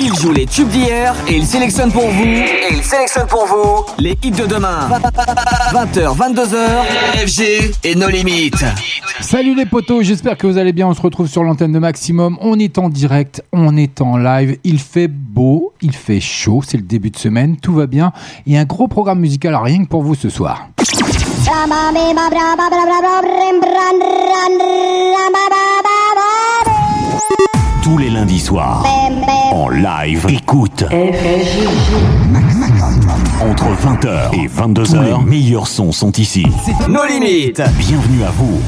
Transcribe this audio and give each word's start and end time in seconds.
Il 0.00 0.14
joue 0.14 0.32
les 0.32 0.46
tubes 0.46 0.68
d'hier 0.68 1.14
et 1.26 1.36
il 1.36 1.44
sélectionne 1.44 1.92
pour 1.92 2.08
vous. 2.08 2.24
Et 2.24 2.68
il 2.70 2.82
sélectionne 2.82 3.26
pour 3.26 3.46
vous 3.46 3.84
les 3.98 4.16
hits 4.22 4.30
de 4.30 4.46
demain. 4.46 4.88
20h, 5.72 6.16
22h, 6.16 7.26
FG 7.26 7.74
et 7.84 7.94
nos 7.94 8.08
limites. 8.08 8.64
Salut 9.20 9.54
les 9.54 9.66
potos, 9.66 10.02
j'espère 10.02 10.38
que 10.38 10.46
vous 10.46 10.56
allez 10.56 10.72
bien. 10.72 10.86
On 10.86 10.94
se 10.94 11.02
retrouve 11.02 11.26
sur 11.26 11.42
l'antenne 11.42 11.72
de 11.72 11.78
Maximum. 11.78 12.38
On 12.40 12.58
est 12.58 12.78
en 12.78 12.88
direct, 12.88 13.42
on 13.52 13.76
est 13.76 14.00
en 14.00 14.16
live. 14.16 14.58
Il 14.64 14.78
fait 14.78 15.08
beau, 15.08 15.72
il 15.82 15.94
fait 15.94 16.20
chaud. 16.20 16.62
C'est 16.66 16.76
le 16.78 16.84
début 16.84 17.10
de 17.10 17.18
semaine, 17.18 17.56
tout 17.56 17.74
va 17.74 17.86
bien. 17.86 18.12
Il 18.46 18.54
y 18.54 18.56
a 18.56 18.60
un 18.60 18.64
gros 18.64 18.88
programme 18.88 19.18
musical 19.20 19.54
rien 19.56 19.84
que 19.84 19.88
pour 19.88 20.02
vous 20.02 20.14
ce 20.14 20.30
soir. 20.30 20.68
Tous 27.88 27.96
les 27.96 28.10
lundis 28.10 28.38
soirs, 28.40 28.84
en 29.50 29.70
live, 29.70 30.26
écoute. 30.28 30.84
Entre 33.40 33.64
20h 33.64 34.34
et 34.34 34.46
22h, 34.46 35.18
les 35.20 35.24
meilleurs 35.24 35.66
sons 35.66 35.90
sont 35.90 36.12
ici. 36.12 36.44
Nos 36.86 37.06
limites. 37.06 37.62
Bienvenue 37.78 38.24
à 38.24 38.30
vous. 38.32 38.60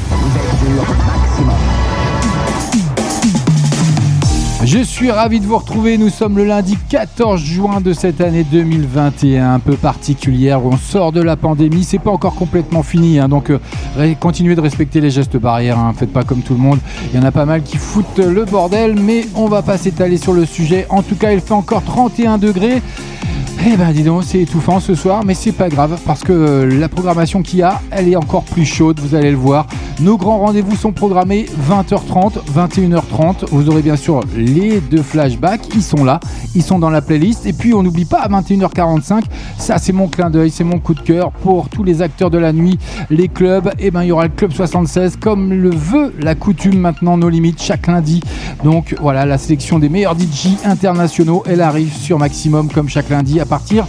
Je 4.63 4.79
suis 4.79 5.11
ravi 5.11 5.41
de 5.41 5.47
vous 5.47 5.57
retrouver. 5.57 5.97
Nous 5.97 6.11
sommes 6.11 6.37
le 6.37 6.45
lundi 6.45 6.77
14 6.91 7.41
juin 7.41 7.81
de 7.81 7.95
cette 7.95 8.21
année 8.21 8.45
2021, 8.45 9.55
un 9.55 9.59
peu 9.59 9.75
particulière 9.75 10.65
on 10.67 10.77
sort 10.77 11.13
de 11.13 11.23
la 11.23 11.37
pandémie. 11.37 11.83
C'est 11.83 11.99
pas 11.99 12.11
encore 12.11 12.35
complètement 12.35 12.83
fini, 12.83 13.19
hein, 13.19 13.29
donc 13.29 13.51
euh, 13.51 14.15
continuez 14.21 14.55
de 14.55 14.61
respecter 14.61 15.01
les 15.01 15.11
gestes 15.11 15.39
barrières. 15.39 15.79
Hein, 15.79 15.95
faites 15.97 16.13
pas 16.13 16.25
comme 16.25 16.43
tout 16.43 16.53
le 16.53 16.61
monde. 16.61 16.79
Il 17.11 17.19
y 17.19 17.23
en 17.23 17.25
a 17.27 17.33
pas 17.33 17.47
mal 17.47 17.63
qui 17.63 17.79
foutent 17.79 18.19
le 18.19 18.45
bordel, 18.45 18.97
mais 19.01 19.27
on 19.35 19.47
va 19.47 19.63
pas 19.63 19.79
s'étaler 19.79 20.19
sur 20.19 20.35
le 20.35 20.45
sujet. 20.45 20.87
En 20.91 21.03
tout 21.03 21.17
cas, 21.17 21.33
il 21.33 21.41
fait 21.41 21.53
encore 21.53 21.83
31 21.83 22.37
degrés. 22.37 22.83
Eh 23.67 23.77
ben 23.77 23.93
dis 23.93 24.05
donc, 24.05 24.25
c'est 24.25 24.41
étouffant 24.41 24.81
ce 24.81 24.95
soir, 24.95 25.23
mais 25.23 25.35
c'est 25.35 25.53
pas 25.53 25.69
grave 25.69 26.01
parce 26.07 26.23
que 26.25 26.33
euh, 26.33 26.79
la 26.79 26.89
programmation 26.89 27.43
qu'il 27.43 27.59
y 27.59 27.63
a, 27.63 27.83
elle 27.91 28.09
est 28.09 28.17
encore 28.17 28.45
plus 28.45 28.65
chaude, 28.65 28.99
vous 29.01 29.15
allez 29.15 29.31
le 29.31 29.37
voir. 29.37 29.67
Nos 30.01 30.17
grands 30.17 30.39
rendez-vous 30.39 30.77
sont 30.77 30.93
programmés 30.93 31.45
20h30, 31.69 32.39
21h30. 32.57 33.51
Vous 33.51 33.69
aurez 33.69 33.83
bien 33.83 33.97
sûr 33.97 34.21
les 34.35 34.81
deux 34.81 35.03
flashbacks, 35.03 35.69
ils 35.75 35.83
sont 35.83 36.05
là, 36.05 36.21
ils 36.55 36.63
sont 36.63 36.79
dans 36.79 36.89
la 36.89 37.03
playlist. 37.03 37.45
Et 37.45 37.53
puis 37.53 37.75
on 37.75 37.83
n'oublie 37.83 38.07
pas 38.07 38.21
à 38.21 38.29
21h45, 38.31 39.25
ça 39.59 39.77
c'est 39.77 39.93
mon 39.93 40.09
clin 40.09 40.31
d'œil, 40.31 40.51
c'est 40.51 40.65
mon 40.65 40.79
coup 40.79 40.95
de 40.95 41.01
cœur 41.01 41.31
pour 41.31 41.69
tous 41.69 41.85
les 41.85 42.01
acteurs 42.01 42.31
de 42.31 42.39
la 42.39 42.55
nuit, 42.55 42.79
les 43.11 43.29
clubs. 43.29 43.69
Et 43.79 43.89
eh 43.89 43.91
ben 43.91 44.05
il 44.05 44.07
y 44.07 44.13
aura 44.13 44.23
le 44.23 44.31
club 44.31 44.53
76 44.53 45.17
comme 45.17 45.53
le 45.53 45.69
veut 45.69 46.15
la 46.19 46.35
coutume 46.35 46.79
maintenant, 46.79 47.19
nos 47.19 47.29
limites 47.29 47.61
chaque 47.61 47.89
lundi. 47.89 48.23
Donc 48.65 48.97
voilà, 49.03 49.27
la 49.27 49.37
sélection 49.37 49.79
des 49.79 49.91
meilleurs 49.91 50.19
DJ 50.19 50.57
internationaux, 50.65 51.43
elle 51.47 51.61
arrive 51.61 51.93
sur 51.93 52.19
Maximum 52.19 52.71
comme 52.71 52.89
chaque 52.89 53.11
lundi 53.11 53.39
partir 53.51 53.85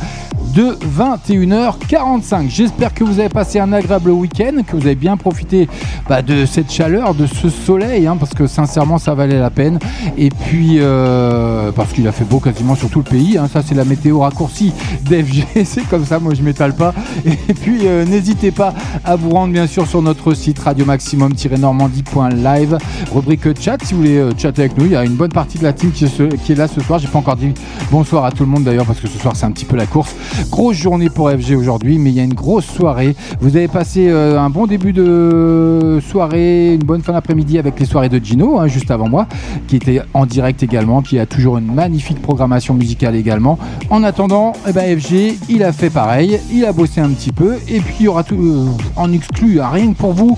de 0.56 0.78
21h45. 0.98 2.50
J'espère 2.50 2.94
que 2.94 3.04
vous 3.04 3.20
avez 3.20 3.30
passé 3.30 3.60
un 3.60 3.72
agréable 3.72 4.10
week-end, 4.10 4.64
que 4.68 4.76
vous 4.76 4.86
avez 4.86 4.96
bien 4.96 5.16
profité 5.16 5.70
bah, 6.10 6.22
de 6.22 6.46
cette 6.46 6.72
chaleur, 6.72 7.16
de 7.16 7.26
ce 7.26 7.50
soleil, 7.50 8.06
hein, 8.06 8.18
parce 8.20 8.34
que 8.34 8.48
sincèrement 8.48 8.98
ça 8.98 9.14
valait 9.14 9.40
la 9.40 9.50
peine. 9.50 9.80
Et 10.18 10.30
puis 10.30 10.78
euh, 10.80 11.72
parce 11.72 11.94
qu'il 11.94 12.08
a 12.08 12.12
fait 12.12 12.26
beau 12.26 12.40
quasiment 12.40 12.76
sur 12.76 12.90
tout 12.90 13.00
le 13.00 13.06
pays. 13.06 13.38
Hein. 13.38 13.48
ça 13.52 13.62
c'est 13.66 13.76
la 13.76 13.86
météo 13.86 14.20
raccourcie 14.20 14.74
d'FG, 15.04 15.46
c'est 15.66 15.88
comme 15.88 16.06
ça, 16.06 16.20
moi 16.20 16.34
je 16.34 16.42
m'étale 16.42 16.76
pas. 16.76 16.94
Et 17.26 17.54
puis 17.54 17.88
euh, 17.88 18.04
n'hésitez 18.06 18.52
pas 18.52 18.74
à 19.06 19.16
vous 19.16 19.30
rendre 19.30 19.54
bien 19.54 19.68
sûr 19.68 19.88
sur 19.88 20.02
notre 20.02 20.34
site 20.34 20.60
radio 20.60 20.86
maximum-normandie.live, 20.86 22.78
rubrique 23.14 23.62
chat 23.62 23.78
si 23.84 23.94
vous 23.94 24.02
voulez 24.02 24.18
euh, 24.18 24.32
chatter 24.38 24.64
avec 24.64 24.78
nous. 24.78 24.86
Il 24.86 24.92
y 24.92 24.96
a 24.98 25.06
une 25.06 25.16
bonne 25.16 25.32
partie 25.32 25.58
de 25.60 25.64
la 25.64 25.72
team 25.72 25.92
qui, 25.92 26.06
qui 26.44 26.52
est 26.52 26.56
là 26.56 26.68
ce 26.68 26.82
soir. 26.82 27.00
J'ai 27.00 27.08
pas 27.08 27.20
encore 27.20 27.38
dit 27.38 27.54
bonsoir 27.90 28.26
à 28.26 28.32
tout 28.32 28.44
le 28.44 28.50
monde 28.50 28.64
d'ailleurs 28.64 28.86
parce 28.86 29.00
que 29.00 29.08
ce 29.08 29.18
soir 29.18 29.34
c'est 29.36 29.46
un 29.46 29.51
petit 29.52 29.66
peu 29.66 29.76
la 29.76 29.86
course. 29.86 30.16
Grosse 30.50 30.78
journée 30.78 31.10
pour 31.10 31.30
FG 31.30 31.56
aujourd'hui, 31.56 31.98
mais 31.98 32.10
il 32.10 32.16
y 32.16 32.20
a 32.20 32.24
une 32.24 32.34
grosse 32.34 32.66
soirée. 32.66 33.16
Vous 33.40 33.56
avez 33.56 33.68
passé 33.68 34.08
euh, 34.10 34.40
un 34.40 34.50
bon 34.50 34.68
début 34.68 34.94
de 34.94 36.00
soirée, 36.10 36.74
une 36.74 36.84
bonne 36.84 37.02
fin 37.02 37.14
d'après-midi 37.14 37.58
avec 37.58 37.80
les 37.80 37.86
soirées 37.86 38.10
de 38.10 38.18
Gino, 38.24 38.60
hein, 38.60 38.68
juste 38.68 38.92
avant 38.92 39.10
moi, 39.10 39.28
qui 39.68 39.76
était 39.76 40.02
en 40.14 40.26
direct 40.26 40.64
également, 40.64 41.02
qui 41.02 41.20
a 41.20 41.26
toujours 41.26 41.58
une 41.58 41.74
magnifique 41.74 42.22
programmation 42.22 42.74
musicale 42.74 43.16
également. 43.16 43.58
En 43.90 44.04
attendant, 44.04 44.54
eh 44.68 44.74
ben, 44.74 44.98
FG, 45.00 45.38
il 45.50 45.64
a 45.64 45.72
fait 45.72 45.90
pareil, 45.90 46.40
il 46.52 46.66
a 46.66 46.74
bossé 46.74 47.02
un 47.02 47.10
petit 47.10 47.32
peu, 47.32 47.58
et 47.68 47.80
puis 47.80 47.96
il 48.00 48.04
y 48.06 48.08
aura 48.08 48.24
tout 48.24 48.36
euh, 48.36 48.68
en 48.96 49.12
exclu, 49.12 49.60
rien 49.62 49.94
que 49.94 49.98
pour 49.98 50.14
vous. 50.14 50.38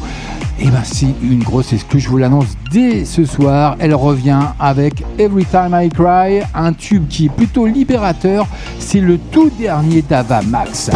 Et 0.59 0.66
eh 0.68 0.69
ben 0.69 0.81
c'est 0.84 1.14
une 1.22 1.44
grosse 1.44 1.74
exclu, 1.74 2.00
je 2.00 2.09
vous 2.09 2.18
l'annonce 2.18 2.56
dès 2.72 3.06
ce 3.06 3.25
soir. 3.25 3.75
Elle 3.80 3.96
revient 3.96 4.40
avec 4.59 5.03
Every 5.18 5.46
Time 5.46 5.74
I 5.74 5.90
Cry, 5.90 6.41
un 6.53 6.74
tube 6.74 7.08
qui 7.08 7.25
est 7.25 7.30
plutôt 7.30 7.66
libérateur. 7.66 8.47
C'est 8.80 9.02
le 9.02 9.18
tout 9.18 9.50
dernier 9.59 10.03
d'Ava 10.03 10.42
Max. 10.44 10.92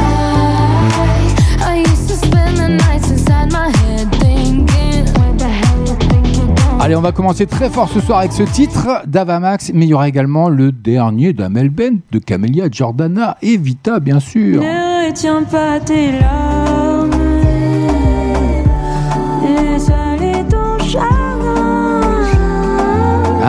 Allez, 6.80 6.96
on 6.96 7.02
va 7.02 7.12
commencer 7.12 7.46
très 7.48 7.70
fort 7.70 7.90
ce 7.90 8.00
soir 8.00 8.20
avec 8.20 8.32
ce 8.32 8.44
titre 8.44 9.02
d'Avamax, 9.08 9.72
mais 9.74 9.86
il 9.86 9.90
y 9.90 9.94
aura 9.94 10.08
également 10.08 10.48
le 10.48 10.72
dernier 10.72 11.34
d'Amel 11.34 11.70
Ben, 11.70 12.00
de 12.12 12.20
Camélia 12.20 12.68
Jordana 12.72 13.38
et 13.42 13.58
Vita, 13.58 14.00
bien 14.00 14.22
sûr. 14.22 14.62
Ne 14.62 15.10
retiens 15.10 15.44
pas 15.44 15.82
tes 15.82 16.14
larmes. 16.14 17.27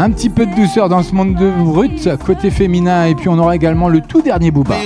Un 0.01 0.13
petit 0.13 0.31
peu 0.31 0.47
de 0.47 0.55
douceur 0.55 0.89
dans 0.89 1.03
ce 1.03 1.13
monde 1.13 1.35
de 1.35 1.51
brut, 1.51 2.09
côté 2.25 2.53
féminin, 2.53 3.07
et 3.07 3.17
puis 3.17 3.29
on 3.29 3.37
aura 3.37 3.57
également 3.57 3.89
le 3.89 4.01
tout 4.01 4.23
dernier 4.23 4.53
Booba. 4.53 4.77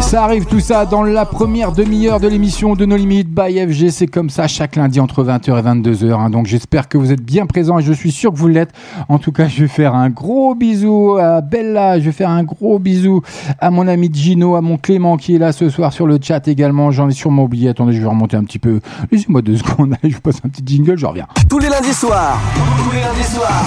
Ça 0.00 0.24
arrive 0.24 0.46
tout 0.46 0.60
ça 0.60 0.86
dans 0.86 1.02
la 1.02 1.26
première 1.26 1.72
demi-heure 1.72 2.18
de 2.18 2.28
l'émission 2.28 2.74
de 2.74 2.86
nos 2.86 2.96
limites 2.96 3.28
by 3.28 3.58
FG. 3.68 3.90
C'est 3.90 4.06
comme 4.06 4.30
ça 4.30 4.48
chaque 4.48 4.76
lundi 4.76 5.00
entre 5.00 5.22
20h 5.22 5.58
et 5.58 5.62
22h. 5.62 6.12
Hein. 6.12 6.30
Donc 6.30 6.46
j'espère 6.46 6.88
que 6.88 6.96
vous 6.96 7.12
êtes 7.12 7.20
bien 7.22 7.44
présents 7.44 7.78
et 7.78 7.82
je 7.82 7.92
suis 7.92 8.10
sûr 8.10 8.32
que 8.32 8.38
vous 8.38 8.48
l'êtes. 8.48 8.70
En 9.10 9.18
tout 9.18 9.32
cas, 9.32 9.48
je 9.48 9.62
vais 9.62 9.68
faire 9.68 9.94
un 9.94 10.08
gros 10.08 10.54
bisou 10.54 11.18
à 11.20 11.42
Bella. 11.42 11.98
Je 11.98 12.04
vais 12.06 12.12
faire 12.12 12.30
un 12.30 12.42
gros 12.42 12.78
bisou 12.78 13.20
à 13.58 13.70
mon 13.70 13.86
ami 13.86 14.10
Gino, 14.10 14.56
à 14.56 14.62
mon 14.62 14.78
Clément 14.78 15.18
qui 15.18 15.34
est 15.34 15.38
là 15.38 15.52
ce 15.52 15.68
soir 15.68 15.92
sur 15.92 16.06
le 16.06 16.18
chat 16.22 16.48
également. 16.48 16.90
J'en 16.90 17.08
ai 17.10 17.12
sûrement 17.12 17.44
oublié. 17.44 17.68
Attendez, 17.68 17.92
je 17.92 18.00
vais 18.00 18.08
remonter 18.08 18.38
un 18.38 18.44
petit 18.44 18.58
peu. 18.58 18.80
Laissez-moi 19.12 19.42
deux 19.42 19.56
secondes. 19.58 19.94
je 20.02 20.14
vous 20.14 20.20
passe 20.22 20.40
un 20.42 20.48
petit 20.48 20.62
jingle, 20.64 20.96
je 20.96 21.04
reviens. 21.04 21.26
Tous 21.50 21.58
les 21.58 21.68
lundis 21.68 21.92
soirs. 21.92 22.38
Tous 22.78 22.92
les 22.92 23.02
lundis 23.02 23.24
soirs. 23.24 23.64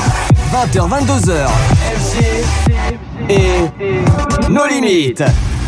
20h, 0.52 0.90
22h. 0.90 1.48
FG 1.98 2.82
et 3.30 4.50
nos 4.50 4.66
limites. 4.80 5.61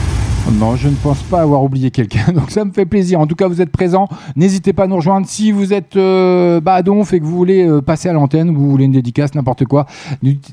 Non, 0.52 0.76
je 0.76 0.90
ne 0.90 0.96
pense 0.96 1.24
pas 1.24 1.42
avoir 1.42 1.64
oublié 1.64 1.90
quelqu'un, 1.90 2.32
donc 2.36 2.52
ça 2.52 2.66
me 2.66 2.72
fait 2.72 2.86
plaisir. 2.86 3.20
En 3.20 3.28
tout 3.28 3.36
cas, 3.36 3.48
vous 3.48 3.62
êtes 3.62 3.72
présents. 3.72 4.10
N'hésitez 4.36 4.74
pas 4.74 4.84
à 4.84 4.88
nous 4.88 4.98
rejoindre 4.98 5.26
si 5.26 5.52
vous 5.52 5.74
êtes 5.74 5.96
euh, 5.96 6.60
bah, 6.60 6.82
et 6.82 6.84
que 6.84 7.24
vous 7.24 7.36
voulez 7.36 7.66
euh, 7.66 7.82
passer 7.82 8.10
à 8.10 8.14
l'antenne 8.14 8.50
ou 8.50 8.60
vous 8.60 8.70
voulez 8.70 8.86
une 8.86 8.92
dédicace, 8.92 9.34
n'importe 9.36 9.66
quoi. 9.66 9.86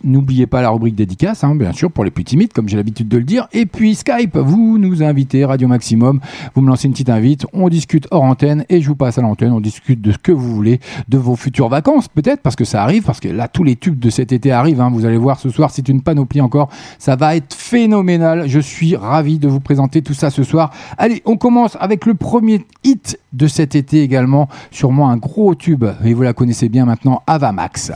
N'oubliez 0.05 0.47
pas 0.47 0.63
la 0.63 0.71
rubrique 0.71 0.95
dédicace, 0.95 1.43
hein, 1.43 1.57
bien 1.57 1.73
sûr, 1.73 1.91
pour 1.91 2.05
les 2.05 2.13
plus 2.13 2.23
timides, 2.23 2.53
comme 2.53 2.69
j'ai 2.69 2.77
l'habitude 2.77 3.09
de 3.09 3.19
le 3.19 3.25
dire. 3.25 3.49
Et 3.53 3.67
puis 3.67 3.97
Skype, 3.97 4.37
vous 4.37 4.79
nous 4.79 5.03
invitez, 5.03 5.45
Radio 5.45 5.67
Maximum, 5.67 6.21
vous 6.55 6.63
me 6.63 6.69
lancez 6.69 6.87
une 6.87 6.93
petite 6.93 7.11
invite, 7.11 7.47
on 7.53 7.69
discute 7.69 8.07
hors 8.13 8.23
antenne 8.23 8.65
et 8.69 8.81
je 8.81 8.89
vous 8.89 8.97
passe 8.97 9.19
à 9.19 9.23
l'antenne, 9.23 9.53
on 9.53 9.61
discute 9.61 10.01
de 10.01 10.13
ce 10.13 10.19
que 10.19 10.33
vous 10.33 10.55
voulez, 10.55 10.81
de 11.09 11.19
vos 11.19 11.35
futures 11.35 11.69
vacances 11.69 12.07
peut-être, 12.09 12.43
parce 12.43 12.57
que 12.57 12.65
ça 12.65 12.83
arrive, 12.83 13.03
parce 13.03 13.21
que 13.21 13.29
là, 13.29 13.49
tous 13.49 13.65
les 13.65 13.77
tubes 13.77 13.99
de 13.99 14.11
cet 14.11 14.33
été 14.33 14.53
arrivent. 14.53 14.81
Hein, 14.81 14.91
vous 14.93 15.05
allez 15.05 15.19
voir 15.19 15.41
ce 15.41 15.51
soir, 15.51 15.71
c'est 15.71 15.89
une 15.89 16.01
panoplie 16.01 16.41
encore. 16.41 16.69
Ça 16.99 17.17
va 17.17 17.35
être 17.35 17.55
phénoménal. 17.55 18.49
Je 18.49 18.61
suis 18.61 18.95
ravi 18.95 19.39
de 19.39 19.49
vous 19.49 19.61
présenter 19.61 19.80
tout 19.89 20.15
ça 20.15 20.31
ce 20.31 20.43
soir. 20.43 20.71
Allez, 20.99 21.23
on 21.25 21.37
commence 21.37 21.77
avec 21.81 22.07
le 22.07 22.15
premier 22.15 22.65
hit 22.85 23.19
de 23.33 23.47
cet 23.47 23.75
été 23.75 24.03
également, 24.03 24.49
sûrement 24.71 25.11
un 25.11 25.17
gros 25.17 25.55
tube, 25.55 25.85
et 26.05 26.15
vous 26.15 26.23
la 26.23 26.33
connaissez 26.33 26.69
bien 26.69 26.85
maintenant, 26.85 27.23
Avamax. 27.27 27.93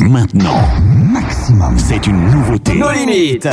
Maintenant, 0.00 0.60
maximum, 1.12 1.78
c'est 1.78 2.06
une 2.06 2.30
nouveauté. 2.30 2.74
Nos 2.74 2.90
limites. 2.90 3.48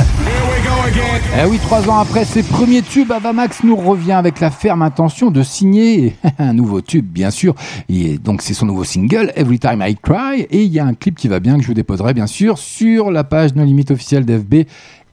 Eh 1.38 1.50
oui, 1.50 1.58
trois 1.60 1.90
ans 1.90 1.98
après 1.98 2.26
ses 2.26 2.44
premiers 2.44 2.82
tubes, 2.82 3.12
Avamax 3.12 3.64
nous 3.64 3.76
revient 3.76 4.14
avec 4.14 4.40
la 4.40 4.52
ferme 4.52 4.82
intention 4.82 5.32
de 5.32 5.44
signer 5.44 6.16
un 6.40 6.54
nouveau 6.54 6.82
tube, 6.82 7.06
bien 7.06 7.32
sûr. 7.32 7.56
Et 7.90 8.18
donc 8.18 8.42
c'est 8.42 8.54
son 8.54 8.66
nouveau 8.66 8.84
single, 8.84 9.32
Every 9.36 9.60
Time 9.60 9.84
I 9.86 9.96
Cry, 9.96 10.42
et 10.50 10.64
il 10.64 10.72
y 10.72 10.80
a 10.80 10.86
un 10.86 10.94
clip 10.94 11.16
qui 11.16 11.28
va 11.28 11.40
bien 11.40 11.58
que 11.58 11.64
je 11.64 11.68
vous 11.68 11.74
déposerai 11.74 12.14
bien 12.14 12.28
sûr 12.28 12.58
sur 12.58 13.12
la 13.12 13.24
page 13.24 13.56
No 13.56 13.64
Limites 13.64 13.92
officielle 13.92 14.26
d'FB 14.26 14.66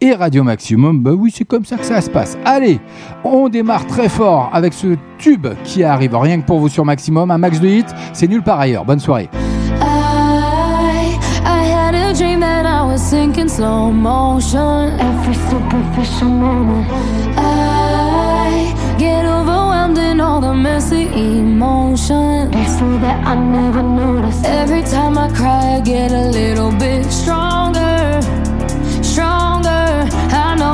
et 0.02 0.14
Radio 0.14 0.42
Maximum. 0.42 1.00
Bah 1.00 1.12
oui, 1.12 1.32
c'est 1.32 1.44
comme 1.44 1.64
ça 1.64 1.76
que 1.76 1.84
ça 1.84 2.00
se 2.00 2.10
passe. 2.10 2.36
Allez, 2.44 2.80
on 3.22 3.48
démarre 3.48 3.86
très 3.86 4.08
fort 4.08 4.50
avec 4.52 4.72
ce 4.72 4.96
tube 5.16 5.46
qui 5.62 5.84
arrive 5.84 6.16
rien 6.16 6.40
que 6.40 6.46
pour 6.46 6.58
vous 6.58 6.68
sur 6.68 6.84
Maximum. 6.84 7.30
Un 7.30 7.38
max 7.38 7.60
de 7.60 7.68
hit, 7.68 7.86
c'est 8.12 8.26
nul 8.26 8.42
par 8.42 8.58
ailleurs. 8.58 8.84
Bonne 8.84 8.98
soirée. 8.98 9.30
I, 9.80 11.16
I 11.44 11.64
had 11.70 11.94
a 11.94 12.12
dream 12.12 12.40
that 12.40 12.66
I 12.66 12.84
was 12.84 12.98
sinking 12.98 13.48
slow 13.48 13.92
motion. 13.92 14.90
Every 14.98 15.34
superficial 15.48 16.28
moment. 16.28 16.84
I 17.36 18.74
get 18.98 19.24
overwhelmed 19.24 19.98
in 19.98 20.20
all 20.20 20.40
the 20.40 20.52
messy 20.52 21.06
emotions 21.14 22.52
so 22.76 22.98
that 22.98 23.24
I 23.24 23.36
never 23.36 23.82
notice. 23.82 24.42
Every 24.44 24.82
time 24.82 25.16
I 25.16 25.28
cry, 25.28 25.76
I 25.76 25.80
get 25.80 26.10
a 26.10 26.28
little 26.28 26.72
bit 26.72 27.04
stronger. 27.12 27.81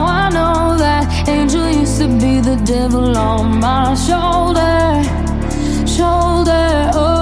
I 0.04 0.30
know, 0.30 0.44
I 0.44 0.68
know 0.68 0.78
that 0.78 1.28
angel 1.28 1.68
used 1.68 2.00
to 2.00 2.08
be 2.08 2.40
the 2.40 2.56
devil 2.64 3.16
on 3.16 3.60
my 3.60 3.94
shoulder, 3.94 5.02
shoulder. 5.86 6.90
Oh. 6.94 7.17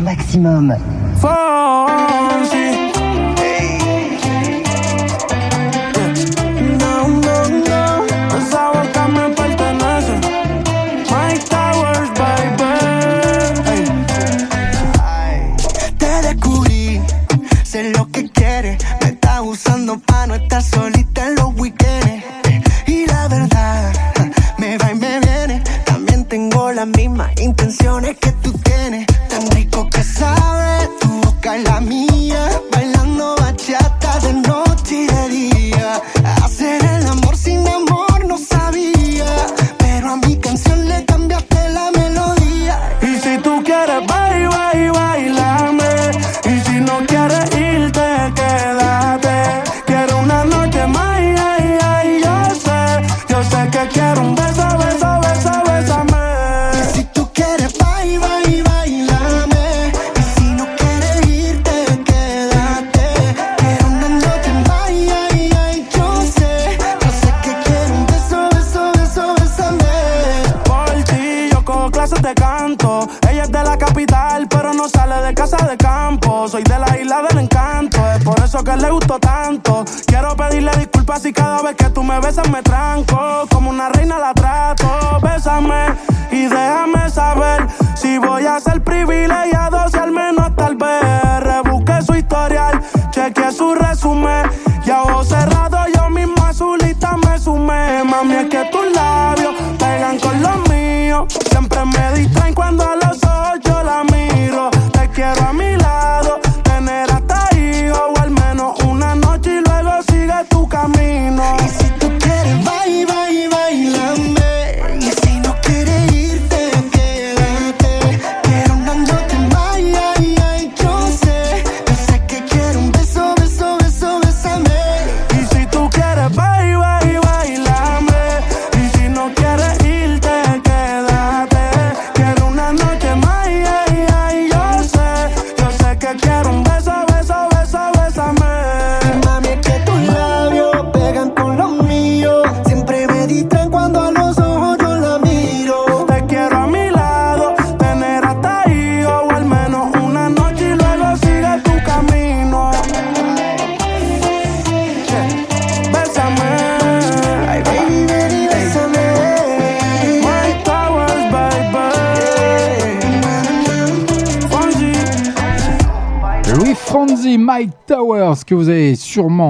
Maximum. 0.00 0.68
Mike 0.68 1.73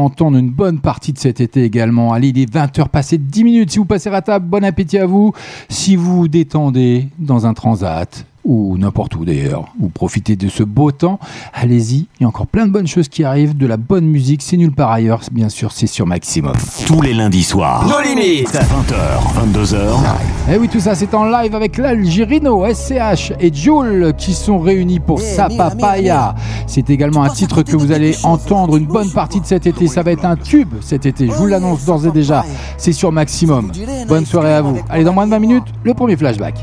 entendre 0.04 0.37
une 0.37 0.50
bonne 0.50 0.78
partie 0.80 1.12
de 1.12 1.18
cet 1.18 1.40
été 1.40 1.64
également. 1.64 2.12
Allez, 2.12 2.28
il 2.28 2.38
est 2.38 2.52
20h 2.52 2.88
passé 2.88 3.18
10 3.18 3.44
minutes. 3.44 3.70
Si 3.70 3.78
vous 3.78 3.84
passez 3.84 4.11
à 4.11 4.23
table, 4.23 4.46
bon 4.46 4.64
appétit 4.64 4.99
à 4.99 5.06
vous. 5.06 5.32
Si 5.68 5.96
vous 5.96 6.16
vous 6.16 6.28
détendez 6.28 7.08
dans 7.18 7.46
un 7.46 7.54
transat, 7.54 8.26
ou 8.44 8.76
n'importe 8.76 9.16
où 9.16 9.25
d'ailleurs, 9.25 9.73
ou 9.80 9.88
profitez 9.88 10.37
de 10.37 10.49
ce 10.49 10.62
beau 10.62 10.92
temps, 10.92 11.18
allez-y, 11.54 12.06
il 12.20 12.23
y 12.23 12.25
a 12.25 12.28
encore 12.28 12.46
plein 12.46 12.66
de 12.66 12.73
bonnes 12.73 12.87
choses 12.87 13.08
qui 13.08 13.25
arrivent, 13.25 13.56
de 13.56 13.66
la 13.66 13.78
bonne 13.78 14.04
musique, 14.04 14.42
c'est 14.42 14.56
nulle 14.56 14.73
part 14.73 14.90
ailleurs, 14.90 15.23
bien 15.32 15.49
sûr, 15.49 15.73
c'est 15.73 15.87
sur 15.87 16.06
Maximum. 16.06 16.54
Tous 16.87 17.00
les 17.00 17.14
lundis 17.14 17.42
soirs. 17.42 17.87
Nos 17.88 18.00
limites 18.00 18.54
20h, 18.54 19.52
22h. 19.52 20.52
Et 20.52 20.58
oui, 20.58 20.68
tout 20.68 20.80
ça 20.80 20.94
c'est 20.94 21.14
en 21.14 21.25
live 21.25 21.54
avec 21.54 21.78
l'Algérino, 21.78 22.64
SCH 22.70 23.32
et 23.40 23.52
Joule 23.52 24.12
qui 24.18 24.34
sont 24.34 24.58
réunis 24.58 25.00
pour 25.00 25.20
Sa 25.20 25.49
Papaya. 25.49 26.34
C'est 26.74 26.90
également 26.90 27.22
un 27.22 27.28
titre 27.28 27.62
que 27.62 27.76
vous 27.76 27.92
allez 27.92 28.16
entendre 28.24 28.76
une 28.76 28.86
bonne 28.86 29.08
partie 29.08 29.40
de 29.40 29.46
cet 29.46 29.64
été, 29.64 29.86
ça 29.86 30.02
va 30.02 30.10
être 30.10 30.24
un 30.24 30.34
tube 30.34 30.74
cet 30.80 31.06
été, 31.06 31.28
je 31.28 31.32
vous 31.32 31.46
l'annonce 31.46 31.84
d'ores 31.84 32.04
et 32.04 32.10
déjà, 32.10 32.44
c'est 32.78 32.90
sur 32.90 33.12
Maximum. 33.12 33.70
Bonne 34.08 34.26
soirée 34.26 34.54
à 34.54 34.60
vous. 34.60 34.80
Allez, 34.88 35.04
dans 35.04 35.12
moins 35.12 35.26
de 35.26 35.30
20 35.30 35.38
minutes, 35.38 35.66
le 35.84 35.94
premier 35.94 36.16
flashback. 36.16 36.56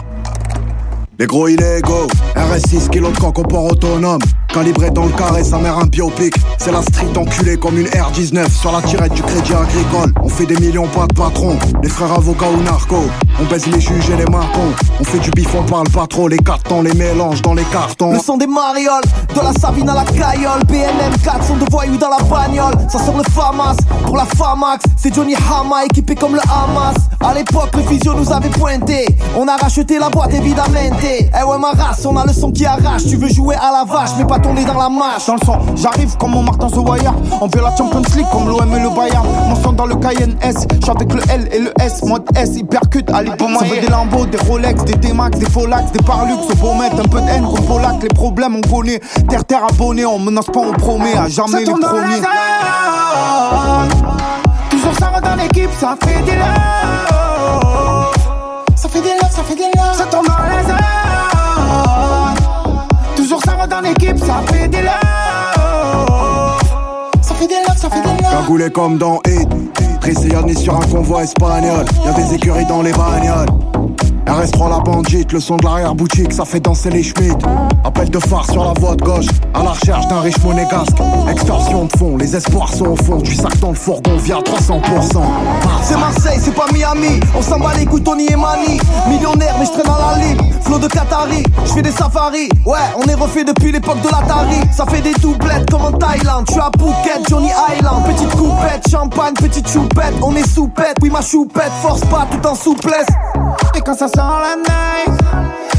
Les 1.18 1.28
gros 1.28 1.48
illégaux, 1.48 2.08
RS6 2.36 2.90
kg 2.90 3.14
de 3.14 3.18
coq 3.20 3.40
au 3.40 3.44
port 3.44 3.72
autonome. 3.72 4.20
Calibré 4.54 4.90
dans 4.90 5.06
le 5.06 5.12
carré, 5.12 5.46
sa 5.46 5.60
mère 5.60 5.78
un 5.78 5.86
biopic. 5.86 6.34
C'est 6.58 6.72
la 6.72 6.82
street 6.82 7.16
enculée 7.16 7.56
comme 7.56 7.78
une 7.78 7.88
R19 7.88 8.50
sur 8.50 8.74
la 8.74 8.82
tirette 8.82 9.14
du 9.14 9.22
crédit 9.22 9.54
agricole. 9.54 10.14
On 10.22 10.28
fait 10.28 10.46
des 10.46 10.58
millions, 10.58 10.88
pas 10.88 11.08
de 11.08 11.14
patron. 11.14 11.58
Les 11.82 11.90
frères 11.90 12.12
avocats 12.12 12.50
ou 12.50 12.62
narcos. 12.64 13.08
On 13.40 13.46
baise 13.46 13.66
les 13.68 13.80
juges 13.80 14.10
et 14.10 14.18
les 14.18 14.26
marcons. 14.26 14.74
On 15.02 15.04
fait 15.04 15.18
du 15.18 15.32
bif, 15.32 15.48
on 15.56 15.64
parle 15.64 15.90
pas 15.90 16.06
trop. 16.06 16.28
Les 16.28 16.38
cartons, 16.38 16.84
les 16.84 16.94
mélanges 16.94 17.42
dans 17.42 17.56
les 17.56 17.64
cartons. 17.64 18.12
Le 18.12 18.20
son 18.20 18.38
des 18.38 18.46
marioles, 18.46 19.02
de 19.34 19.42
la 19.42 19.52
Sabine 19.52 19.90
à 19.90 19.96
la 19.96 20.04
caillole. 20.04 20.64
BNM 20.68 21.18
4 21.24 21.44
sont 21.44 21.58
de 21.58 21.66
voyous 21.72 21.98
dans 21.98 22.10
la 22.10 22.20
bagnole. 22.24 22.76
Ça 22.88 23.00
sort 23.00 23.18
le 23.18 23.24
FAMAS 23.24 23.78
pour 24.12 24.18
la 24.18 24.26
FAMAX. 24.26 24.84
C'est 24.98 25.16
Johnny 25.16 25.36
Hama 25.36 25.86
équipé 25.86 26.16
comme 26.16 26.36
le 26.36 26.42
Hamas. 26.42 26.96
À 27.22 27.34
l'époque, 27.34 27.70
le 27.78 27.84
physio 27.84 28.14
nous 28.14 28.30
avait 28.30 28.50
pointé. 28.50 29.06
On 29.38 29.48
a 29.48 29.56
racheté 29.56 30.00
la 30.00 30.10
boîte 30.10 30.34
évidemment. 30.34 30.68
Eh 31.02 31.44
ouais, 31.44 31.58
ma 31.58 31.70
race, 31.70 32.06
on 32.06 32.18
a 32.18 32.26
le 32.26 32.34
son 32.34 32.52
qui 32.52 32.66
arrache. 32.66 33.06
Tu 33.08 33.16
veux 33.16 33.30
jouer 33.30 33.56
à 33.56 33.72
la 33.72 33.86
vache, 33.86 34.10
mais 34.18 34.26
pas 34.26 34.38
tourner 34.40 34.66
dans 34.66 34.78
la 34.78 34.90
mâche. 34.90 35.28
Dans 35.28 35.36
le 35.36 35.46
son, 35.46 35.60
j'arrive 35.78 36.18
comme 36.18 36.32
mon 36.32 36.44
Martin 36.44 36.68
The 36.68 36.78
Wire. 36.78 37.14
On 37.40 37.48
veut 37.48 37.62
la 37.62 37.74
Champions 37.74 38.02
League 38.18 38.26
comme 38.34 38.50
l'OM 38.50 38.76
et 38.76 38.82
le 38.82 38.90
Bayern. 38.90 39.26
Mon 39.48 39.56
son 39.56 39.72
dans 39.72 39.86
le 39.86 39.96
Cayenne 39.96 40.36
S. 40.42 40.56
J'suis 40.82 40.92
avec 40.92 41.14
le 41.14 41.22
L 41.30 41.48
et 41.50 41.60
le 41.60 41.74
S. 41.82 42.04
Mode 42.04 42.26
S, 42.36 42.58
hypercute, 42.58 43.10
allez, 43.12 43.32
pour 43.38 43.50
Ça 43.50 43.66
veut 43.66 43.80
des 43.80 43.88
Lambo, 43.88 44.26
des 44.26 44.40
Rolex, 44.40 44.84
des 44.84 44.96
D-Max, 44.96 45.40
des 45.40 45.50
Folax, 45.50 45.90
des 45.94 46.04
Parlux. 46.04 46.34
Au 46.34 46.56
beau 46.56 46.74
mettre 46.74 47.00
un 47.00 47.08
peu 47.08 47.22
de 47.22 47.30
haine 47.30 47.48
Polac. 47.66 48.04
Les 48.04 48.10
problèmes, 48.10 48.58
on 48.58 48.62
connaît. 48.62 49.00
Terre, 49.30 49.46
terre 49.46 49.64
abonné, 49.70 50.06
on 50.06 50.20
menace 50.20 50.48
pas, 50.48 50.60
on 50.60 50.74
promet. 50.74 51.14
À 51.14 51.30
jamais 51.30 51.60
les 51.60 51.72
premiers. 51.72 52.22
Ça 55.02 55.10
va 55.10 55.20
dans 55.20 55.36
l'équipe, 55.36 55.72
ça 55.80 55.98
fait 56.00 56.22
des 56.22 56.36
love. 56.36 56.46
Ça 58.76 58.88
fait 58.88 59.02
des 59.02 59.16
love, 59.20 59.32
ça 59.32 59.42
fait 59.42 59.56
des 59.56 59.64
love. 59.64 59.96
Ça 59.96 60.06
tombe 60.06 60.28
dans 60.28 60.34
airs. 60.34 60.78
Toujours 63.16 63.42
ça 63.44 63.56
va 63.56 63.66
dans 63.66 63.82
l'équipe, 63.82 64.20
ça 64.20 64.44
fait 64.46 64.68
des 64.68 64.84
love. 64.84 64.92
Ça 67.20 67.34
fait 67.34 67.48
des 67.48 67.56
love, 67.68 67.78
ça 67.78 67.90
fait 67.90 68.04
des 68.04 68.10
love. 68.10 68.32
Cagoulé 68.32 68.70
comme 68.70 69.00
dans 69.00 69.20
Hit. 69.26 69.50
Trissiani 70.02 70.56
sur 70.56 70.76
un 70.76 70.86
convoi 70.86 71.24
espagnol. 71.24 71.84
Y'a 72.06 72.14
des 72.14 72.36
écuries 72.36 72.68
dans 72.68 72.84
les 72.84 72.92
bagnoles. 72.92 73.50
RS3 74.32 74.70
la 74.70 74.80
bandite, 74.80 75.34
le 75.34 75.42
son 75.42 75.58
de 75.58 75.66
l'arrière-boutique, 75.66 76.32
ça 76.32 76.46
fait 76.46 76.62
danser 76.62 76.90
les 76.90 77.04
schmitt. 77.04 77.38
Appel 77.84 78.10
de 78.10 78.18
phare 78.18 78.50
sur 78.50 78.64
la 78.64 78.72
voie 78.80 78.96
de 78.96 79.04
gauche, 79.04 79.26
à 79.54 79.62
la 79.62 79.72
recherche 79.72 80.08
d'un 80.08 80.22
riche 80.22 80.42
monégasque. 80.42 80.96
Extorsion 81.30 81.84
de 81.86 81.92
fond, 81.98 82.16
les 82.16 82.34
espoirs 82.34 82.74
sont 82.74 82.86
au 82.86 82.96
fond, 82.96 83.18
du 83.18 83.36
sac 83.36 83.60
dans 83.60 83.70
le 83.70 83.76
fourgon 83.76 84.16
via 84.18 84.38
300%. 84.38 85.22
C'est 85.84 85.98
Marseille, 85.98 86.40
c'est 86.40 86.56
pas 86.56 86.66
Miami. 86.72 87.20
On 87.38 87.42
s'en 87.42 87.60
bat 87.60 87.74
les 87.78 87.86
couilles, 87.86 88.04
Tony 88.04 88.28
et 88.32 88.38
Mani. 88.38 88.80
Millionnaire, 89.10 89.56
mais 89.60 89.66
je 89.66 89.72
traîne 89.72 89.86
dans 89.86 90.00
la 90.00 90.26
libre. 90.26 90.46
Flow 90.62 90.80
de 90.80 90.88
Qatari, 90.88 91.44
je 91.66 91.72
fais 91.74 91.82
des 91.82 91.92
safaris. 91.92 92.48
Ouais, 92.66 92.78
on 92.98 93.06
est 93.10 93.16
refait 93.16 93.44
depuis 93.44 93.74
l'époque 93.74 94.00
de 94.02 94.08
l'Atari. 94.08 94.62
Ça 94.72 94.86
fait 94.86 95.02
des 95.02 95.14
doublettes 95.16 95.70
comme 95.70 95.84
en 95.84 95.92
Thaïlande. 95.92 96.46
Je 96.48 96.54
suis 96.54 96.62
à 96.62 96.72
Phuket, 96.80 97.28
Johnny 97.30 97.50
Island. 97.76 98.06
Petite 98.06 98.34
coupette, 98.38 98.90
champagne, 98.90 99.34
petite 99.34 99.70
choupette. 99.70 100.14
On 100.22 100.34
est 100.36 100.48
soupette, 100.48 100.96
oui, 101.02 101.10
ma 101.10 101.22
choupette. 101.22 101.72
Force 101.82 102.02
pas 102.02 102.26
tout 102.32 102.48
en 102.48 102.56
souplesse. 102.56 103.08
Et 103.76 103.82
quand 103.82 103.96
ça 103.96 104.08
sent 104.22 104.38
la 104.46 104.56
night, 104.56 105.14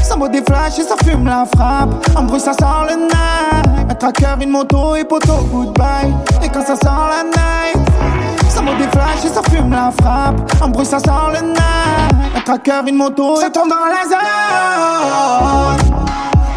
ça 0.01 0.15
boit 0.15 0.29
des 0.29 0.43
flashs 0.43 0.79
et 0.79 0.83
ça 0.83 0.95
fume 1.03 1.25
la 1.25 1.45
frappe. 1.55 1.89
En 2.15 2.23
bruit, 2.23 2.39
ça 2.39 2.53
sent 2.53 2.65
le 2.89 2.95
night. 2.95 3.89
Un 3.89 3.95
tracker, 3.95 4.35
une 4.41 4.49
moto 4.49 4.95
et 4.95 5.03
poteau, 5.03 5.47
goodbye. 5.51 6.13
Et 6.43 6.49
quand 6.49 6.65
ça 6.65 6.75
sent 6.75 6.85
la 6.85 7.23
night, 7.23 7.77
ça 8.49 8.61
boit 8.61 8.75
des 8.75 8.87
flashs 8.87 9.25
et 9.25 9.29
ça 9.29 9.41
fume 9.49 9.71
la 9.71 9.91
frappe. 9.91 10.35
En 10.61 10.69
bruit, 10.69 10.85
ça 10.85 10.99
sent 10.99 11.09
le 11.33 11.41
night. 11.47 12.13
Un 12.35 12.41
tracker, 12.41 12.81
une 12.87 12.97
moto, 12.97 13.37
ça 13.37 13.49
tombe 13.49 13.69
dans 13.69 13.85
la 13.95 14.03
zone. 14.09 14.19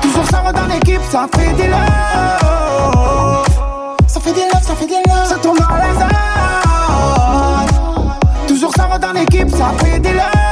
Toujours 0.02 0.26
ça 0.30 0.40
va 0.44 0.52
dans 0.52 0.66
l'équipe, 0.66 1.02
ça 1.10 1.26
fait 1.36 1.52
des 1.52 1.68
love. 1.68 1.78
Ça 4.08 4.20
fait 4.20 4.32
des 4.32 4.46
love, 4.52 4.62
ça 4.62 4.74
fait 4.74 4.86
des 4.86 5.02
love. 5.06 5.26
Ça 5.28 5.36
tombe 5.36 5.58
dans 5.58 5.76
la 5.76 5.94
zone. 5.94 6.08
Toujours 8.48 8.72
ça 8.76 8.86
va 8.86 8.98
dans 8.98 9.12
l'équipe, 9.12 9.50
ça 9.50 9.72
fait 9.78 10.00
des 10.00 10.12
love. 10.12 10.45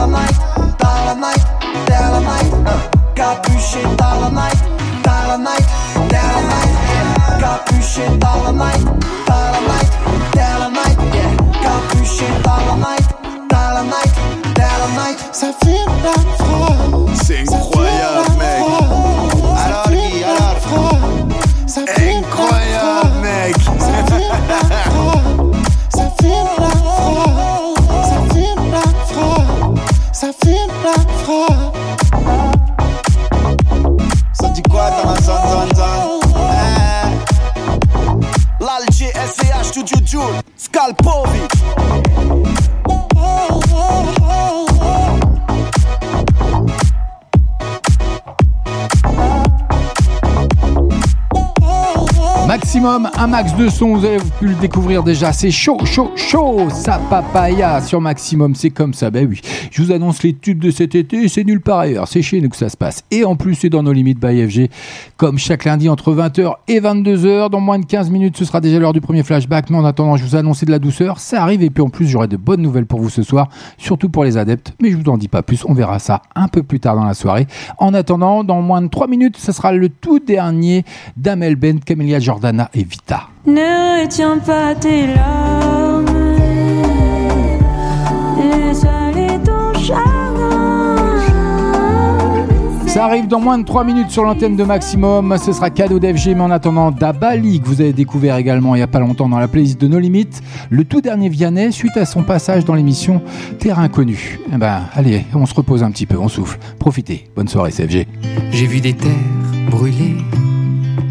Capuché 0.00 0.06
dans 0.06 0.06
la 0.06 0.06
night, 0.16 0.34
dans 0.78 1.04
la 1.06 1.14
night, 1.14 1.46
dans 1.84 2.10
la 2.10 2.20
night. 2.20 2.52
uh. 2.66 3.18
Capuché 3.18 3.82
dans 3.98 4.18
la 4.20 4.30
night, 4.30 4.58
dans 5.04 5.28
la 5.28 5.36
night, 5.36 5.68
dans 6.08 6.30
la 6.32 6.40
night. 6.50 6.72
yeah. 6.88 7.38
Capuché 7.38 8.04
dans 8.18 8.42
la 8.44 8.52
night, 8.52 8.84
dans 9.26 9.50
la 9.52 9.60
night, 9.60 9.92
dans 10.34 10.58
la 10.58 10.68
night. 10.70 10.98
yeah. 11.12 11.30
Capuché 11.62 12.26
dans 12.42 12.62
la 12.66 12.76
night, 12.76 13.08
dans 13.50 13.70
la 13.74 13.82
night, 13.82 14.14
dans 14.56 14.76
la 14.80 14.88
night. 15.04 15.18
Ça 15.32 15.48
fume 15.62 15.94
la 16.02 16.14
frappe. 16.44 17.10
C'est 17.22 17.40
incroyable, 17.52 18.39
quoi 35.30 35.42
dans 35.42 35.60
la 35.60 35.74
zone, 35.74 35.74
zone, 35.74 36.20
zone 36.22 36.44
Hein 36.50 37.10
L'Alger, 38.60 39.12
SCH, 39.14 39.64
Studio 39.64 39.96
Joule, 40.04 40.40
Scalpovic 40.56 41.52
Maximum, 52.70 53.10
un 53.18 53.26
max 53.26 53.56
de 53.56 53.68
son, 53.68 53.96
vous 53.96 54.04
avez 54.04 54.18
pu 54.38 54.46
le 54.46 54.54
découvrir 54.54 55.02
déjà, 55.02 55.32
c'est 55.32 55.50
chaud, 55.50 55.84
chaud, 55.84 56.12
chaud, 56.14 56.70
sa 56.70 57.00
papaya 57.00 57.80
sur 57.80 58.00
Maximum, 58.00 58.54
c'est 58.54 58.70
comme 58.70 58.94
ça, 58.94 59.10
ben 59.10 59.26
oui. 59.28 59.40
Je 59.72 59.82
vous 59.82 59.90
annonce 59.90 60.22
les 60.22 60.34
tubes 60.34 60.60
de 60.60 60.70
cet 60.70 60.94
été, 60.94 61.26
c'est 61.26 61.42
nulle 61.42 61.62
part 61.62 61.80
ailleurs, 61.80 62.06
c'est 62.06 62.22
chez 62.22 62.40
nous 62.40 62.48
que 62.48 62.56
ça 62.56 62.68
se 62.68 62.76
passe. 62.76 63.02
Et 63.10 63.24
en 63.24 63.34
plus, 63.34 63.56
c'est 63.56 63.70
dans 63.70 63.82
nos 63.82 63.92
limites 63.92 64.20
by 64.20 64.46
FG, 64.46 64.70
comme 65.16 65.36
chaque 65.36 65.64
lundi 65.64 65.88
entre 65.88 66.14
20h 66.14 66.52
et 66.68 66.78
22h, 66.80 67.50
dans 67.50 67.58
moins 67.58 67.80
de 67.80 67.86
15 67.86 68.08
minutes, 68.08 68.36
ce 68.36 68.44
sera 68.44 68.60
déjà 68.60 68.78
l'heure 68.78 68.92
du 68.92 69.00
premier 69.00 69.24
flashback, 69.24 69.68
mais 69.70 69.76
en 69.76 69.84
attendant, 69.84 70.16
je 70.16 70.24
vous 70.24 70.36
annonce 70.36 70.62
de 70.62 70.70
la 70.70 70.78
douceur, 70.78 71.18
ça 71.18 71.42
arrive, 71.42 71.64
et 71.64 71.70
puis 71.70 71.82
en 71.82 71.88
plus, 71.88 72.06
j'aurai 72.06 72.28
de 72.28 72.36
bonnes 72.36 72.62
nouvelles 72.62 72.86
pour 72.86 73.00
vous 73.00 73.10
ce 73.10 73.24
soir, 73.24 73.48
surtout 73.78 74.10
pour 74.10 74.22
les 74.22 74.36
adeptes, 74.36 74.74
mais 74.80 74.92
je 74.92 74.96
vous 74.96 75.10
en 75.10 75.18
dis 75.18 75.26
pas 75.26 75.42
plus, 75.42 75.64
on 75.66 75.74
verra 75.74 75.98
ça 75.98 76.22
un 76.36 76.46
peu 76.46 76.62
plus 76.62 76.78
tard 76.78 76.94
dans 76.94 77.04
la 77.04 77.14
soirée. 77.14 77.48
En 77.78 77.94
attendant, 77.94 78.44
dans 78.44 78.62
moins 78.62 78.80
de 78.80 78.86
3 78.86 79.08
minutes, 79.08 79.38
ce 79.38 79.50
sera 79.50 79.72
le 79.72 79.88
tout 79.88 80.20
dernier 80.20 80.84
d'Amel 81.16 81.56
Ben, 81.56 81.80
Camélia 81.80 82.20
Et 82.74 82.84
Vita. 82.84 83.22
Ne 83.46 84.02
retiens 84.02 84.38
pas 84.38 84.74
tes 84.74 85.06
larmes. 85.06 86.06
Laisse 88.36 88.84
aller 88.84 89.38
ton 89.44 89.78
chagrin. 89.78 90.20
Ça 92.86 93.04
arrive 93.04 93.28
dans 93.28 93.38
moins 93.38 93.56
de 93.56 93.64
3 93.64 93.84
minutes 93.84 94.10
sur 94.10 94.24
l'antenne 94.24 94.56
de 94.56 94.64
Maximum. 94.64 95.36
Ce 95.38 95.52
sera 95.52 95.70
cadeau 95.70 96.00
d'FG, 96.00 96.34
mais 96.34 96.40
en 96.40 96.50
attendant, 96.50 96.90
Dabali, 96.90 97.60
que 97.60 97.66
vous 97.68 97.80
avez 97.80 97.92
découvert 97.92 98.34
également 98.36 98.74
il 98.74 98.78
n'y 98.78 98.82
a 98.82 98.88
pas 98.88 98.98
longtemps 98.98 99.28
dans 99.28 99.38
la 99.38 99.46
playlist 99.46 99.80
de 99.80 99.86
No 99.86 100.00
Limites, 100.00 100.42
le 100.70 100.84
tout 100.84 101.00
dernier 101.00 101.28
Vianney, 101.28 101.70
suite 101.70 101.96
à 101.96 102.04
son 102.04 102.24
passage 102.24 102.64
dans 102.64 102.74
l'émission 102.74 103.22
Terre 103.60 103.78
Inconnue. 103.78 104.40
Eh 104.52 104.56
ben, 104.56 104.80
allez, 104.94 105.24
on 105.34 105.46
se 105.46 105.54
repose 105.54 105.84
un 105.84 105.92
petit 105.92 106.06
peu, 106.06 106.18
on 106.18 106.26
souffle. 106.26 106.58
Profitez. 106.80 107.30
Bonne 107.36 107.46
soirée, 107.46 107.70
CFG. 107.70 108.08
J'ai 108.50 108.66
vu 108.66 108.80
des 108.80 108.94
terres 108.94 109.12
brûlées 109.70 110.16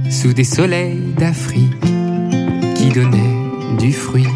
sous 0.10 0.34
des 0.34 0.44
soleils 0.44 1.13
d'Afrique 1.18 1.80
qui 2.75 2.89
donnaient 2.89 3.78
du 3.78 3.94
fruit. 3.94 4.28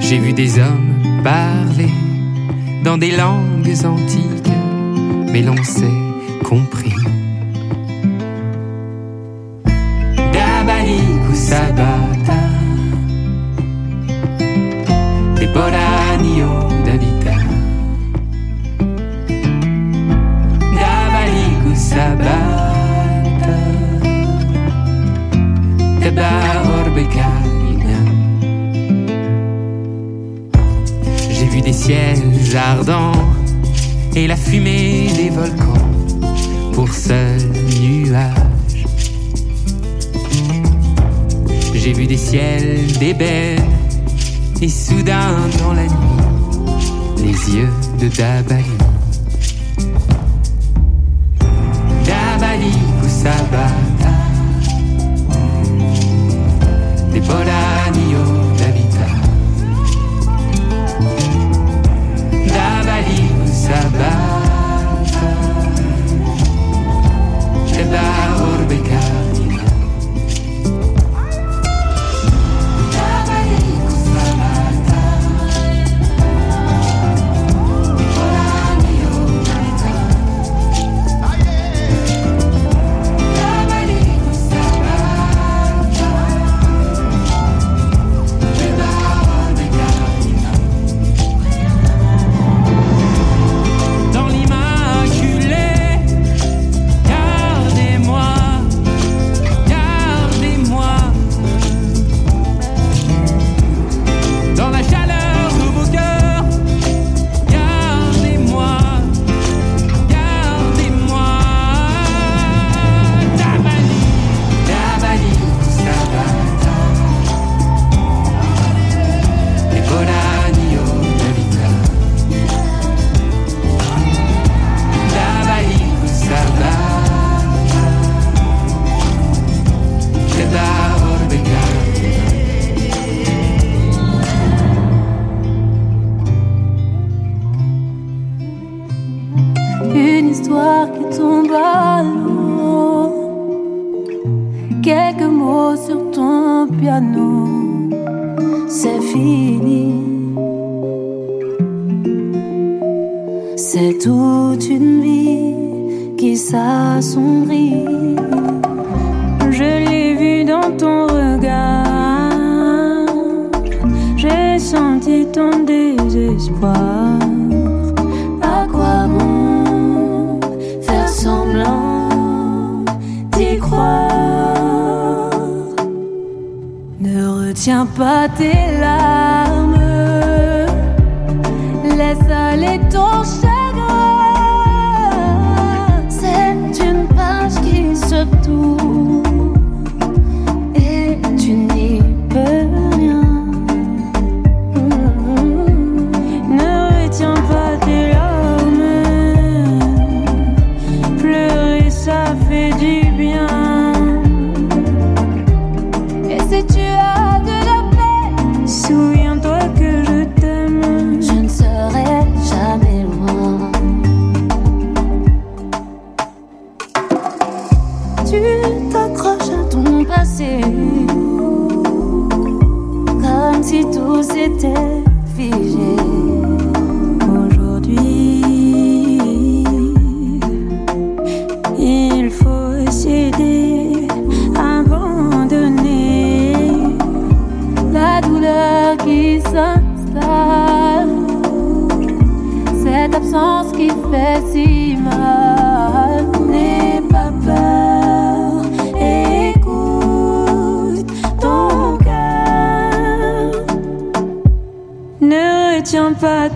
J'ai 0.00 0.18
vu 0.18 0.32
des 0.32 0.58
hommes 0.58 1.22
parler 1.24 1.90
dans 2.84 2.98
des 2.98 3.10
langues 3.10 3.74
antiques, 3.84 4.52
mais 5.32 5.42
l'on 5.42 5.62
s'est 5.62 5.84
compris. 6.44 6.94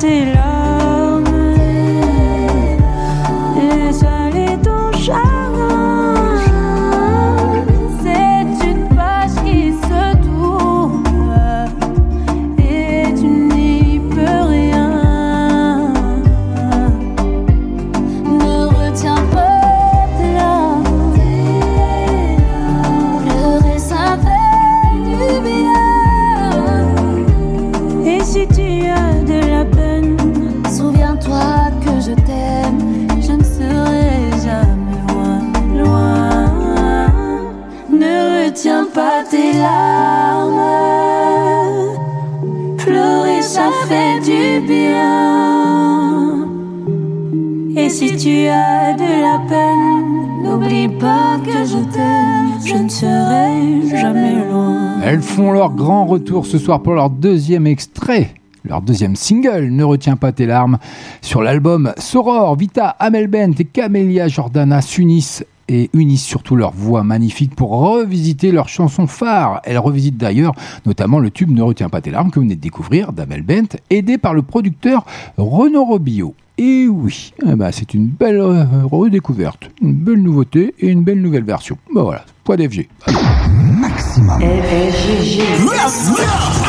Retiens 0.02 0.41
retour 56.12 56.44
ce 56.44 56.58
soir 56.58 56.82
pour 56.82 56.92
leur 56.92 57.08
deuxième 57.08 57.66
extrait. 57.66 58.34
Leur 58.64 58.82
deuxième 58.82 59.16
single, 59.16 59.70
Ne 59.70 59.82
retiens 59.82 60.16
pas 60.16 60.30
tes 60.30 60.44
larmes, 60.44 60.76
sur 61.22 61.40
l'album 61.40 61.94
Soror, 61.96 62.54
Vita, 62.54 62.88
Amel 62.98 63.28
Bent 63.28 63.54
et 63.58 63.64
Camélia 63.64 64.28
Jordana 64.28 64.82
s'unissent 64.82 65.42
et 65.68 65.88
unissent 65.94 66.26
surtout 66.26 66.54
leur 66.54 66.72
voix 66.72 67.02
magnifique 67.02 67.56
pour 67.56 67.70
revisiter 67.70 68.52
leurs 68.52 68.68
chansons 68.68 69.06
phares. 69.06 69.62
Elles 69.64 69.78
revisitent 69.78 70.18
d'ailleurs 70.18 70.54
notamment 70.84 71.18
le 71.18 71.30
tube 71.30 71.50
Ne 71.50 71.62
retiens 71.62 71.88
pas 71.88 72.02
tes 72.02 72.10
larmes 72.10 72.30
que 72.30 72.34
vous 72.34 72.44
venez 72.44 72.56
de 72.56 72.60
découvrir 72.60 73.14
d'Amel 73.14 73.42
Bent, 73.42 73.78
aidé 73.88 74.18
par 74.18 74.34
le 74.34 74.42
producteur 74.42 75.06
Renaud 75.38 75.86
Robillot. 75.86 76.34
Et 76.58 76.88
oui, 76.88 77.32
eh 77.46 77.54
ben, 77.54 77.72
c'est 77.72 77.94
une 77.94 78.08
belle 78.08 78.38
euh, 78.38 78.64
redécouverte, 78.84 79.70
une 79.80 79.94
belle 79.94 80.22
nouveauté 80.22 80.74
et 80.78 80.88
une 80.88 81.04
belle 81.04 81.22
nouvelle 81.22 81.44
version. 81.44 81.78
Ben 81.94 82.02
voilà, 82.02 82.26
poids 82.44 82.58
d'FG. 82.58 82.86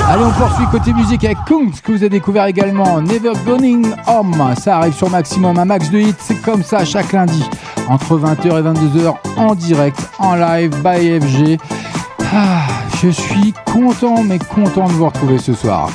Allez, 0.10 0.23
on 0.23 0.32
poursuit 0.32 0.65
côté 0.71 0.93
musique 0.93 1.25
avec 1.25 1.38
Kungs 1.45 1.71
que 1.84 1.91
vous 1.91 1.97
avez 1.97 2.10
découvert 2.10 2.45
également. 2.45 3.01
Never 3.01 3.34
Going 3.45 3.82
Home, 4.08 4.53
ça 4.58 4.77
arrive 4.77 4.93
sur 4.93 5.10
Maximum, 5.10 5.58
un 5.58 5.65
max 5.65 5.89
de 5.89 5.99
hits, 5.99 6.15
c'est 6.19 6.41
comme 6.41 6.63
ça 6.63 6.86
chaque 6.86 7.12
lundi, 7.12 7.43
entre 7.89 8.17
20h 8.17 8.45
et 8.45 8.62
22h 8.62 9.13
en 9.38 9.56
direct, 9.56 10.10
en 10.19 10.36
live, 10.36 10.71
by 10.84 11.19
FG. 11.19 11.58
Ah, 12.34 12.62
je 13.01 13.10
suis 13.10 13.53
content, 13.65 14.23
mais 14.23 14.39
content 14.39 14.88
de 14.88 14.93
vous 14.93 15.06
retrouver 15.06 15.38
ce 15.38 15.53
soir. 15.53 15.89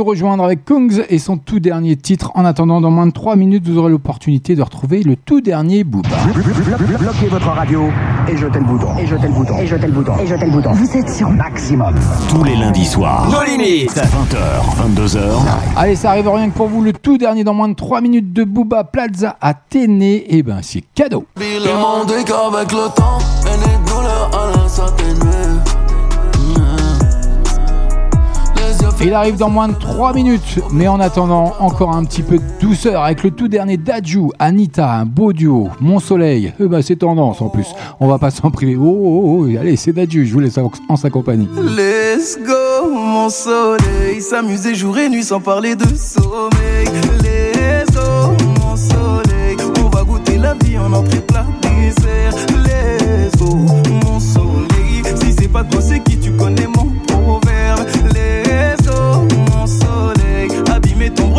Nous 0.00 0.06
rejoindre 0.06 0.44
avec 0.44 0.64
Kungs 0.64 1.02
et 1.10 1.18
son 1.18 1.36
tout 1.36 1.60
dernier 1.60 1.94
titre. 1.94 2.32
En 2.34 2.46
attendant, 2.46 2.80
dans 2.80 2.90
moins 2.90 3.06
de 3.06 3.12
3 3.12 3.36
minutes, 3.36 3.68
vous 3.68 3.76
aurez 3.76 3.90
l'opportunité 3.90 4.54
de 4.54 4.62
retrouver 4.62 5.02
le 5.02 5.14
tout 5.14 5.42
dernier 5.42 5.84
Booba. 5.84 6.08
Bloquez 6.98 7.26
votre 7.26 7.48
radio 7.48 7.82
et 8.26 8.34
jetez 8.34 8.60
le 8.60 8.64
bouton. 8.64 8.96
Et 8.98 9.06
jetez 9.06 9.26
le 9.26 9.34
bouton. 9.34 9.58
Et 9.58 9.66
jetez 9.66 9.86
le 9.86 9.92
bouton. 9.92 10.12
Et 10.18 10.26
jetez 10.26 10.46
le 10.46 10.52
bouton. 10.52 10.72
Vous 10.72 10.96
êtes 10.96 11.10
sur 11.10 11.28
Maximum. 11.28 11.94
Tous 12.30 12.42
les 12.42 12.56
lundis 12.56 12.86
soirs. 12.86 13.28
Nos 13.30 13.44
limites. 13.44 13.94
20h, 13.94 14.96
22h. 14.96 15.20
Allez, 15.76 15.96
ça 15.96 16.12
arrive 16.12 16.30
rien 16.30 16.48
que 16.48 16.56
pour 16.56 16.68
vous, 16.68 16.80
le 16.80 16.94
tout 16.94 17.18
dernier 17.18 17.44
dans 17.44 17.52
moins 17.52 17.68
de 17.68 17.74
3 17.74 18.00
minutes 18.00 18.32
de 18.32 18.44
Booba 18.44 18.84
Plaza 18.84 19.36
à 19.42 19.52
Téné. 19.52 20.34
Et 20.34 20.42
ben, 20.42 20.60
c'est 20.62 20.82
cadeau. 20.94 21.26
Qu'avec 21.36 22.72
le 22.72 22.94
temps 22.94 23.18
et 23.44 23.58
les 23.58 23.90
douleurs 23.90 24.30
allaient 24.32 24.68
s'atténuer. 24.68 25.89
Il 29.02 29.14
arrive 29.14 29.36
dans 29.36 29.48
moins 29.48 29.68
de 29.68 29.74
3 29.74 30.12
minutes. 30.12 30.58
Mais 30.72 30.86
en 30.86 31.00
attendant, 31.00 31.54
encore 31.58 31.94
un 31.94 32.04
petit 32.04 32.22
peu 32.22 32.36
de 32.36 32.44
douceur 32.60 33.02
avec 33.02 33.22
le 33.22 33.30
tout 33.30 33.48
dernier 33.48 33.76
Daju, 33.76 34.30
Anita, 34.38 34.92
un 34.92 35.06
beau 35.06 35.32
duo, 35.32 35.68
Mon 35.80 35.98
Soleil. 35.98 36.52
Eh 36.60 36.66
ben, 36.66 36.82
c'est 36.82 36.96
tendance 36.96 37.40
en 37.40 37.48
plus. 37.48 37.66
On 37.98 38.08
va 38.08 38.18
pas 38.18 38.30
s'en 38.30 38.50
priver. 38.50 38.76
Oh, 38.76 38.82
oh, 38.84 39.46
oh, 39.48 39.58
allez, 39.58 39.76
c'est 39.76 39.92
Daju, 39.92 40.26
je 40.26 40.32
vous 40.32 40.40
laisse 40.40 40.58
en, 40.58 40.70
en 40.88 40.96
sa 40.96 41.08
compagnie. 41.08 41.48
Let's 41.56 42.38
go, 42.46 42.90
mon 42.94 43.30
soleil. 43.30 44.20
S'amuser 44.20 44.74
jour 44.74 44.98
et 44.98 45.08
nuit 45.08 45.24
sans 45.24 45.40
parler 45.40 45.76
de 45.76 45.86
sommeil. 45.96 46.86
Let's 47.22 47.94
go, 47.94 48.36
mon 48.60 48.76
soleil. 48.76 49.56
On 49.82 49.88
va 49.88 50.04
goûter 50.04 50.36
la 50.36 50.54
vie 50.62 50.78
en 50.78 50.92
entrée 50.92 51.20
plat 51.20 51.46
dessert. 51.62 52.34
Let's 52.64 53.36
go, 53.38 53.56
mon 54.04 54.20
soleil. 54.20 55.02
Si 55.22 55.32
c'est 55.38 55.48
pas 55.48 55.64
toi, 55.64 55.80
c'est 55.80 56.00
qui 56.00 56.18
tu 56.18 56.32
connais 56.32 56.66
mon 56.66 56.90
proverbe. 57.06 57.86
Let's 58.14 58.39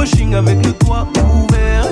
avec 0.01 0.65
le 0.65 0.73
toit 0.73 1.07
ouvert. 1.15 1.85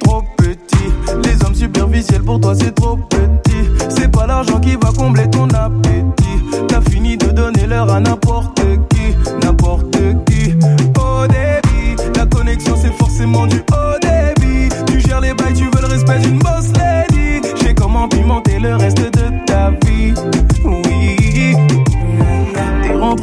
Trop 0.00 0.22
petit. 0.36 1.24
Les 1.24 1.42
hommes 1.46 1.54
superficiels 1.54 2.22
pour 2.22 2.40
toi, 2.40 2.54
c'est 2.54 2.74
trop 2.74 2.96
petit. 2.96 3.70
C'est 3.88 4.10
pas 4.10 4.26
l'argent 4.26 4.60
qui 4.60 4.74
va 4.76 4.90
combler 4.94 5.30
ton 5.30 5.48
appétit. 5.48 6.66
T'as 6.68 6.82
fini 6.82 7.16
de 7.16 7.28
donner 7.28 7.66
l'heure 7.66 7.90
à 7.90 8.00
n'importe 8.00 8.60
qui, 8.90 9.16
n'importe 9.42 9.91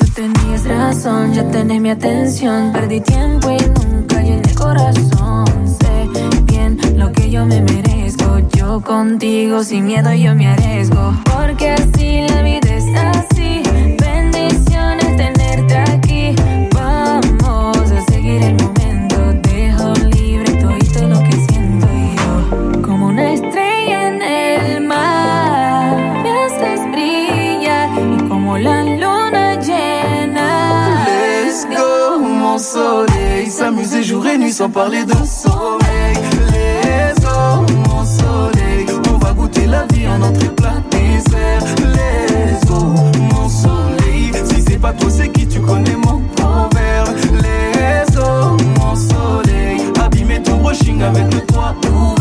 tú 0.00 0.06
tenías 0.14 0.64
razón, 0.64 1.32
ya 1.34 1.44
tenés 1.50 1.80
mi 1.80 1.90
atención. 1.90 2.72
Perdí 2.72 3.00
tiempo 3.00 3.50
y 3.50 3.58
nunca 3.58 4.22
llené 4.22 4.42
el 4.48 4.54
corazón. 4.54 5.46
Sé 5.66 6.08
bien 6.44 6.78
lo 6.96 7.12
que 7.12 7.30
yo 7.30 7.46
me 7.46 7.60
merezco. 7.60 8.38
Yo 8.56 8.80
contigo 8.80 9.62
sin 9.62 9.84
miedo 9.84 10.12
yo 10.14 10.34
me 10.34 10.48
arriesgo. 10.48 11.14
Porque 11.24 11.70
así 11.70 12.26
la 12.28 12.42
vida 12.42 12.69
nuit 34.50 34.56
sans 34.56 34.70
parler 34.70 35.04
de 35.04 35.14
sommeil. 35.24 36.16
Let's 36.50 37.20
go, 37.20 37.66
mon 37.88 38.04
soleil. 38.04 38.86
On 39.12 39.18
va 39.18 39.32
goûter 39.32 39.66
la 39.66 39.86
vie 39.92 40.08
en 40.08 40.22
entrée 40.22 40.48
plat 40.48 40.82
dessert. 40.90 41.62
Let's 41.78 42.64
go, 42.66 42.94
mon 43.32 43.48
soleil. 43.48 44.32
Si 44.44 44.62
c'est 44.62 44.78
pas 44.78 44.92
toi, 44.92 45.10
c'est 45.10 45.28
qui 45.28 45.46
tu 45.46 45.60
connais 45.60 45.96
mon 45.96 46.20
proverbe. 46.36 47.16
Let's 47.42 48.14
go, 48.16 48.56
mon 48.78 48.94
soleil. 48.94 49.80
Abîmer 50.02 50.42
ton 50.42 50.56
brushing 50.56 51.02
avec 51.02 51.32
le 51.34 51.40
toit 51.46 51.74
ouvert. 51.88 52.19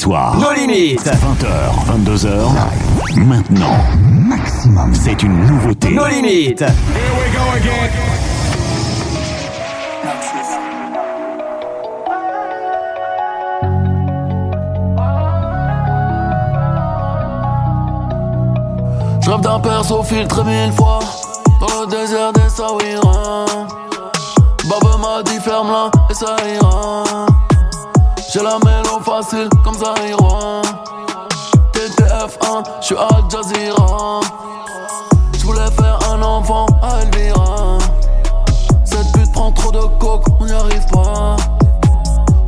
Soirs. 0.00 0.38
Nos 0.40 0.52
limites. 0.52 1.04
20h, 1.04 1.84
22h. 1.86 3.18
Maintenant. 3.18 3.76
Maximum. 4.00 4.94
C'est 4.94 5.22
une 5.22 5.44
nouveauté. 5.44 5.90
Nos 5.90 6.06
limites. 6.06 6.64
Je 19.22 19.30
rêve 19.30 19.40
d'un 19.42 19.60
perso 19.60 20.02
filtré 20.02 20.44
mille 20.44 20.72
fois 20.72 21.00
Dans 21.60 21.82
le 21.82 21.86
désert 21.90 22.32
des 22.32 22.48
Sawira 22.48 23.44
Baba 24.64 24.96
m'a 24.96 25.22
dit 25.24 25.38
ferme-la 25.40 25.90
et 26.08 26.14
ça 26.14 26.36
ira 26.54 27.04
J'ai 28.32 28.42
la 28.42 28.58
facile 29.22 29.48
comme 29.62 29.74
Zahira 29.74 30.62
TTF1, 31.72 32.64
j'suis 32.80 32.96
Al 32.96 33.24
Jazeera. 33.30 34.20
J'voulais 35.38 35.70
faire 35.72 35.98
un 36.10 36.22
enfant 36.22 36.66
à 36.82 37.02
Elvira. 37.02 37.78
Cette 38.84 39.12
pute 39.12 39.30
prend 39.32 39.52
trop 39.52 39.72
de 39.72 39.82
coke, 39.98 40.24
on 40.40 40.46
n'y 40.46 40.52
arrive 40.52 40.86
pas. 40.90 41.36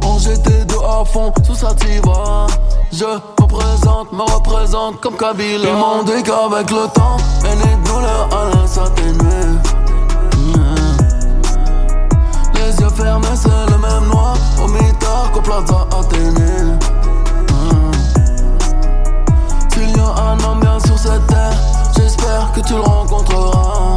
On 0.04 0.18
j'étais 0.18 0.64
deux 0.64 0.82
à 0.82 1.04
fond, 1.04 1.32
sous 1.44 1.54
sativa. 1.54 2.46
Je 2.90 3.04
me 3.04 3.46
présente, 3.46 4.12
me 4.12 4.22
représente 4.22 5.00
comme 5.00 5.16
Kabila. 5.16 5.68
Ils 5.68 5.74
m'ont 5.74 6.02
dit 6.04 6.22
qu'avec 6.22 6.70
le 6.70 6.88
temps, 6.88 7.18
et 7.44 7.54
les 7.54 7.76
douleurs 7.84 8.28
allaient 8.32 8.66
s'atténuer. 8.66 9.58
Les 12.54 12.80
yeux 12.80 12.90
fermés, 12.90 13.26
c'est 13.34 13.70
le 13.70 13.78
même 13.78 14.08
noir 14.08 14.36
Plaza 15.42 15.86
Athénée 15.98 16.78
Mm. 17.52 17.92
S'il 19.72 19.96
y 19.96 20.00
a 20.00 20.04
un 20.04 20.40
homme 20.44 20.60
bien 20.60 20.78
sur 20.80 20.98
cette 20.98 21.26
terre 21.26 21.52
J'espère 21.96 22.52
que 22.52 22.60
tu 22.60 22.74
le 22.74 22.80
rencontreras. 22.80 23.96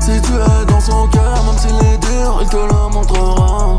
Si 0.00 0.20
tu 0.22 0.32
es 0.32 0.64
dans 0.66 0.80
son 0.80 1.06
cœur, 1.08 1.42
même 1.44 1.58
s'il 1.58 1.74
est 1.86 1.98
dur, 1.98 2.38
il 2.42 2.48
te 2.48 2.56
le 2.56 2.88
montrera. 2.92 3.78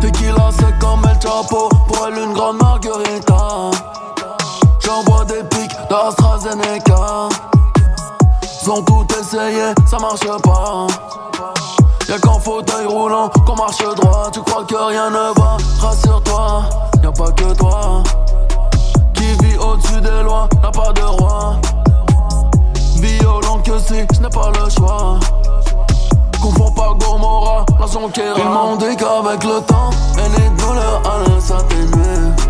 Tequila, 0.00 0.50
c'est 0.58 0.78
comme 0.78 1.04
El 1.04 1.20
Chapo 1.20 1.68
Pour 1.88 2.06
elle, 2.06 2.22
une 2.22 2.32
grande 2.34 2.58
margarita 2.60 3.70
J'envoie 4.80 5.24
des 5.24 5.42
pics 5.44 5.76
d'AstraZeneca 5.88 7.28
Ils 8.66 8.70
ont 8.70 8.82
tout 8.82 9.06
essayé, 9.20 9.74
ça 9.86 9.98
marche 9.98 10.26
pas. 10.42 10.86
Y'a 12.08 12.18
qu'en 12.18 12.38
fauteuil 12.40 12.86
roulant 12.86 13.28
qu'on 13.46 13.56
marche 13.56 13.84
droit. 13.96 14.30
Tu 14.32 14.40
crois 14.40 14.64
que 14.64 14.74
rien 14.74 15.10
ne 15.10 15.38
va, 15.38 15.58
rassure-toi 15.80 16.62
Y'a 17.02 17.12
pas 17.12 17.30
que 17.32 17.52
toi. 17.52 18.02
Qui 19.12 19.26
vit 19.44 19.58
au-dessus 19.58 20.00
des 20.00 20.22
lois, 20.22 20.48
n'a 20.62 20.70
pas 20.70 20.92
de 20.94 21.02
roi. 21.02 21.56
Violent 23.02 23.58
que 23.58 23.78
si, 23.80 24.06
je 24.14 24.20
n'ai 24.22 24.30
pas 24.30 24.50
le 24.58 24.70
choix. 24.70 25.20
Confonds 26.40 26.72
pas 26.72 26.94
Gomorrah, 26.98 27.66
la 27.78 27.86
Zonquera. 27.86 28.34
Ils 28.38 28.44
m'ont 28.48 28.76
dit 28.76 28.96
qu'avec 28.96 29.44
le 29.44 29.60
temps 29.60 29.90
Et 30.16 30.40
les 30.40 30.48
douleurs 30.56 31.02
allaient 31.04 31.40
s'atténuer 31.40 32.43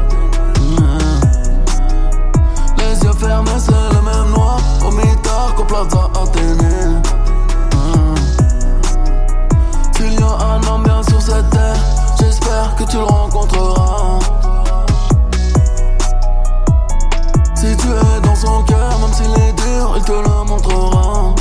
Fermés, 3.25 3.51
c'est 3.59 3.73
le 3.73 4.03
même 4.03 4.35
noir. 4.35 4.61
Au 4.87 4.91
mitard 4.91 5.55
qu'au 5.57 5.65
Plaza 5.65 6.11
Athénée. 6.23 7.01
Mm. 7.73 8.15
S'il 9.97 10.13
y 10.13 10.23
a 10.23 10.27
un 10.27 10.63
homme 10.69 10.83
bien 10.83 11.03
sur 11.03 11.23
cette 11.23 11.49
terre 11.51 11.77
J'espère 12.21 12.77
que 12.77 12.85
tu 12.85 12.97
le 12.99 13.05
rencontreras. 13.05 14.19
Si 17.55 17.77
tu 17.77 17.89
es 17.89 18.21
dans 18.23 18.35
son 18.35 18.63
cœur, 18.65 18.99
même 19.01 19.13
s'il 19.13 19.31
est 19.31 19.53
dur, 19.53 19.95
il 19.97 20.03
te 20.03 20.13
le 20.13 20.45
montrera. 20.47 21.35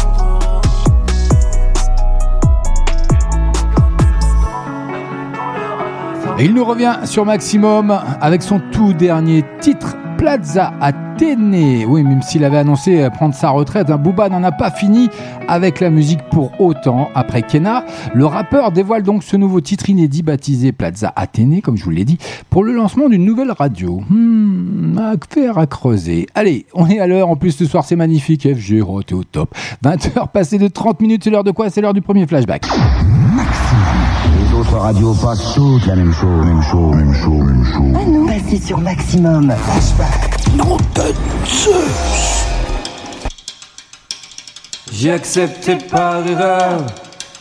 Et 6.39 6.45
il 6.45 6.53
nous 6.53 6.65
revient 6.65 6.95
sur 7.03 7.25
Maximum 7.25 7.99
avec 8.21 8.41
son 8.41 8.59
tout 8.71 8.93
dernier 8.93 9.45
titre, 9.59 9.95
Plaza 10.23 10.73
Athénée. 10.79 11.85
Oui, 11.85 12.01
même 12.01 12.21
s'il 12.21 12.45
avait 12.45 12.55
annoncé 12.55 13.09
prendre 13.09 13.35
sa 13.35 13.49
retraite, 13.49 13.89
un 13.89 13.97
Booba 13.97 14.29
n'en 14.29 14.41
a 14.41 14.53
pas 14.53 14.71
fini 14.71 15.09
avec 15.49 15.81
la 15.81 15.89
musique 15.89 16.21
pour 16.31 16.61
autant. 16.61 17.09
Après 17.13 17.41
Kenna, 17.41 17.83
le 18.13 18.25
rappeur 18.25 18.71
dévoile 18.71 19.03
donc 19.03 19.21
ce 19.21 19.35
nouveau 19.35 19.59
titre 19.59 19.89
inédit 19.89 20.23
baptisé 20.23 20.71
Plaza 20.71 21.11
Athénée, 21.17 21.59
comme 21.59 21.75
je 21.75 21.83
vous 21.83 21.89
l'ai 21.89 22.05
dit, 22.05 22.19
pour 22.49 22.63
le 22.63 22.71
lancement 22.71 23.09
d'une 23.09 23.25
nouvelle 23.25 23.51
radio. 23.51 24.01
Hmm, 24.09 24.97
à 24.97 25.15
faire 25.29 25.57
à 25.57 25.67
creuser. 25.67 26.27
Allez, 26.35 26.67
on 26.73 26.87
est 26.87 26.99
à 26.99 27.07
l'heure. 27.07 27.27
En 27.27 27.35
plus, 27.35 27.51
ce 27.51 27.65
soir, 27.65 27.83
c'est 27.83 27.97
magnifique. 27.97 28.47
FG, 28.47 28.81
oh, 28.87 29.03
t'es 29.03 29.15
au 29.15 29.25
top. 29.25 29.53
20h 29.83 30.29
passées 30.31 30.57
de 30.57 30.69
30 30.69 31.01
minutes, 31.01 31.25
c'est 31.25 31.31
l'heure 31.31 31.43
de 31.43 31.51
quoi? 31.51 31.69
C'est 31.69 31.81
l'heure 31.81 31.93
du 31.93 32.01
premier 32.01 32.25
flashback. 32.27 32.65
Radio 34.83 35.13
passe 35.13 35.53
toute 35.55 35.85
la 35.85 35.95
même 35.95 36.11
chose, 36.11 36.45
même 36.45 36.61
chose, 36.61 36.93
même 36.93 37.13
chose, 37.13 37.45
même 37.45 37.65
chose. 37.65 37.93
Ah 37.95 38.05
non, 38.05 38.25
passez 38.25 38.59
sur 38.59 38.77
maximum. 38.79 39.53
Non 40.57 40.75
de 40.93 41.01
Zeus 41.47 42.45
J'ai 44.91 45.11
accepté 45.11 45.77
par 45.89 46.27
erreur 46.27 46.85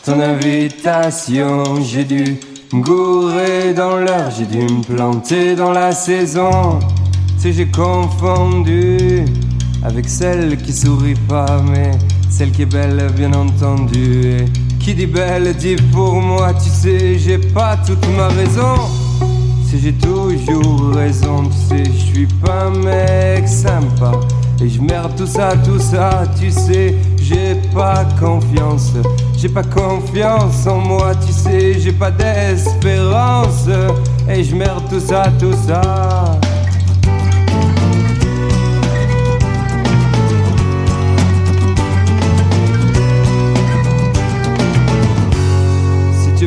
ton 0.05 0.21
invitation. 0.21 1.63
J'ai 1.81 2.05
dû 2.05 2.39
me 2.71 2.81
gourer 2.81 3.73
dans 3.73 3.97
l'heure, 3.97 4.31
j'ai 4.31 4.45
dû 4.45 4.59
me 4.59 4.81
planter 4.81 5.55
dans 5.57 5.73
la 5.73 5.91
saison. 5.91 6.79
Sais, 7.37 7.51
j'ai 7.51 7.69
confondu 7.69 9.25
avec 9.83 10.07
celle 10.07 10.55
qui 10.55 10.71
sourit 10.71 11.19
pas, 11.27 11.61
mais 11.61 11.91
celle 12.29 12.51
qui 12.51 12.61
est 12.61 12.65
belle, 12.65 13.11
bien 13.17 13.33
entendu. 13.33 14.37
Et 14.37 14.45
qui 14.83 14.93
dit 14.93 15.05
belle 15.05 15.55
dit 15.55 15.77
pour 15.93 16.13
moi, 16.15 16.53
tu 16.53 16.69
sais, 16.69 17.17
j'ai 17.17 17.37
pas 17.37 17.77
toute 17.77 18.05
ma 18.17 18.27
raison. 18.27 18.75
Sais, 19.65 19.77
j'ai 19.81 19.93
toujours 19.93 20.93
raison, 20.93 21.45
tu 21.45 21.57
sais, 21.69 21.83
je 21.85 22.13
suis 22.13 22.27
pas 22.27 22.65
un 22.65 22.71
mec 22.71 23.47
sympa. 23.47 24.11
Et 24.61 24.67
je 24.67 24.81
merde 24.81 25.13
tout 25.15 25.25
ça, 25.25 25.53
tout 25.63 25.79
ça, 25.79 26.23
tu 26.37 26.51
sais, 26.51 26.95
j'ai 27.17 27.55
pas 27.73 28.05
confiance. 28.19 28.91
J'ai 29.37 29.49
pas 29.49 29.63
confiance 29.63 30.67
en 30.67 30.79
moi, 30.79 31.13
tu 31.25 31.31
sais, 31.31 31.79
j'ai 31.79 31.93
pas 31.93 32.11
d'espérance. 32.11 33.67
Et 34.29 34.43
je 34.43 34.53
merde 34.53 34.83
tout 34.89 34.99
ça, 34.99 35.23
tout 35.39 35.55
ça. 35.65 36.39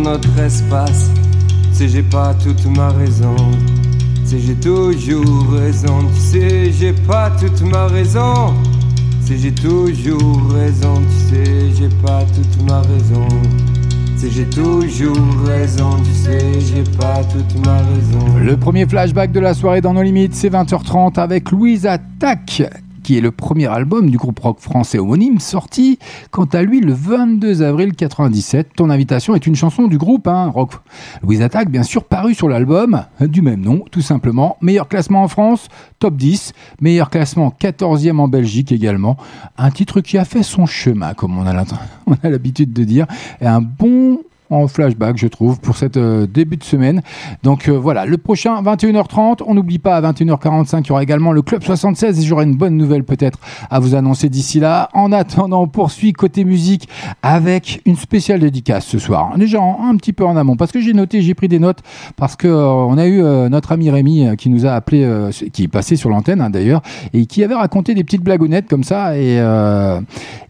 Notre 0.00 0.38
espace. 0.38 1.10
Tu 1.76 1.88
j'ai 1.88 2.02
pas 2.02 2.34
toute 2.34 2.64
ma 2.76 2.88
raison. 2.90 3.36
Tu 4.28 4.38
j'ai 4.38 4.54
toujours 4.54 5.50
raison. 5.52 6.00
Tu 6.30 6.72
j'ai 6.72 6.92
pas 6.92 7.30
toute 7.30 7.60
ma 7.62 7.86
raison. 7.86 8.54
Tu 9.26 9.36
j'ai 9.36 9.52
toujours 9.52 10.52
raison. 10.52 10.94
Tu 10.96 11.34
sais, 11.34 11.70
j'ai 11.76 11.88
pas 12.02 12.24
toute 12.34 12.68
ma 12.68 12.80
raison. 12.80 13.28
Tu 14.14 14.18
sais, 14.18 14.30
j'ai 14.30 14.46
toujours 14.46 15.16
raison. 15.46 15.90
Tu 16.02 16.12
sais, 16.12 16.60
j'ai 16.60 16.82
pas 16.96 17.22
toute 17.24 17.66
ma 17.66 17.76
raison. 17.76 18.38
Le 18.40 18.56
premier 18.56 18.86
flashback 18.86 19.30
de 19.32 19.40
la 19.40 19.54
soirée 19.54 19.80
dans 19.80 19.92
nos 19.92 20.02
limites, 20.02 20.34
c'est 20.34 20.50
20h30 20.50 21.20
avec 21.20 21.50
Louise 21.50 21.86
Attaque 21.86 22.62
qui 23.08 23.16
est 23.16 23.22
le 23.22 23.30
premier 23.30 23.68
album 23.68 24.10
du 24.10 24.18
groupe 24.18 24.38
rock 24.38 24.60
français 24.60 24.98
homonyme, 24.98 25.38
sorti 25.38 25.98
quant 26.30 26.44
à 26.44 26.60
lui 26.60 26.82
le 26.82 26.92
22 26.92 27.62
avril 27.62 27.94
97. 27.94 28.74
Ton 28.76 28.90
invitation 28.90 29.34
est 29.34 29.46
une 29.46 29.54
chanson 29.54 29.86
du 29.86 29.96
groupe, 29.96 30.28
hein, 30.28 30.50
rock. 30.54 30.72
Louise 31.22 31.40
Attaque, 31.40 31.70
bien 31.70 31.84
sûr, 31.84 32.04
paru 32.04 32.34
sur 32.34 32.50
l'album 32.50 33.06
du 33.22 33.40
même 33.40 33.62
nom, 33.62 33.82
tout 33.90 34.02
simplement. 34.02 34.58
Meilleur 34.60 34.88
classement 34.88 35.22
en 35.22 35.28
France, 35.28 35.68
top 36.00 36.16
10. 36.16 36.52
Meilleur 36.82 37.08
classement, 37.08 37.50
14e 37.58 38.18
en 38.18 38.28
Belgique 38.28 38.72
également. 38.72 39.16
Un 39.56 39.70
titre 39.70 40.02
qui 40.02 40.18
a 40.18 40.26
fait 40.26 40.42
son 40.42 40.66
chemin, 40.66 41.14
comme 41.14 41.38
on 41.38 41.46
a 41.46 41.64
l'habitude 42.28 42.74
de 42.74 42.84
dire. 42.84 43.06
Et 43.40 43.46
un 43.46 43.62
bon 43.62 44.20
en 44.50 44.66
flashback, 44.66 45.16
je 45.18 45.26
trouve, 45.26 45.60
pour 45.60 45.76
cette 45.76 45.96
euh, 45.96 46.26
début 46.26 46.56
de 46.56 46.64
semaine. 46.64 47.02
Donc 47.42 47.68
euh, 47.68 47.72
voilà, 47.72 48.06
le 48.06 48.16
prochain, 48.18 48.62
21h30. 48.62 49.42
On 49.46 49.54
n'oublie 49.54 49.78
pas, 49.78 49.96
à 49.96 50.12
21h45, 50.12 50.80
il 50.84 50.88
y 50.88 50.92
aura 50.92 51.02
également 51.02 51.32
le 51.32 51.42
Club 51.42 51.62
76 51.62 52.18
et 52.18 52.26
j'aurai 52.26 52.44
une 52.44 52.56
bonne 52.56 52.76
nouvelle 52.76 53.04
peut-être 53.04 53.38
à 53.70 53.78
vous 53.78 53.94
annoncer 53.94 54.28
d'ici 54.28 54.60
là. 54.60 54.88
En 54.94 55.12
attendant, 55.12 55.62
on 55.62 55.68
poursuit 55.68 56.12
côté 56.12 56.44
musique 56.44 56.88
avec 57.22 57.82
une 57.84 57.96
spéciale 57.96 58.40
dédicace 58.40 58.86
ce 58.86 58.98
soir. 58.98 59.36
Déjà 59.36 59.60
un 59.60 59.96
petit 59.96 60.12
peu 60.12 60.24
en 60.24 60.36
amont, 60.36 60.56
parce 60.56 60.72
que 60.72 60.80
j'ai 60.80 60.92
noté, 60.94 61.22
j'ai 61.22 61.34
pris 61.34 61.48
des 61.48 61.58
notes, 61.58 61.80
parce 62.16 62.36
que 62.36 62.48
euh, 62.48 62.66
on 62.66 62.96
a 62.96 63.06
eu 63.06 63.22
notre 63.50 63.72
ami 63.72 63.90
Rémi 63.90 64.36
qui 64.36 64.48
nous 64.48 64.66
a 64.66 64.72
appelé, 64.72 65.06
qui 65.52 65.64
est 65.64 65.68
passé 65.68 65.96
sur 65.96 66.10
l'antenne 66.10 66.40
hein, 66.40 66.50
d'ailleurs, 66.50 66.82
et 67.12 67.26
qui 67.26 67.42
avait 67.44 67.54
raconté 67.54 67.94
des 67.94 68.04
petites 68.04 68.22
blagounettes 68.22 68.68
comme 68.68 68.84
ça. 68.84 69.18
Et, 69.18 69.42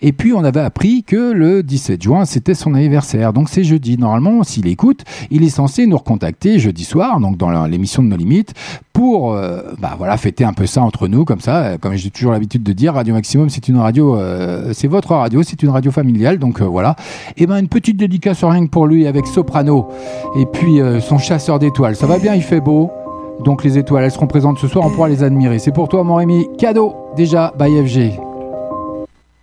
et 0.01 0.13
puis 0.13 0.33
on 0.33 0.45
avait 0.45 0.61
appris 0.61 1.03
que 1.03 1.33
le 1.33 1.63
17 1.63 2.03
juin, 2.03 2.25
c'était 2.25 2.55
son 2.55 2.75
anniversaire. 2.75 3.33
Donc 3.33 3.49
c'est 3.49 3.65
jeudi. 3.65 3.88
Normalement, 3.97 4.43
s'il 4.43 4.67
écoute, 4.67 5.05
il 5.31 5.43
est 5.43 5.51
censé 5.51 5.87
nous 5.87 5.97
recontacter 5.97 6.59
jeudi 6.59 6.85
soir, 6.85 7.21
donc 7.21 7.37
dans 7.37 7.67
l'émission 7.67 8.03
de 8.03 8.09
nos 8.09 8.17
limites, 8.17 8.55
pour 8.93 9.33
euh, 9.33 9.63
bah 9.79 9.95
voilà 9.97 10.17
fêter 10.17 10.45
un 10.45 10.53
peu 10.53 10.67
ça 10.67 10.83
entre 10.83 11.09
nous 11.09 11.25
comme 11.25 11.41
ça. 11.41 11.57
Euh, 11.59 11.79
Comme 11.79 11.95
j'ai 11.95 12.11
toujours 12.11 12.33
l'habitude 12.33 12.63
de 12.63 12.73
dire, 12.73 12.95
Radio 12.95 13.15
Maximum, 13.15 13.49
c'est 13.49 13.69
une 13.69 13.79
radio, 13.79 14.17
euh, 14.17 14.73
c'est 14.75 14.89
votre 14.89 15.15
radio, 15.15 15.43
c'est 15.43 15.63
une 15.63 15.71
radio 15.71 15.91
familiale. 15.91 16.39
Donc 16.39 16.61
voilà. 16.61 16.97
Et 17.37 17.47
ben 17.47 17.59
une 17.59 17.69
petite 17.69 17.97
dédicace 17.97 18.43
rien 18.45 18.67
que 18.67 18.71
pour 18.71 18.87
lui 18.87 19.07
avec 19.07 19.27
Soprano 19.27 19.89
et 20.37 20.47
puis 20.47 20.81
son 21.01 21.19
chasseur 21.19 21.59
d'étoiles. 21.59 21.97
Ça 21.97 22.07
va 22.07 22.19
bien, 22.19 22.35
il 22.35 22.43
fait 22.43 22.61
beau. 22.61 22.91
Donc 23.45 23.63
les 23.63 23.79
étoiles, 23.79 24.05
elles 24.05 24.11
seront 24.11 24.27
présentes 24.27 24.59
ce 24.59 24.67
soir, 24.67 24.85
on 24.85 24.91
pourra 24.91 25.09
les 25.09 25.23
admirer. 25.23 25.59
C'est 25.59 25.73
pour 25.73 25.89
toi, 25.89 26.03
mon 26.03 26.17
Rémi. 26.17 26.49
Cadeau 26.59 26.95
déjà 27.17 27.53
by 27.59 27.87
FG. 27.87 28.28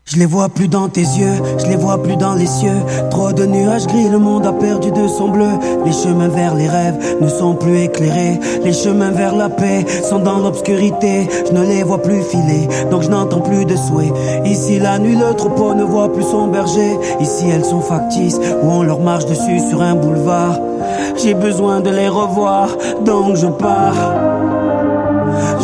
Je 0.08 0.18
les 0.18 0.28
vois 0.28 0.50
plus 0.50 0.68
dans 0.68 0.88
tes 0.88 1.02
yeux, 1.02 1.34
je 1.58 1.66
les 1.66 1.76
vois 1.76 2.04
plus 2.04 2.16
dans 2.16 2.36
les 2.36 2.46
cieux. 2.46 2.78
Trop 3.10 3.34
de 3.34 3.44
nuages 3.48 3.88
gris, 3.88 4.08
le 4.08 4.20
monde 4.20 4.46
a 4.46 4.54
perdu 4.54 4.92
de 4.92 5.08
son 5.08 5.30
bleu. 5.30 5.50
Les 5.84 5.92
chemins 5.92 6.28
vers 6.28 6.54
les 6.54 6.68
rêves 6.68 7.18
ne 7.22 7.28
sont 7.28 7.56
plus 7.56 7.80
éclairés. 7.80 8.40
Les 8.64 8.72
chemins 8.72 9.10
vers 9.10 9.36
la 9.36 9.50
paix 9.50 9.84
sont 10.08 10.20
dans 10.20 10.38
l'obscurité. 10.38 11.28
Je 11.48 11.52
ne 11.54 11.66
les 11.66 11.82
vois 11.82 12.04
plus 12.04 12.22
filer, 12.22 12.68
donc 12.92 13.02
je 13.02 13.10
n'entends 13.10 13.42
plus 13.42 13.66
de 13.66 13.76
souhaits. 13.76 14.14
Ici 14.46 14.78
la 14.78 15.00
nuit, 15.00 15.16
le 15.16 15.34
troupeau 15.34 15.74
ne 15.74 15.84
voit 15.84 16.14
plus 16.14 16.22
son 16.22 16.50
berger. 16.50 17.00
Ici 17.20 17.50
elles 17.50 17.66
sont 17.66 17.82
factices, 17.82 18.40
où 18.62 18.70
on 18.70 18.84
leur 18.84 19.00
marche 19.00 19.26
dessus 19.26 19.60
sur 19.72 19.82
un 19.82 19.96
boulevard. 19.96 20.60
J'ai 21.18 21.34
besoin 21.34 21.82
de 21.82 21.90
les 21.90 22.10
revoir, 22.10 22.68
donc 23.04 23.38
je 23.38 23.48
pars. 23.48 24.14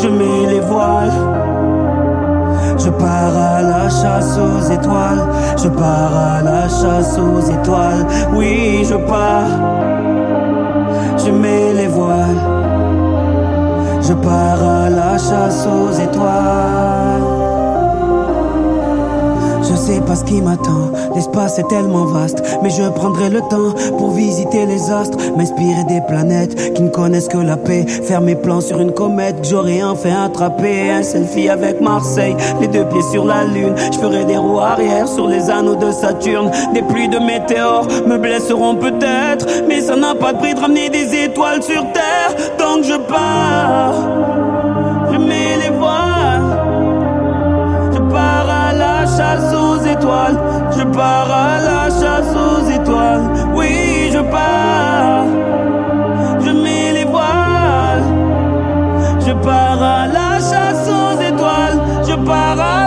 Je 0.02 0.08
mets 0.08 0.52
les 0.52 0.62
voiles. 0.62 1.31
Je 2.84 2.90
pars 2.90 3.38
à 3.38 3.62
la 3.62 3.90
chasse 3.90 4.38
aux 4.38 4.72
étoiles. 4.72 5.24
Je 5.62 5.70
pars 5.70 6.16
à 6.16 6.42
la 6.42 6.68
chasse 6.68 7.16
aux 7.20 7.40
étoiles. 7.40 8.08
Oui, 8.34 8.84
je 8.84 8.96
pars. 8.96 9.52
Je 11.24 11.30
mets 11.30 11.74
les 11.74 11.88
voiles. 11.88 12.42
Je 14.02 14.14
pars 14.14 14.64
à 14.64 14.90
la 14.90 15.18
chasse 15.18 15.68
aux 15.68 15.92
étoiles. 15.92 17.31
Je 19.72 19.78
sais 19.78 20.02
pas 20.02 20.16
ce 20.16 20.26
qui 20.26 20.42
m'attend, 20.42 20.92
l'espace 21.16 21.58
est 21.58 21.68
tellement 21.70 22.04
vaste. 22.04 22.44
Mais 22.62 22.70
je 22.70 22.90
prendrai 22.90 23.30
le 23.30 23.40
temps 23.40 23.74
pour 23.98 24.12
visiter 24.12 24.66
les 24.66 24.92
astres, 24.92 25.18
m'inspirer 25.38 25.86
des 25.88 26.02
planètes 26.10 26.74
qui 26.74 26.82
ne 26.82 26.90
connaissent 26.90 27.30
que 27.30 27.38
la 27.38 27.56
paix. 27.56 27.86
Faire 27.86 28.20
mes 28.20 28.36
plans 28.36 28.60
sur 28.60 28.82
une 28.82 28.92
comète, 28.92 29.48
j'aurais 29.50 29.82
enfin 29.82 30.26
attrapé 30.26 30.92
un 30.92 31.04
selfie 31.04 31.48
avec 31.48 31.80
Marseille, 31.80 32.36
les 32.60 32.68
deux 32.68 32.84
pieds 32.84 33.02
sur 33.14 33.24
la 33.24 33.46
lune. 33.46 33.74
Je 33.94 33.98
ferai 33.98 34.26
des 34.26 34.36
roues 34.36 34.60
arrière 34.60 35.08
sur 35.08 35.28
les 35.28 35.50
anneaux 35.50 35.78
de 35.78 35.92
Saturne. 35.92 36.52
Des 36.74 36.82
pluies 36.82 37.08
de 37.08 37.20
météores 37.20 37.88
me 38.06 38.18
blesseront 38.18 38.76
peut-être, 38.76 39.48
mais 39.70 39.80
ça 39.80 39.96
n'a 39.96 40.16
pas 40.16 40.34
de 40.34 40.40
prix 40.40 40.54
de 40.54 40.60
ramener 40.60 40.90
des 40.90 41.24
étoiles 41.24 41.64
sur 41.64 41.82
Terre. 41.94 42.36
Donc 42.60 42.84
je 42.84 42.98
pars. 42.98 44.31
chasse 49.22 49.54
aux 49.54 49.80
étoiles. 49.96 50.38
Je 50.78 50.84
pars 50.98 51.32
à 51.48 51.52
la 51.70 51.84
chasse 52.00 52.34
aux 52.46 52.64
étoiles. 52.78 53.26
Oui, 53.54 54.10
je 54.14 54.22
pars. 54.36 55.26
Je 56.46 56.52
mets 56.64 56.92
les 56.98 57.06
voiles. 57.14 58.08
Je 59.26 59.34
pars 59.48 59.84
à 59.98 60.02
la 60.18 60.30
chasse 60.50 60.88
aux 61.00 61.16
étoiles. 61.32 61.80
Je 62.08 62.16
pars 62.30 62.60
à 62.76 62.81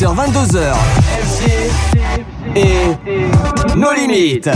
20h-22h. 0.00 0.74
Et 2.56 3.76
nos 3.76 3.92
limites. 3.92 4.48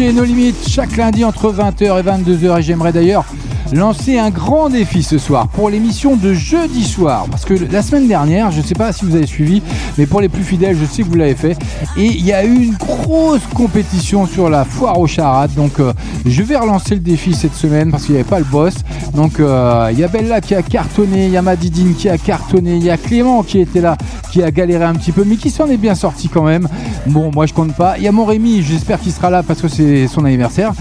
DJ 0.00 0.14
No 0.14 0.24
Limit 0.24 0.54
chaque 0.66 0.96
lundi 0.96 1.24
entre 1.24 1.52
20h 1.52 2.00
et 2.00 2.02
22h. 2.02 2.58
Et 2.58 2.62
j'aimerais 2.62 2.92
d'ailleurs 2.92 3.26
lancer 3.72 4.18
un 4.18 4.30
grand 4.30 4.70
défi 4.70 5.02
ce 5.02 5.18
soir 5.18 5.48
pour 5.48 5.68
l'émission 5.68 6.16
de 6.16 6.32
jeudi 6.32 6.84
soir. 6.84 7.26
Parce 7.30 7.44
que 7.44 7.52
la 7.70 7.82
semaine 7.82 8.08
dernière, 8.08 8.50
je 8.50 8.60
ne 8.60 8.62
sais 8.62 8.74
pas 8.74 8.92
si 8.92 9.04
vous 9.04 9.14
avez 9.14 9.26
suivi, 9.26 9.62
mais 9.98 10.06
pour 10.06 10.22
les 10.22 10.30
plus 10.30 10.42
fidèles, 10.42 10.74
je 10.76 10.86
sais 10.86 11.02
que 11.02 11.08
vous 11.08 11.16
l'avez 11.16 11.34
fait. 11.34 11.56
Et 11.98 12.06
il 12.06 12.24
y 12.24 12.32
a 12.32 12.44
eu 12.44 12.54
une 12.54 12.76
grosse 12.76 13.46
compétition 13.54 14.26
sur 14.26 14.48
la 14.48 14.64
foire 14.64 14.98
aux 14.98 15.06
charades. 15.06 15.52
Donc 15.54 15.78
euh, 15.80 15.92
je 16.24 16.42
vais 16.42 16.56
relancer 16.56 16.94
le 16.94 17.00
défi 17.00 17.34
cette 17.34 17.54
semaine 17.54 17.90
parce 17.90 18.04
qu'il 18.04 18.14
n'y 18.14 18.20
avait 18.20 18.28
pas 18.28 18.38
le 18.38 18.46
boss. 18.46 18.76
Donc 19.14 19.38
euh, 19.38 19.90
il 19.92 19.98
y 19.98 20.04
a 20.04 20.08
Bella 20.08 20.40
qui 20.40 20.54
a 20.54 20.62
cartonné, 20.62 21.26
il 21.26 21.32
y 21.32 21.36
a 21.36 21.42
Madidine 21.42 21.94
qui 21.94 22.08
a 22.08 22.16
cartonné, 22.16 22.76
il 22.76 22.84
y 22.84 22.90
a 22.90 22.96
Clément 22.96 23.42
qui 23.42 23.60
était 23.60 23.82
là, 23.82 23.98
qui 24.32 24.42
a 24.42 24.50
galéré 24.50 24.84
un 24.84 24.94
petit 24.94 25.12
peu, 25.12 25.24
mais 25.26 25.36
qui 25.36 25.50
s'en 25.50 25.66
est 25.66 25.76
bien 25.76 25.94
sorti 25.94 26.28
quand 26.28 26.44
même. 26.44 26.68
Bon, 27.06 27.30
moi 27.34 27.46
je 27.46 27.54
compte 27.54 27.74
pas. 27.74 27.96
Il 27.98 28.04
y 28.04 28.08
a 28.08 28.12
mon 28.12 28.24
Rémi, 28.24 28.62
j'espère 28.62 29.00
qu'il 29.00 29.12
sera 29.12 29.30
là 29.30 29.42
parce 29.42 29.60
que 29.60 29.68
c'est 29.68 30.06
son 30.06 30.24
anniversaire. 30.24 30.72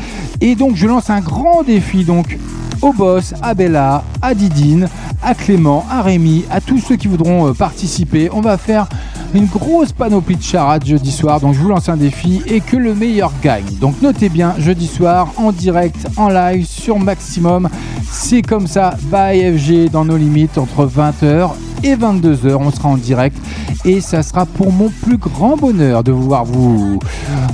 Et 0.42 0.56
donc 0.56 0.76
je 0.76 0.88
lance 0.88 1.10
un 1.10 1.22
grand 1.22 1.64
défi 1.64 2.04
donc 2.04 2.38
au 2.82 2.94
boss, 2.94 3.34
à 3.42 3.54
Bella, 3.54 4.04
à 4.22 4.34
Didine, 4.34 4.88
à 5.22 5.34
Clément, 5.34 5.86
à 5.90 6.02
Rémi, 6.02 6.46
à 6.50 6.62
tous 6.62 6.80
ceux 6.80 6.96
qui 6.96 7.08
voudront 7.08 7.48
euh, 7.48 7.54
participer. 7.54 8.30
On 8.32 8.42
va 8.42 8.58
faire 8.58 8.88
une 9.34 9.46
grosse 9.46 9.92
panoplie 9.92 10.38
de 10.38 10.44
charades 10.44 10.86
jeudi 10.86 11.12
soir. 11.12 11.40
Donc 11.40 11.54
je 11.54 11.60
vous 11.60 11.70
lance 11.70 11.90
un 11.90 11.98
défi 11.98 12.42
et 12.48 12.62
que 12.62 12.78
le 12.78 12.96
meilleur 12.96 13.32
gagne. 13.44 13.66
Donc 13.80 14.02
notez 14.02 14.30
bien, 14.30 14.56
jeudi 14.58 14.88
soir, 14.88 15.34
en 15.38 15.52
direct, 15.52 16.08
en 16.18 16.30
live, 16.30 16.66
sur 16.66 17.00
Maximum. 17.00 17.70
C'est 18.10 18.42
comme 18.42 18.68
ça, 18.68 18.96
by 19.12 19.58
FG 19.58 19.92
dans 19.92 20.06
nos 20.06 20.18
limites, 20.18 20.58
entre 20.58 20.86
20h 20.86 21.52
et 21.84 21.96
22h. 21.96 22.56
On 22.56 22.72
sera 22.72 22.90
en 22.90 22.98
direct 22.98 23.38
et 23.86 24.02
ça 24.02 24.24
sera 24.24 24.46
pour 24.46 24.72
mon 24.72 24.90
plus 24.90 25.18
grand 25.18 25.58
bonheur 25.58 26.04
de 26.04 26.12
voir 26.12 26.46
vous, 26.46 27.00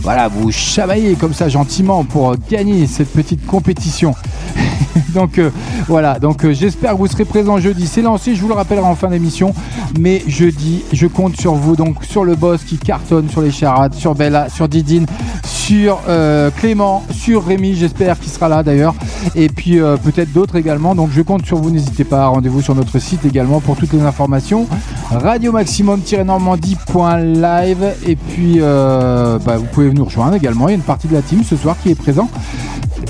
voilà, 0.02 0.28
vous 0.28 0.52
chamailler 0.52 1.16
comme 1.16 1.34
ça 1.34 1.50
gentiment 1.50 2.04
pour 2.04 2.36
gagner 2.50 2.88
cette 2.88 3.12
petite 3.12 3.46
compétition. 3.46 4.14
donc 5.16 5.40
euh, 5.40 5.50
voilà, 5.88 6.20
donc 6.20 6.46
euh, 6.46 6.54
j'espère 6.54 6.92
que 6.92 6.98
vous 6.98 7.08
serez 7.08 7.26
présents 7.26 7.58
jeudi. 7.58 7.88
C'est 7.88 8.04
lancé, 8.04 8.36
je 8.36 8.42
vous 8.42 8.50
le 8.50 8.54
rappellerai 8.54 8.86
en 8.86 8.94
fin 8.96 9.08
d'émission. 9.08 9.56
Mais 9.98 10.22
jeudi, 10.28 10.84
je 10.94 11.08
compte 11.08 11.40
sur 11.40 11.56
vous, 11.56 11.76
donc 11.76 12.04
sur 12.04 12.24
le 12.26 12.36
boss 12.36 12.64
qui 12.64 12.78
cartonne 12.78 13.28
sur 13.30 13.42
les 13.42 13.50
charades, 13.50 13.96
sur 13.96 14.14
Bella, 14.14 14.50
sur 14.50 14.68
Didine, 14.68 15.08
sur 15.44 16.00
euh, 16.10 16.52
Clément, 16.52 17.04
sur 17.10 17.44
Rémi, 17.46 17.74
j'espère 17.76 18.20
qu'il 18.20 18.30
sera 18.30 18.50
là 18.50 18.62
d'ailleurs. 18.62 18.94
Et 19.36 19.48
puis 19.48 19.80
peut-être 20.04 20.34
d'autres 20.34 20.58
également. 20.58 20.94
Donc 20.94 21.12
je 21.12 21.22
compte 21.22 21.46
sur 21.46 21.58
vous, 21.58 21.72
n'hésitez 21.72 22.04
pas. 22.04 22.28
Rendez-vous 22.28 22.62
sur 22.62 22.76
notre 22.76 23.00
site 23.00 23.24
également 23.26 23.62
pour 23.62 23.78
toutes 23.78 23.94
les 23.94 24.02
informations. 24.02 24.68
Radio 25.10 25.54
Maximum-normandie.live. 25.54 27.94
Et 28.06 28.18
puis 28.18 28.60
bah, 28.60 29.58
vous 29.58 29.68
pouvez 29.72 29.92
nous 29.92 30.06
rejoindre 30.06 30.36
également. 30.36 30.68
Il 30.68 30.72
y 30.72 30.74
a 30.74 30.78
une 30.78 30.84
partie 30.84 31.08
de 31.08 31.14
la 31.14 31.22
team 31.22 31.42
ce 31.44 31.56
soir 31.56 31.78
qui 31.82 31.90
est 31.90 31.96
présent 31.96 32.30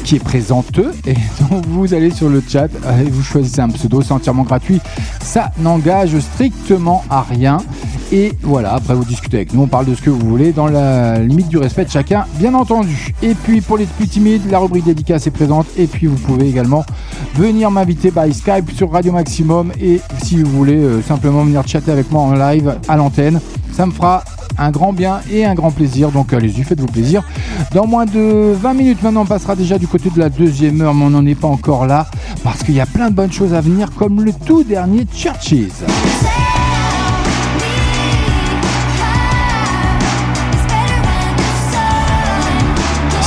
qui 0.04 0.16
est 0.16 0.24
présente 0.24 0.80
et 1.06 1.14
donc 1.50 1.66
vous 1.68 1.94
allez 1.94 2.12
sur 2.12 2.30
le 2.30 2.42
chat 2.48 2.68
et 2.68 3.10
vous 3.10 3.24
choisissez 3.24 3.62
un 3.62 3.70
pseudo, 3.70 4.02
c'est 4.02 4.12
entièrement 4.12 4.44
gratuit. 4.44 4.80
Ça 5.22 5.52
n'engage 5.60 6.18
strictement 6.20 7.04
à 7.10 7.22
rien. 7.22 7.58
Et 8.12 8.34
voilà, 8.44 8.76
après 8.76 8.94
vous 8.94 9.04
discutez 9.04 9.38
avec 9.38 9.54
nous, 9.54 9.64
on 9.64 9.68
parle 9.68 9.86
de 9.86 9.96
ce 9.96 10.02
que 10.02 10.10
vous 10.10 10.20
voulez 10.20 10.52
dans 10.52 10.68
la 10.68 11.20
limite 11.20 11.48
du 11.48 11.58
respect 11.58 11.86
de 11.86 11.90
chacun, 11.90 12.26
bien 12.38 12.54
entendu. 12.54 13.14
Et 13.24 13.34
puis 13.34 13.62
pour 13.62 13.78
les 13.78 13.86
plus 13.86 14.08
timides, 14.08 14.50
la 14.50 14.60
rubrique 14.60 14.86
dédicace 14.86 15.26
est 15.28 15.32
présente. 15.32 15.66
Et 15.78 15.88
puis 15.88 16.08
vous 16.08 16.18
pouvez 16.18 16.48
également 16.48 16.86
venir 17.34 17.72
m'inviter 17.72 18.12
by 18.12 18.34
Skype 18.34 18.72
sur 18.72 18.92
Radio 18.92 19.12
Maximum. 19.12 19.72
Et 19.82 20.02
si 20.24 20.42
vous 20.42 20.52
voulez 20.52 20.78
euh, 20.78 21.02
simplement 21.02 21.44
venir 21.44 21.68
chatter 21.68 21.92
avec 21.92 22.12
moi 22.12 22.22
en 22.22 22.34
live 22.34 22.76
à 22.88 22.96
l'antenne, 22.96 23.40
ça 23.72 23.86
me 23.86 23.92
fera 23.92 24.24
un 24.58 24.72
grand 24.72 24.94
bien 24.94 25.20
et 25.32 25.46
un 25.46 25.56
grand 25.56 25.72
plaisir. 25.72 26.12
Donc 26.12 26.34
allez-y, 26.34 26.64
faites-vous 26.64 26.88
plaisir. 26.88 27.24
Dans 27.74 27.88
moins 27.88 28.06
de 28.06 28.54
20 28.54 28.74
minutes 28.74 29.04
maintenant, 29.04 29.22
on 29.22 29.26
passera 29.26 29.56
déjà 29.56 29.78
du 29.78 29.88
côté 29.88 30.10
de 30.10 30.20
la 30.20 30.30
deuxième 30.30 30.82
heure, 30.82 30.94
mais 30.94 31.06
on 31.06 31.10
n'en 31.10 31.26
est 31.26 31.36
pas 31.36 31.48
encore 31.48 31.86
là 31.86 32.08
parce 32.44 32.64
qu'il 32.64 32.76
y 32.76 32.82
a 32.82 32.86
plein 32.86 33.10
de 33.10 33.16
bonnes 33.16 33.32
choses 33.32 33.54
à 33.54 33.62
venir, 33.62 33.92
comme 33.96 34.24
le 34.24 34.32
tout 34.46 34.64
dernier 34.64 35.06
Churches. 35.14 35.72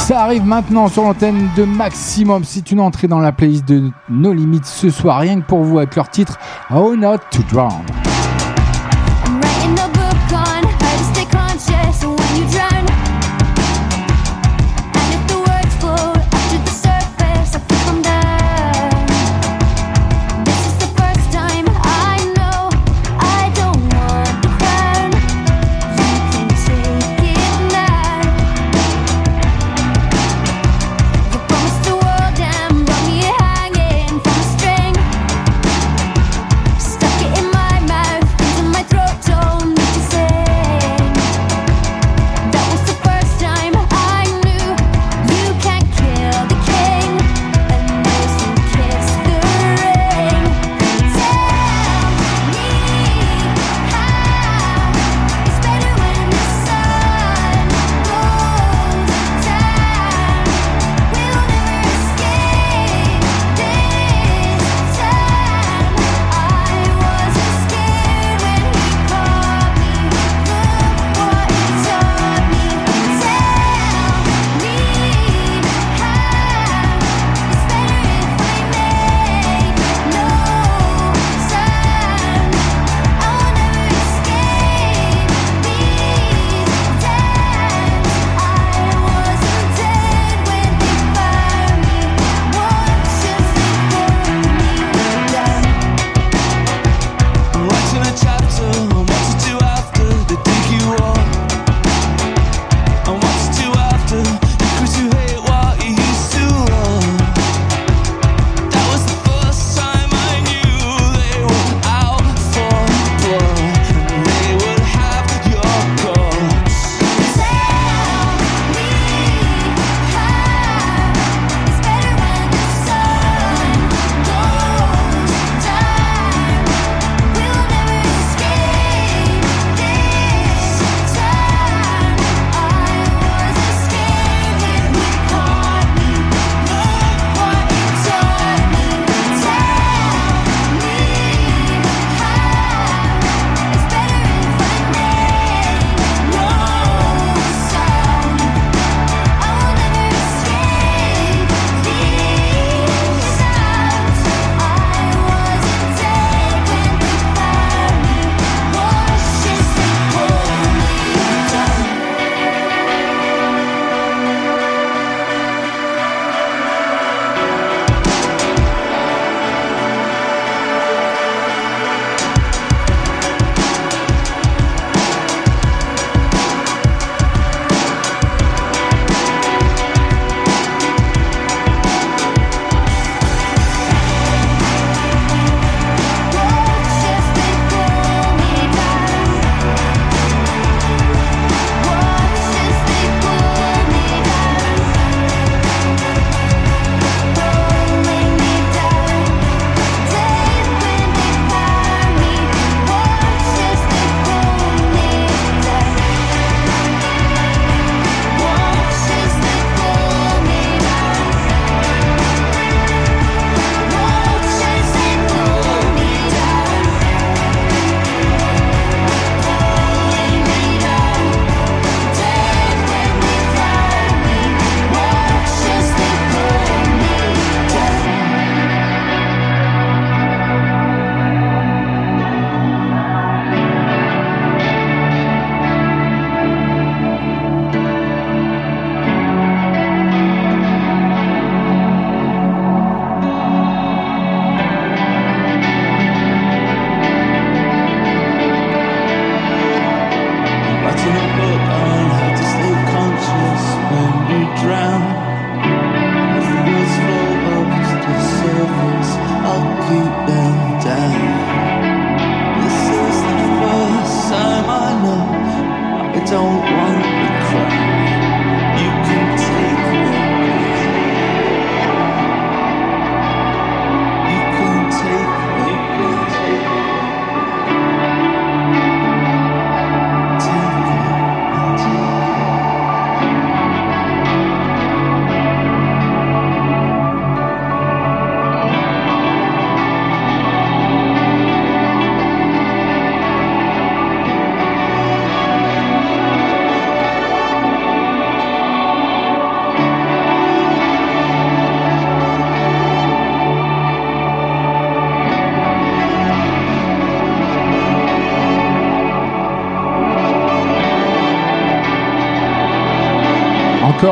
Ça 0.08 0.22
arrive 0.22 0.46
maintenant 0.46 0.88
sur 0.88 1.02
l'antenne 1.02 1.50
de 1.54 1.64
Maximum. 1.64 2.42
C'est 2.42 2.70
une 2.70 2.80
entrée 2.80 3.08
dans 3.08 3.18
la 3.18 3.30
playlist 3.30 3.68
de 3.68 3.90
No 4.08 4.32
Limites 4.32 4.64
ce 4.64 4.88
soir, 4.88 5.18
rien 5.18 5.42
que 5.42 5.46
pour 5.46 5.62
vous 5.62 5.76
avec 5.76 5.96
leur 5.96 6.08
titre 6.08 6.38
Oh 6.74 6.96
Not 6.96 7.18
to 7.30 7.42
Drown. 7.52 7.82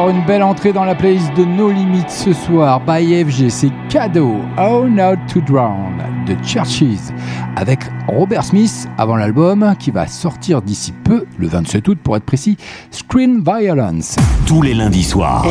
Encore 0.07 0.19
une 0.21 0.25
belle 0.25 0.45
entrée 0.45 0.73
dans 0.73 0.85
la 0.85 0.95
playlist 0.95 1.37
de 1.37 1.45
No 1.45 1.69
Limits 1.69 2.05
ce 2.07 2.33
soir 2.33 2.81
by 2.87 3.25
FG, 3.25 3.49
c'est 3.49 3.73
cadeau 3.89 4.37
How 4.57 4.87
Not 4.87 5.17
to 5.27 5.41
Drown 5.41 6.01
de 6.29 6.37
Churches 6.45 7.13
avec 7.57 7.81
Robert 8.07 8.45
Smith 8.45 8.87
avant 8.99 9.17
l'album 9.17 9.75
qui 9.81 9.91
va 9.91 10.07
sortir 10.07 10.63
d'ici 10.63 10.93
peu, 10.93 11.25
le 11.39 11.49
27 11.49 11.89
août 11.89 11.99
pour 12.01 12.17
être 12.17 12.25
précis, 12.25 12.57
Screen 12.93 13.43
Violence. 13.43 14.15
Tous 14.47 14.63
les 14.63 14.75
lundis 14.75 15.03
soirs. 15.03 15.45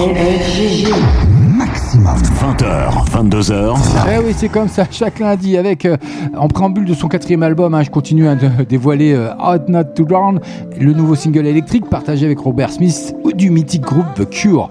Maximum. 1.37 2.15
20h, 2.15 3.09
22h. 3.11 3.77
Eh 4.13 4.25
oui, 4.25 4.33
c'est 4.37 4.49
comme 4.49 4.69
ça, 4.69 4.85
chaque 4.89 5.19
lundi, 5.19 5.57
avec 5.57 5.85
euh, 5.85 5.97
en 6.37 6.47
préambule 6.47 6.85
de 6.85 6.93
son 6.93 7.07
quatrième 7.09 7.43
album, 7.43 7.73
hein, 7.73 7.83
je 7.83 7.89
continue 7.89 8.27
à 8.27 8.35
dévoiler 8.35 9.13
euh, 9.13 9.33
How 9.37 9.57
Not 9.67 9.95
to 9.95 10.05
Drown, 10.05 10.39
le 10.79 10.93
nouveau 10.93 11.15
single 11.15 11.45
électrique 11.45 11.89
partagé 11.89 12.25
avec 12.25 12.39
Robert 12.39 12.71
Smith 12.71 13.14
du 13.35 13.49
mythique 13.49 13.83
groupe 13.83 14.05
The 14.15 14.29
Cure. 14.29 14.69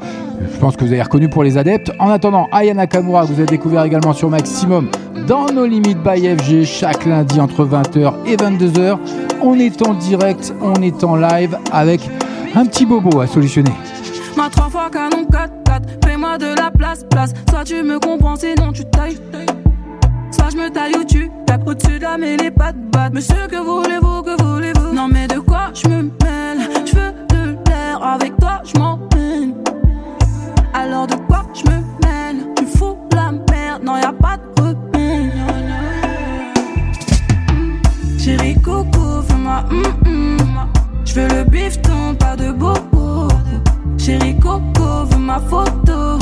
Je 0.52 0.58
pense 0.58 0.76
que 0.76 0.84
vous 0.84 0.92
avez 0.92 1.02
reconnu 1.02 1.28
pour 1.28 1.44
les 1.44 1.58
adeptes. 1.58 1.92
En 1.98 2.10
attendant, 2.10 2.48
Aya 2.52 2.74
Nakamura, 2.74 3.24
vous 3.24 3.34
avez 3.34 3.46
découvert 3.46 3.84
également 3.84 4.12
sur 4.12 4.30
Maximum 4.30 4.88
dans 5.26 5.46
nos 5.46 5.66
limites 5.66 6.02
by 6.02 6.36
FG 6.36 6.64
chaque 6.64 7.06
lundi 7.06 7.40
entre 7.40 7.64
20h 7.64 8.12
et 8.26 8.36
22h. 8.36 8.98
On 9.42 9.58
est 9.58 9.86
en 9.86 9.94
direct, 9.94 10.54
on 10.60 10.74
est 10.82 11.04
en 11.04 11.16
live 11.16 11.56
avec 11.72 12.08
un 12.54 12.66
petit 12.66 12.86
bobo 12.86 13.20
à 13.20 13.26
solutionner. 13.26 13.72
Ma 14.36 14.48
trois 14.48 14.68
fois 14.68 14.90
canon 14.90 15.26
4-4, 15.30 15.82
fais-moi 16.04 16.38
de 16.38 16.54
la 16.56 16.70
place, 16.70 17.04
place. 17.08 17.32
Soit 17.48 17.64
tu 17.64 17.82
me 17.82 17.98
comprends, 17.98 18.36
sinon 18.36 18.72
tu 18.72 18.84
tailles. 18.84 19.18
Soit 20.30 20.50
je 20.50 20.56
me 20.56 20.70
taille 20.70 20.94
ou 21.00 21.04
tu 21.04 21.30
tapes 21.46 21.66
au-dessus 21.66 21.98
de 21.98 22.02
la 22.02 22.18
mêlée, 22.18 22.50
pas 22.50 22.72
de 22.72 22.78
batte. 22.92 23.12
Monsieur, 23.12 23.46
que 23.48 23.56
voulez-vous, 23.56 24.22
que 24.22 24.42
voulez-vous? 24.42 24.92
Non, 24.94 25.08
mais 25.08 25.28
de 25.28 25.38
quoi 25.38 25.70
je 25.74 25.88
me 25.88 26.02
mêle? 26.02 26.68
Je 26.84 26.94
veux 26.96 27.34
avec 28.05 28.36
toi 28.38 28.61
je 28.64 28.78
m'emmène. 28.78 29.55
Alors 30.72 31.07
de 31.07 31.14
quoi 31.14 31.44
je 31.55 31.62
me 31.70 31.76
mêle 32.02 32.46
Tu 32.57 32.66
fous 32.66 32.96
la 33.12 33.32
merde, 33.32 33.82
non, 33.84 33.96
y 33.96 34.02
a 34.02 34.12
pas 34.12 34.36
de 34.36 34.62
repère. 34.62 35.32
Chérie 38.18 38.61
Coco, 38.61 39.22
fais-moi 39.28 39.64
hum 39.70 39.82
hum. 40.07 40.36
Je 41.05 41.14
veux 41.14 41.28
le 41.28 41.44
bifton, 41.44 42.14
pas 42.18 42.36
de 42.36 42.52
bobo. 42.52 43.28
Chérie 43.98 44.36
Coco, 44.38 45.05
veux 45.11 45.18
ma 45.18 45.38
photo. 45.38 46.18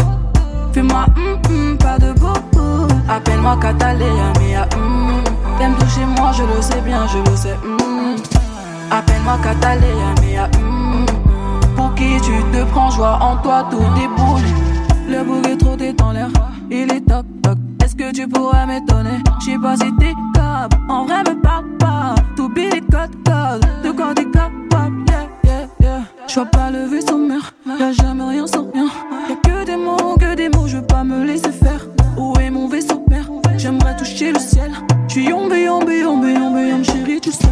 Fais-moi 0.73 1.07
hum 1.17 1.39
hum, 1.49 1.79
pas 1.79 1.99
de 1.99 2.13
bobo. 2.13 2.89
Appelle-moi 3.09 3.57
Catalina, 3.61 4.33
mais 4.41 4.57
ah, 4.57 4.69
hum. 4.77 5.23
T'aimes 5.59 5.75
toucher 5.79 6.05
moi, 6.05 6.33
je 6.33 6.43
le 6.43 6.63
sais 6.63 6.81
bien, 6.81 7.07
je 7.07 7.19
le 7.19 7.37
sais. 7.37 7.57
Appelle-moi 8.91 9.39
Catalina. 9.43 10.13
Pour 10.53 11.22
tu 12.23 12.33
te 12.53 12.65
prends, 12.71 12.91
joie 12.91 13.19
en 13.21 13.37
toi, 13.39 13.67
tout 13.71 13.79
déboule. 13.95 14.43
Le 15.09 15.25
bouc 15.25 15.47
est 15.47 15.57
trop 15.57 15.77
dans 15.77 16.13
l'air, 16.13 16.29
il 16.71 16.93
est 16.93 17.01
toc 17.01 17.27
toc. 17.43 17.59
Est-ce 17.85 17.97
que 17.97 18.13
tu 18.13 18.27
pourrais 18.29 18.67
m'étonner? 18.67 19.19
J'sais 19.41 19.59
pas 19.59 19.77
si 19.77 19.95
t'es 19.97 20.15
capable, 20.35 20.77
en 20.89 21.05
vrai 21.05 21.19
me 21.21 21.41
parle 21.41 21.67
pas. 21.79 22.15
T'oublies 22.37 22.71
les 22.71 22.81
codes 22.81 23.17
codes, 23.25 23.67
de 23.85 23.91
quoi 23.91 24.15
t'es 24.15 24.25
capable, 24.25 25.05
yeah, 25.09 25.29
yeah, 25.45 25.69
yeah. 25.81 26.01
J'vois 26.29 26.47
pas 26.47 26.71
le 26.71 26.87
vaisseau 26.87 27.19
mère, 27.19 27.53
y'a 27.79 27.93
jamais 27.93 28.25
rien 28.25 28.47
sans 28.47 28.71
rien. 28.73 28.87
Y'a 29.29 29.37
que 29.37 29.65
des 29.67 29.77
mots, 29.77 30.17
que 30.19 30.35
des 30.35 30.49
mots, 30.49 30.67
je 30.67 30.77
veux 30.79 30.87
pas 30.87 31.05
me 31.05 31.25
laisser 31.25 31.53
faire. 31.53 31.87
Où 32.17 32.35
est 32.41 32.51
mon 32.51 32.69
vaisseau 32.69 33.05
mère? 33.11 33.29
J'aimerais 33.59 33.97
toucher 33.97 34.33
le 34.33 34.39
ciel. 34.39 34.73
J'suis 35.09 35.27
yombe, 35.27 35.53
yombe, 35.53 35.91
yombe, 35.91 36.25
yombe, 36.25 36.59
yombe, 36.59 36.85
chérie, 36.85 37.21
tu 37.21 37.33
sais. 37.33 37.47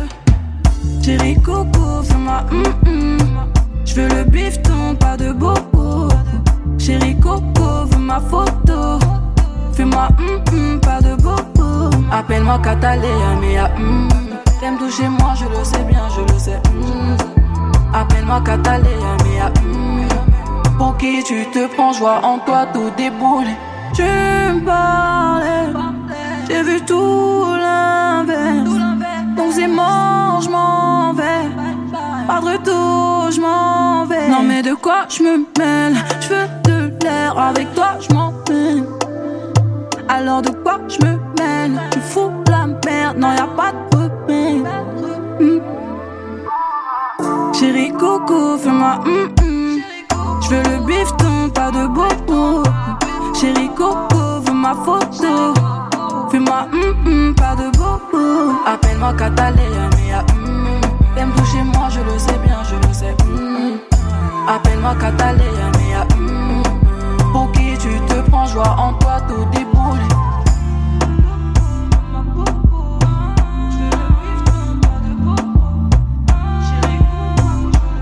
Chérie 1.02 1.36
Coco, 1.42 2.02
fais-moi 2.02 2.44
hum 2.52 3.18
hum. 3.90 4.08
J'veux 4.08 4.08
le 4.08 4.24
bifton, 4.24 4.94
pas 4.98 5.16
de 5.16 5.32
bobo. 5.32 6.08
Chérie 6.78 7.18
Coco, 7.18 7.86
veux 7.90 7.98
ma 7.98 8.20
photo. 8.20 8.98
Fais-moi 9.72 10.08
hum 10.18 10.42
hum, 10.52 10.80
pas 10.80 11.00
de 11.00 11.14
bobo. 11.16 11.90
Appelle-moi 12.12 12.58
Catalina, 12.62 13.36
mais 13.40 13.58
ah 13.58 13.70
hum. 13.76 14.08
T'aimes 14.60 14.78
toucher 14.78 15.08
moi, 15.08 15.32
je 15.36 15.44
le 15.44 15.64
sais 15.64 15.82
bien, 15.84 16.02
je 16.14 16.32
le 16.32 16.38
sais. 16.38 16.60
hum. 16.68 17.16
Appelle-moi 17.92 18.40
Catalina, 18.44 19.16
mais 19.24 19.40
ah 19.42 19.52
hum. 19.62 20.06
Pour 20.78 20.96
qui 20.96 21.22
tu 21.22 21.46
te 21.52 21.66
prends, 21.74 21.92
joie 21.92 22.20
en 22.24 22.38
toi, 22.38 22.66
tout 22.72 22.90
déboule. 22.96 23.46
Tu 23.92 24.02
me 24.02 24.64
parlais, 24.64 25.66
j'ai 26.48 26.62
vu 26.62 26.80
tout 26.82 27.44
l'inverse. 27.44 28.68
Donc 29.36 29.52
c'est 29.52 29.66
mort, 29.68 30.40
je 30.42 30.48
m'en 30.48 31.12
vais. 31.12 31.50
Pas 32.26 32.40
de 32.40 32.59
Non, 33.38 34.42
mais 34.42 34.60
de 34.62 34.74
quoi 34.74 35.06
je 35.08 35.22
me 35.22 35.46
mêle? 35.56 35.94
Je 36.20 36.28
veux 36.28 36.48
de 36.64 37.04
l'air, 37.04 37.38
avec 37.38 37.72
toi, 37.74 37.92
je 38.00 38.12
m'en 38.12 38.32
mêle. 38.48 38.84
Alors 40.08 40.42
de 40.42 40.50
quoi 40.50 40.80
je 40.88 40.98
me 41.06 41.12
mêle? 41.38 41.80
Tu 41.92 42.00
fous 42.00 42.32
la 42.48 42.66
merde, 42.66 43.18
non, 43.18 43.32
y 43.32 43.38
a 43.38 43.46
pas 43.46 43.72
de 43.72 43.96
repère. 43.96 44.82
Hmm. 45.38 45.60
Chérie 47.52 47.92
Coco, 47.92 48.58
fais-moi 48.58 48.98
hum 49.06 49.28
hum. 49.40 49.80
Je 50.42 50.48
veux 50.48 50.62
le 50.62 50.84
bifton, 50.84 51.50
pas 51.54 51.70
de 51.70 51.86
bobo. 51.86 52.64
Chérie 53.34 53.70
Coco, 53.76 54.40
veux 54.44 54.52
ma 54.52 54.74
photo. 54.74 55.54
Fais-moi 56.32 56.66
hum 56.72 57.06
hum, 57.06 57.34
pas 57.36 57.54
de 57.54 57.70
bobo. 57.78 58.56
Appelle-moi 58.66 59.10
hum. 59.10 59.89
Toucher 61.50 61.64
moi, 61.64 61.88
je 61.90 62.00
le 62.00 62.18
sais 62.18 62.38
bien, 62.44 62.58
je 62.62 62.76
le 62.76 62.94
sais. 62.94 63.14
hum. 63.24 63.78
Appelle-moi 64.46 64.94
ah, 65.00 66.06
hum. 66.14 66.62
Pour 67.32 67.50
qui 67.52 67.76
tu 67.78 67.88
te 68.06 68.20
prends, 68.30 68.46
joie 68.46 68.76
en 68.78 68.92
toi, 68.94 69.20
tout 69.28 69.44
déboule. 69.50 69.98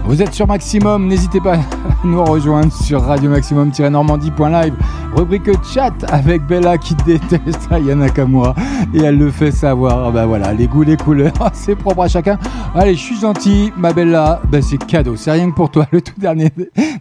Vous 0.04 0.22
êtes 0.22 0.34
sur 0.34 0.46
Maximum, 0.46 1.06
n'hésitez 1.06 1.40
pas 1.40 1.56
nous 2.04 2.24
rejoindre 2.24 2.72
sur 2.72 3.02
radio 3.02 3.30
maximum-normandie.live, 3.30 4.74
rubrique 5.14 5.50
chat 5.64 5.92
avec 6.08 6.46
Bella 6.46 6.78
qui 6.78 6.94
déteste 7.06 7.68
Aya 7.70 7.94
Nakamura 7.94 8.54
et 8.94 8.98
elle 8.98 9.18
le 9.18 9.30
fait 9.30 9.50
savoir. 9.50 10.12
Ben 10.12 10.26
voilà, 10.26 10.52
les 10.52 10.66
goûts, 10.66 10.82
les 10.82 10.96
couleurs, 10.96 11.32
c'est 11.52 11.76
propre 11.76 12.02
à 12.02 12.08
chacun. 12.08 12.38
Allez, 12.74 12.94
je 12.94 13.00
suis 13.00 13.18
gentil, 13.18 13.72
ma 13.76 13.92
Bella, 13.92 14.40
ben 14.50 14.62
c'est 14.62 14.78
cadeau, 14.78 15.16
c'est 15.16 15.32
rien 15.32 15.50
que 15.50 15.54
pour 15.54 15.70
toi, 15.70 15.86
le 15.92 16.00
tout 16.00 16.18
dernier 16.18 16.50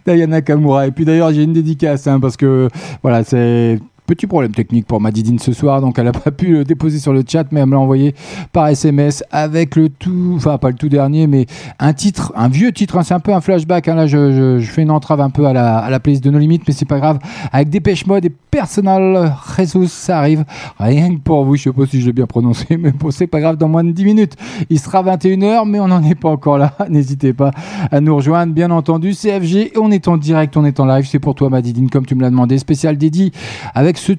d'Aya 0.04 0.26
Nakamura. 0.26 0.86
Et 0.86 0.90
puis 0.90 1.04
d'ailleurs, 1.04 1.32
j'ai 1.32 1.42
une 1.44 1.52
dédicace 1.52 2.06
hein, 2.06 2.18
parce 2.20 2.36
que 2.36 2.68
voilà, 3.02 3.24
c'est 3.24 3.78
Petit 4.08 4.26
problème 4.26 4.52
technique 4.52 4.86
pour 4.86 5.02
Madidine 5.02 5.38
ce 5.38 5.52
soir, 5.52 5.82
donc 5.82 5.98
elle 5.98 6.06
n'a 6.06 6.12
pas 6.12 6.30
pu 6.30 6.46
le 6.46 6.64
déposer 6.64 6.98
sur 6.98 7.12
le 7.12 7.22
chat, 7.28 7.44
mais 7.52 7.60
elle 7.60 7.66
me 7.66 7.72
l'a 7.72 7.78
envoyé 7.80 8.14
par 8.54 8.66
SMS 8.68 9.22
avec 9.30 9.76
le 9.76 9.90
tout, 9.90 10.32
enfin 10.34 10.56
pas 10.56 10.70
le 10.70 10.76
tout 10.76 10.88
dernier, 10.88 11.26
mais 11.26 11.44
un 11.78 11.92
titre, 11.92 12.32
un 12.34 12.48
vieux 12.48 12.72
titre, 12.72 12.96
hein, 12.96 13.02
c'est 13.02 13.12
un 13.12 13.20
peu 13.20 13.34
un 13.34 13.42
flashback. 13.42 13.86
hein, 13.86 13.94
là, 13.94 14.06
je, 14.06 14.58
je- 14.60 14.66
fais 14.70 14.80
une 14.80 14.90
entrave 14.90 15.20
un 15.20 15.28
peu 15.28 15.44
à 15.46 15.52
la, 15.52 15.76
à 15.76 15.90
la 15.90 16.00
playlist 16.00 16.24
de 16.24 16.30
nos 16.30 16.38
limites, 16.38 16.62
mais 16.66 16.72
c'est 16.72 16.86
pas 16.86 16.98
grave. 17.00 17.18
Avec 17.52 17.68
Dépêche 17.68 18.06
Mode 18.06 18.24
et 18.24 18.32
Personal 18.50 19.34
Jesus, 19.58 19.88
ça 19.88 20.18
arrive. 20.20 20.44
Rien 20.78 21.14
que 21.14 21.20
pour 21.20 21.44
vous, 21.44 21.56
je 21.56 21.64
sais 21.64 21.72
pas 21.72 21.84
si 21.86 22.00
je 22.00 22.06
l'ai 22.06 22.12
bien 22.14 22.26
prononcé, 22.26 22.76
mais 22.78 22.92
bon, 22.92 23.10
c'est 23.10 23.26
pas 23.26 23.40
grave, 23.40 23.56
dans 23.58 23.68
moins 23.68 23.84
de 23.84 23.90
10 23.92 24.04
minutes. 24.06 24.36
Il 24.70 24.78
sera 24.80 25.02
21h, 25.02 25.68
mais 25.68 25.80
on 25.80 25.88
n'en 25.88 26.02
est 26.02 26.14
pas 26.14 26.30
encore 26.30 26.56
là. 26.56 26.72
N'hésitez 26.88 27.34
pas 27.34 27.50
à 27.90 28.00
nous 28.00 28.16
rejoindre, 28.16 28.54
bien 28.54 28.70
entendu. 28.70 29.12
CFG, 29.12 29.72
on 29.78 29.90
est 29.90 30.08
en 30.08 30.16
direct, 30.16 30.56
on 30.56 30.64
est 30.64 30.80
en 30.80 30.86
live, 30.86 31.06
c'est 31.06 31.18
pour 31.18 31.34
toi, 31.34 31.50
Madidine, 31.50 31.90
comme 31.90 32.06
tu 32.06 32.14
me 32.14 32.22
l'as 32.22 32.30
demandé. 32.30 32.56
Spécial 32.56 32.96
dédié 32.96 33.32
avec 33.74 33.97
ce 33.98 34.12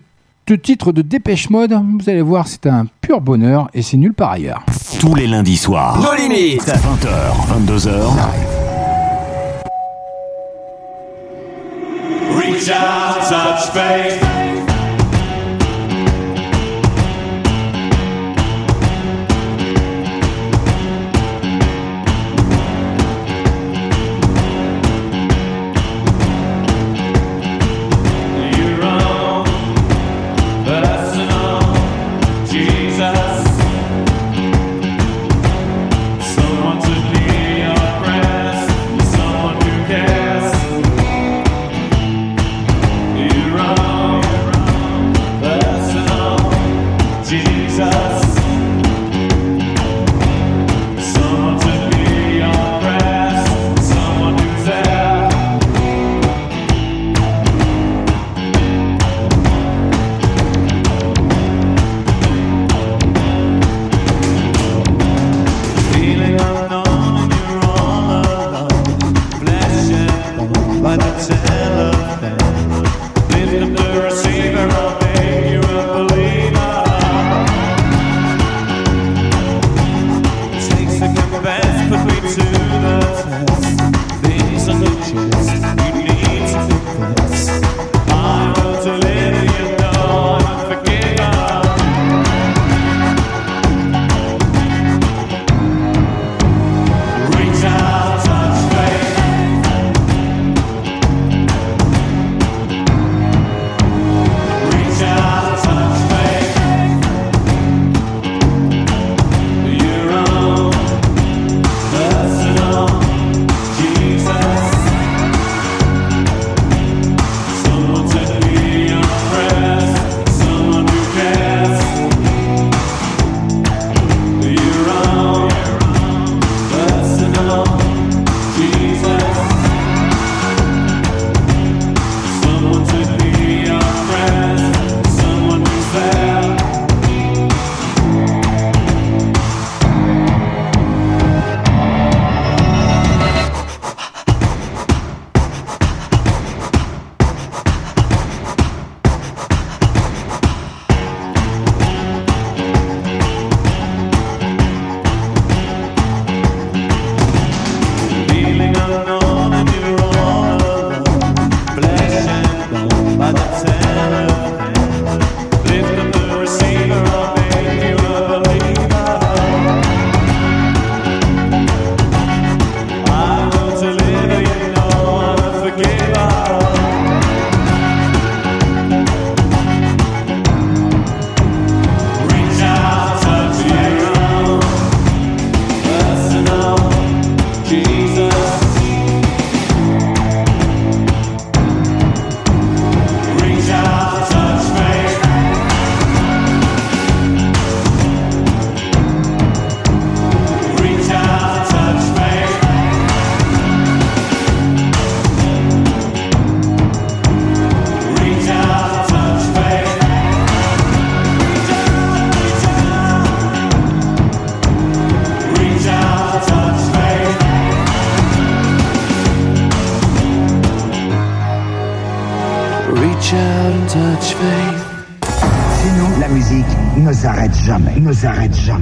ce 0.50 0.56
titre 0.56 0.92
de 0.92 1.04
Dépêche 1.04 1.52
Mode, 1.52 1.74
vous 1.74 2.10
allez 2.10 2.24
voir, 2.24 2.48
c'est 2.48 2.66
un 2.66 2.88
pur 3.02 3.22
bonheur 3.22 3.70
et 3.76 3.84
c'est 3.84 3.98
nulle 3.98 4.16
part 4.16 4.32
ailleurs. 4.32 4.66
Tous 5.00 5.14
les 5.14 5.28
lundis 5.28 5.58
soirs. 5.58 6.02
Nos 6.02 6.16
limites. 6.16 6.64
20h, 6.64 7.68
22h. 7.68 7.90
Reach 12.36 12.70
out, 12.70 13.30
touch 13.30 13.70
faith. 13.74 14.39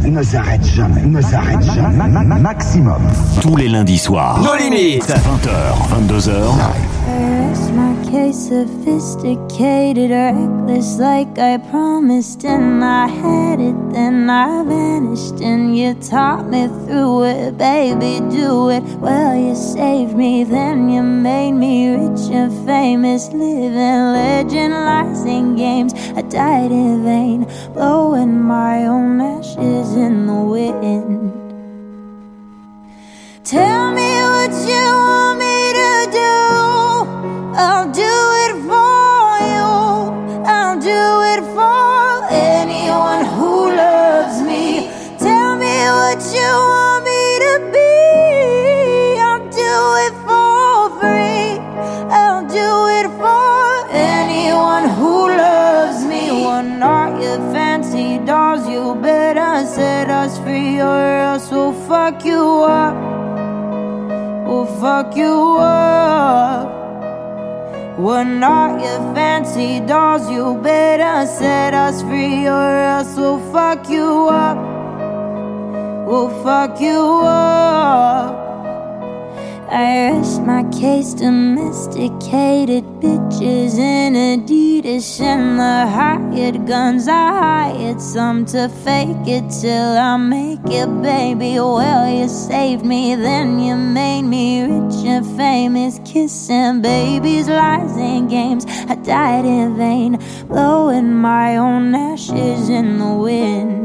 Jamais, 0.07 0.19
ne 0.19 0.23
s'arrête 0.23 0.65
jamais, 0.65 1.01
ne 1.05 1.21
s'arrête 1.21 1.63
jamais. 1.63 1.95
Ma- 1.95 2.07
ma- 2.07 2.23
ma- 2.23 2.35
Maximum. 2.37 3.01
Tous 3.41 3.55
les 3.55 3.67
lundis 3.67 3.97
soirs. 3.97 4.39
Nos 4.41 4.55
limites. 4.55 5.09
20h, 5.09 5.89
22h. 5.89 6.31
Case 8.27 8.49
sophisticated, 8.49 10.11
reckless 10.11 10.99
like 10.99 11.39
I 11.39 11.55
promised, 11.57 12.43
and 12.43 12.83
I 12.83 13.07
had 13.07 13.61
it, 13.61 13.93
then 13.93 14.29
I 14.29 14.63
vanished, 14.65 15.39
and 15.41 15.77
you 15.77 15.93
taught 15.93 16.49
me 16.49 16.67
through 16.67 17.23
it, 17.23 17.57
baby, 17.57 18.19
do 18.29 18.69
it. 18.69 18.83
Well, 18.99 19.33
you 19.33 19.55
saved 19.55 20.17
me, 20.17 20.43
then 20.43 20.89
you 20.89 21.03
made 21.03 21.53
me 21.53 21.95
rich 21.95 22.29
and 22.29 22.51
famous, 22.67 23.29
living 23.29 24.11
legend, 24.19 24.73
lies 24.73 25.21
and 25.21 25.55
games. 25.55 25.93
I 25.93 26.21
died 26.23 26.71
in 26.71 27.05
vain, 27.05 27.47
blowing 27.73 28.41
my 28.41 28.87
own 28.87 29.21
ashes 29.21 29.95
in 29.95 30.27
the 30.27 30.33
wind. 30.33 31.06
Domesticated 82.27 82.83
bitches 83.01 83.77
in 83.77 84.13
Adidas 84.13 85.21
and 85.21 85.59
the 85.59 85.87
hired 85.87 86.67
guns. 86.67 87.07
I 87.07 87.71
hired 87.71 88.01
some 88.01 88.45
to 88.47 88.69
fake 88.69 89.27
it 89.27 89.49
till 89.61 89.97
I 89.97 90.17
make 90.17 90.59
it, 90.65 91.01
baby. 91.01 91.55
Well, 91.59 92.09
you 92.09 92.27
saved 92.27 92.85
me, 92.85 93.15
then 93.15 93.59
you 93.59 93.75
made 93.75 94.23
me 94.23 94.63
rich 94.63 95.05
and 95.05 95.25
famous, 95.37 95.99
kissing 96.05 96.81
babies, 96.81 97.47
lies 97.47 97.95
and 97.97 98.29
games. 98.29 98.65
I 98.67 98.95
died 98.95 99.45
in 99.45 99.77
vain, 99.77 100.19
blowing 100.47 101.13
my 101.13 101.57
own 101.57 101.95
ashes 101.95 102.69
in 102.69 102.97
the 102.97 103.13
wind. 103.13 103.76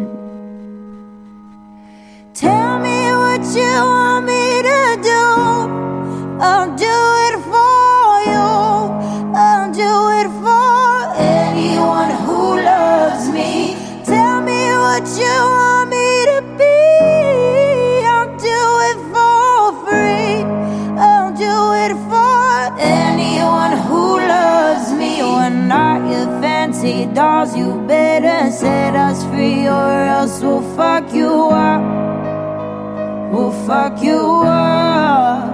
Fuck 33.72 33.96
you 34.02 34.20
up. 34.44 35.48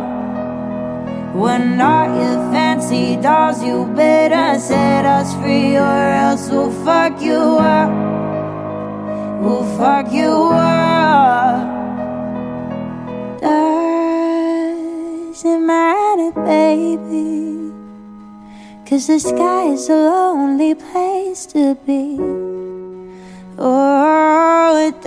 We're 1.41 1.67
not 1.85 2.09
your 2.21 2.39
fancy 2.53 3.17
dolls. 3.17 3.63
You 3.63 3.87
better 3.95 4.59
set 4.59 5.05
us 5.05 5.33
free, 5.35 5.77
or 5.77 5.99
else 6.25 6.51
we'll 6.51 6.73
fuck 6.85 7.23
you 7.23 7.41
up. 7.79 7.91
We'll 9.43 9.69
fuck 9.79 10.07
you 10.21 10.33
up. 10.53 11.63
Doesn't 13.41 15.65
matter, 15.75 16.31
baby. 16.55 17.73
Cause 18.85 19.07
the 19.07 19.21
sky 19.21 19.65
is 19.75 19.89
a 19.89 19.95
lonely 19.95 20.75
place 20.75 21.47
to 21.55 21.77
be. 21.87 22.19
Oh, 23.59 24.89
it 24.89 25.01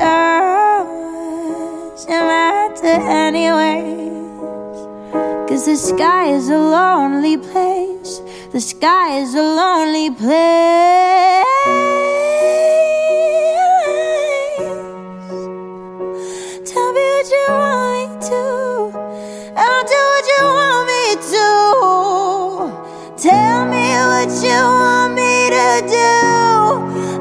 doesn't 2.05 2.27
matter 2.27 2.87
anyways. 3.09 4.11
Cause 5.49 5.65
the 5.65 5.75
sky 5.75 6.27
is 6.33 6.49
a 6.49 6.57
lonely 6.57 7.37
place. 7.37 8.21
The 8.51 8.59
sky 8.59 9.19
is 9.19 9.35
a 9.35 9.41
lonely 9.41 10.09
place. 10.09 11.45
Tell 16.65 16.91
me 16.93 17.05
what 17.13 17.27
you 17.35 17.45
want 17.49 17.91
me 17.93 18.05
to. 18.29 18.43
I'll 19.57 19.85
do 19.93 20.01
what 20.11 20.25
you 20.31 20.41
want 20.57 20.83
me 20.91 21.03
to. 21.33 21.47
Tell 23.17 23.61
me 23.67 23.85
what 24.11 24.31
you 24.41 24.61
want 24.79 25.13
me 25.13 25.49
to 25.49 25.69
do. 25.87 26.13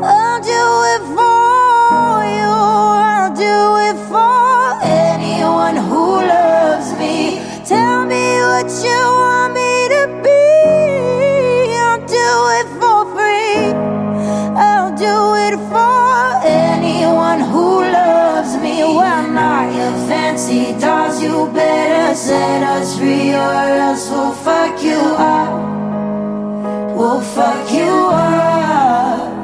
I'll 0.02 0.40
do 0.40 0.62
it 0.94 1.02
for 1.14 2.24
you. 2.36 2.48
I'll 2.48 3.34
do 3.34 3.54
it 3.76 3.79
you 8.78 9.00
want 9.22 9.54
me 9.54 9.88
to 9.94 10.02
be. 10.22 10.46
I'll 11.74 11.98
do 12.06 12.30
it 12.58 12.66
for 12.78 13.00
free. 13.14 13.74
I'll 14.54 14.94
do 14.96 15.16
it 15.46 15.56
for 15.70 16.46
anyone 16.46 17.40
who 17.40 17.82
loves 17.82 18.56
me. 18.62 18.84
We're 18.84 19.26
not 19.26 19.74
your 19.74 19.94
fancy 20.06 20.78
dolls. 20.78 21.20
You 21.20 21.50
better 21.52 22.14
set 22.14 22.62
us 22.62 22.96
free, 22.96 23.34
or 23.34 23.52
else 23.86 24.08
we'll 24.08 24.34
fuck 24.46 24.80
you 24.82 25.02
up. 25.34 25.50
We'll 26.96 27.22
fuck 27.22 27.72
you 27.72 27.92
up. 28.12 29.34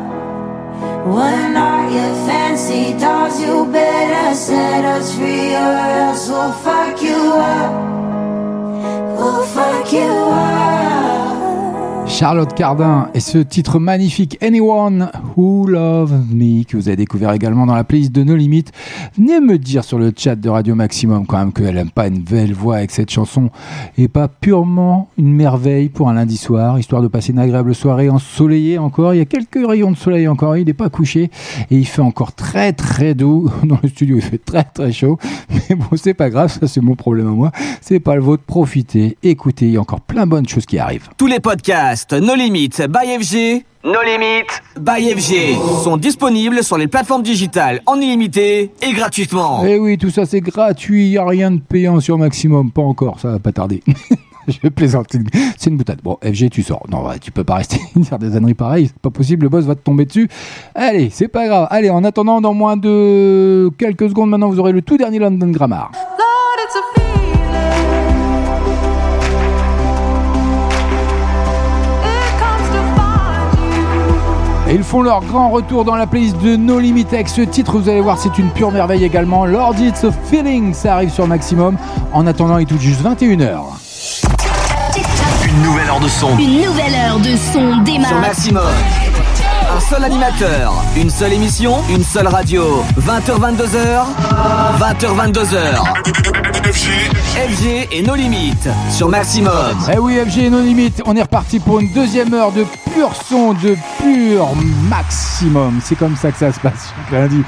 We're 1.05 1.49
not 1.61 1.91
your 1.91 2.15
fancy 2.29 2.97
dolls. 2.99 3.41
You 3.41 3.67
better 3.73 4.35
set 4.37 4.85
us 4.85 5.15
free, 5.17 5.53
or 5.55 5.75
else 6.05 6.29
we'll 6.29 6.53
fuck 6.53 7.03
you 7.03 7.21
up. 7.35 8.06
We'll 9.27 9.43
fuck 9.43 9.93
you 9.93 10.03
up. 10.03 10.86
Charlotte 12.19 12.55
Cardin 12.55 13.11
et 13.13 13.21
ce 13.21 13.37
titre 13.37 13.79
magnifique 13.79 14.39
Anyone 14.43 15.11
Who 15.37 15.67
Loves 15.67 16.15
Me 16.31 16.65
que 16.65 16.79
vous 16.79 16.89
avez 16.89 16.97
découvert 16.97 17.31
également 17.35 17.67
dans 17.67 17.75
la 17.75 17.85
playlist 17.85 18.11
de 18.11 18.23
nos 18.23 18.37
limites. 18.37 18.73
Venez 19.19 19.39
me 19.39 19.59
dire 19.59 19.85
sur 19.85 19.99
le 19.99 20.15
chat 20.17 20.35
de 20.35 20.49
Radio 20.49 20.75
Maximum 20.75 21.27
quand 21.27 21.37
même 21.37 21.53
qu'elle 21.53 21.77
aime 21.77 21.91
pas 21.91 22.07
une 22.07 22.21
belle 22.21 22.55
voix 22.55 22.77
avec 22.77 22.91
cette 22.91 23.11
chanson 23.11 23.51
et 23.99 24.09
pas 24.09 24.29
purement 24.29 25.11
une 25.19 25.35
merveille 25.35 25.91
pour 25.91 26.09
un 26.09 26.15
lundi 26.15 26.39
soir, 26.39 26.79
histoire 26.79 27.03
de 27.03 27.09
passer 27.09 27.33
une 27.33 27.39
agréable 27.39 27.75
soirée 27.75 28.09
ensoleillée 28.09 28.79
encore. 28.79 29.13
Il 29.13 29.19
y 29.19 29.21
a 29.21 29.27
quelques 29.27 29.61
rayons 29.63 29.91
de 29.91 29.97
soleil 29.99 30.27
encore, 30.27 30.57
il 30.57 30.65
n'est 30.65 30.73
pas 30.73 30.89
couché 30.89 31.25
et 31.71 31.77
il 31.77 31.87
fait 31.87 32.01
encore 32.01 32.33
très 32.33 32.73
très 32.73 33.13
doux. 33.15 33.51
Dans 33.63 33.79
le 33.83 33.91
studio 33.91 34.17
il 34.17 34.23
fait 34.23 34.43
très 34.43 34.65
très 34.65 34.91
chaud, 34.91 35.19
mais 35.51 35.75
bon 35.77 35.89
c'est 35.97 36.15
pas 36.15 36.31
grave, 36.31 36.51
ça 36.51 36.67
c'est 36.67 36.81
mon 36.81 36.95
problème 36.95 37.27
à 37.27 37.33
moi, 37.33 37.53
c'est 37.83 38.01
pas 38.01 38.15
le 38.15 38.23
vôtre. 38.23 38.43
Profitez, 38.47 39.19
écoutez, 39.23 39.67
il 39.67 39.73
y 39.73 39.77
a 39.77 39.83
encore 39.83 40.01
plein 40.01 40.25
de 40.25 40.31
bonnes 40.31 40.49
choses 40.49 40.65
qui 40.65 40.79
arrivent. 40.79 41.11
Tous 41.19 41.27
les 41.27 41.41
podcasts 41.41 42.06
No 42.13 42.35
Limites 42.37 42.83
by 42.89 43.19
FG, 43.21 43.65
No 43.85 43.99
Limites 44.05 44.63
by 44.81 45.13
FG 45.15 45.57
sont 45.83 45.97
disponibles 45.97 46.63
sur 46.63 46.79
les 46.79 46.87
plateformes 46.87 47.23
digitales 47.23 47.81
en 47.87 47.97
illimité 48.01 48.71
et 48.81 48.93
gratuitement. 48.93 49.63
Eh 49.67 49.79
oui, 49.79 49.99
tout 49.99 50.11
ça 50.11 50.25
c'est 50.25 50.41
gratuit, 50.41 51.07
il 51.07 51.11
n'y 51.11 51.19
a 51.19 51.25
rien 51.27 51.51
de 51.51 51.59
payant 51.61 51.99
sur 52.01 52.17
Maximum, 52.17 52.71
pas 52.71 52.83
encore, 52.83 53.19
ça 53.19 53.29
va 53.33 53.39
pas 53.41 53.53
tarder. 53.53 53.83
Je 54.49 54.69
plaisante, 54.69 55.07
c'est 55.11 55.19
une- 55.19 55.27
c'est 55.59 55.71
une 55.71 55.77
boutade. 55.77 55.99
Bon, 56.05 56.19
FG, 56.23 56.49
tu 56.51 56.63
sors. 56.63 56.85
Non, 56.89 57.05
ouais, 57.05 57.19
tu 57.19 57.33
peux 57.33 57.43
pas 57.43 57.57
rester 57.57 57.81
dire 57.97 58.17
des 58.21 58.37
âneries 58.37 58.55
pareilles, 58.55 58.87
c'est 58.87 58.99
pas 59.03 59.11
possible, 59.11 59.43
le 59.43 59.49
boss 59.49 59.65
va 59.65 59.75
te 59.75 59.83
tomber 59.83 60.05
dessus. 60.05 60.29
Allez, 60.77 61.11
c'est 61.11 61.27
pas 61.27 61.49
grave. 61.49 61.67
Allez, 61.71 61.91
en 61.91 62.05
attendant, 62.05 62.41
dans 62.41 62.55
moins 62.55 62.77
de 62.77 63.69
quelques 63.77 64.09
secondes 64.09 64.31
maintenant, 64.31 64.49
vous 64.49 64.61
aurez 64.61 64.71
le 64.71 64.83
tout 64.83 64.97
dernier 64.97 65.19
London 65.19 65.49
Grammar. 65.49 65.91
Lord, 65.93 66.85
ils 74.77 74.85
font 74.85 75.01
leur 75.01 75.23
grand 75.23 75.49
retour 75.49 75.87
dans 75.87 75.97
la 75.97 76.07
playlist 76.07 76.37
de 76.39 76.55
No 76.55 76.79
Limit 76.79 77.07
avec 77.11 77.29
ce 77.29 77.41
titre. 77.41 77.79
Vous 77.79 77.89
allez 77.89 78.03
voir, 78.03 78.19
c'est 78.19 78.37
une 78.37 78.51
pure 78.51 78.71
merveille 78.71 79.05
également. 79.05 79.47
Lord 79.47 79.77
It's 79.81 80.05
a 80.05 80.11
Feeling, 80.13 80.75
ça 80.75 80.97
arrive 80.97 81.11
sur 81.11 81.27
Maximum. 81.27 81.79
En 82.13 82.27
attendant, 82.27 82.59
il 82.59 82.67
touche 82.67 82.81
juste 82.81 83.03
21h. 83.03 83.59
Une 85.47 85.63
nouvelle 85.63 85.89
heure 85.89 86.01
de 86.01 86.09
son. 86.09 86.37
Une 86.39 86.63
nouvelle 86.63 86.95
heure 86.95 87.19
de 87.19 87.37
son 87.37 87.83
démarre. 87.85 88.09
Sur 88.09 88.21
Maximum. 88.21 88.65
Un 89.77 89.81
seul 89.81 90.05
animateur, 90.05 90.73
une 90.97 91.11
seule 91.11 91.35
émission, 91.35 91.75
une 91.91 92.03
seule 92.03 92.29
radio. 92.29 92.83
20h22h, 92.99 94.07
20h22h. 94.81 96.17
FG 97.37 97.89
et 97.93 98.03
nos 98.03 98.15
limites 98.15 98.71
sur 98.91 99.11
Maximum. 99.11 99.77
Eh 99.93 99.99
oui, 99.99 100.15
FG 100.27 100.39
et 100.45 100.51
nos 100.51 100.63
limites, 100.63 101.03
on 101.05 101.15
est 101.15 101.21
reparti 101.21 101.61
pour 101.61 101.79
une 101.81 101.93
deuxième 101.93 102.33
heure 102.33 102.53
de 102.53 102.65
pur 102.95 103.15
son, 103.15 103.53
de 103.53 103.77
pur 103.99 104.49
maximum. 104.89 105.81
C'est 105.83 105.97
comme 105.97 106.17
ça 106.17 106.33
que 106.33 106.39
ça 106.39 106.51
se 106.53 106.61
passe 106.61 106.95
lundi 107.13 107.43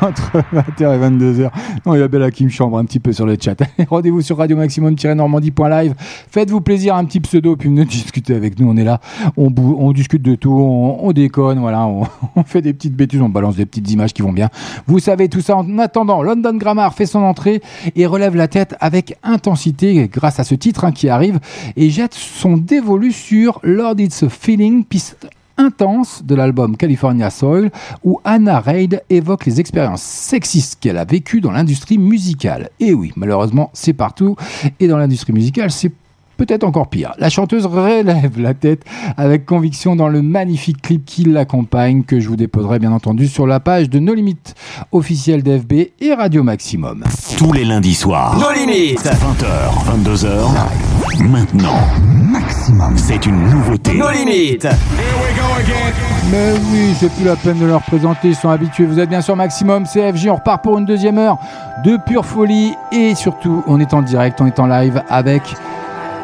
entre 0.00 0.32
20h 0.54 0.80
et 0.80 1.08
22h. 1.10 1.50
Non, 1.84 1.94
il 1.94 2.00
y 2.00 2.02
a 2.02 2.08
Bella 2.08 2.30
qui 2.30 2.44
me 2.44 2.50
chambre 2.50 2.78
un 2.78 2.86
petit 2.86 3.00
peu 3.00 3.12
sur 3.12 3.26
le 3.26 3.36
chat. 3.38 3.56
Rendez-vous 3.90 4.22
sur 4.22 4.38
radio 4.38 4.56
maximum-normandie.live. 4.56 5.94
Faites-vous 6.30 6.62
plaisir, 6.62 6.96
un 6.96 7.04
petit 7.04 7.20
pseudo, 7.20 7.56
puis 7.56 7.68
venez 7.68 7.84
discuter 7.84 8.34
avec 8.34 8.58
nous. 8.58 8.70
On 8.70 8.76
est 8.78 8.84
là, 8.84 9.00
on 9.36 9.92
discute 9.92 10.22
de 10.22 10.34
tout, 10.34 10.52
on, 10.52 11.06
on 11.06 11.12
déconne, 11.12 11.58
voilà, 11.58 11.73
on, 12.36 12.44
fait 12.44 12.62
des 12.62 12.72
petites 12.72 12.94
bêtises, 12.94 13.20
on 13.20 13.28
balance 13.28 13.56
des 13.56 13.66
petites 13.66 13.90
images 13.90 14.12
qui 14.12 14.22
vont 14.22 14.32
bien. 14.32 14.48
Vous 14.86 14.98
savez 14.98 15.28
tout 15.28 15.40
ça. 15.40 15.56
En 15.56 15.78
attendant, 15.78 16.22
London 16.22 16.54
Grammar 16.56 16.94
fait 16.94 17.06
son 17.06 17.20
entrée 17.20 17.62
et 17.96 18.06
relève 18.06 18.36
la 18.36 18.48
tête 18.48 18.74
avec 18.80 19.16
intensité 19.22 20.08
grâce 20.08 20.40
à 20.40 20.44
ce 20.44 20.54
titre 20.54 20.84
hein, 20.84 20.92
qui 20.92 21.08
arrive 21.08 21.38
et 21.76 21.90
jette 21.90 22.14
son 22.14 22.56
dévolu 22.56 23.12
sur 23.12 23.60
Lord 23.62 23.96
It's 23.98 24.22
a 24.22 24.28
Feeling, 24.28 24.84
piste 24.84 25.28
intense 25.56 26.24
de 26.24 26.34
l'album 26.34 26.76
California 26.76 27.30
Soil 27.30 27.70
où 28.02 28.20
Anna 28.24 28.60
Reid 28.60 29.02
évoque 29.10 29.46
les 29.46 29.60
expériences 29.60 30.02
sexistes 30.02 30.78
qu'elle 30.80 30.98
a 30.98 31.04
vécues 31.04 31.40
dans 31.40 31.52
l'industrie 31.52 31.98
musicale. 31.98 32.70
Et 32.80 32.92
oui, 32.92 33.12
malheureusement, 33.16 33.70
c'est 33.72 33.92
partout 33.92 34.36
et 34.80 34.88
dans 34.88 34.98
l'industrie 34.98 35.32
musicale, 35.32 35.70
c'est 35.70 35.92
peut-être 36.36 36.64
encore 36.64 36.88
pire. 36.88 37.12
La 37.18 37.30
chanteuse 37.30 37.66
relève 37.66 38.40
la 38.40 38.54
tête 38.54 38.84
avec 39.16 39.46
conviction 39.46 39.96
dans 39.96 40.08
le 40.08 40.22
magnifique 40.22 40.82
clip 40.82 41.04
qui 41.04 41.24
l'accompagne, 41.24 42.02
que 42.02 42.20
je 42.20 42.28
vous 42.28 42.36
déposerai 42.36 42.78
bien 42.78 42.92
entendu 42.92 43.28
sur 43.28 43.46
la 43.46 43.60
page 43.60 43.90
de 43.90 43.98
No 43.98 44.14
Limites 44.14 44.54
officielle 44.92 45.42
d'FB 45.42 45.72
et 46.00 46.14
Radio 46.14 46.42
Maximum. 46.42 47.04
Tous 47.36 47.52
les 47.52 47.64
lundis 47.64 47.94
soirs. 47.94 48.38
Nos 48.38 48.52
limites. 48.52 49.04
20h, 49.04 50.04
22h. 50.04 51.24
Maintenant. 51.28 51.80
Maximum. 52.06 52.96
C'est 52.96 53.26
une 53.26 53.48
nouveauté. 53.48 53.94
Nos 53.94 54.10
limites. 54.10 54.66
Mais 56.30 56.52
oui, 56.72 56.94
c'est 56.98 57.12
plus 57.12 57.24
la 57.24 57.36
peine 57.36 57.58
de 57.58 57.66
leur 57.66 57.82
présenter, 57.82 58.28
ils 58.28 58.34
sont 58.34 58.48
habitués. 58.48 58.86
Vous 58.86 58.98
êtes 58.98 59.08
bien 59.08 59.20
sûr 59.20 59.36
Maximum, 59.36 59.84
CFJ, 59.84 60.28
on 60.28 60.36
repart 60.36 60.62
pour 60.62 60.78
une 60.78 60.84
deuxième 60.84 61.18
heure 61.18 61.38
de 61.84 61.96
pure 61.96 62.24
folie 62.24 62.74
et 62.92 63.14
surtout, 63.14 63.62
on 63.66 63.78
est 63.78 63.94
en 63.94 64.02
direct, 64.02 64.40
on 64.40 64.46
est 64.46 64.58
en 64.58 64.66
live 64.66 65.02
avec 65.08 65.42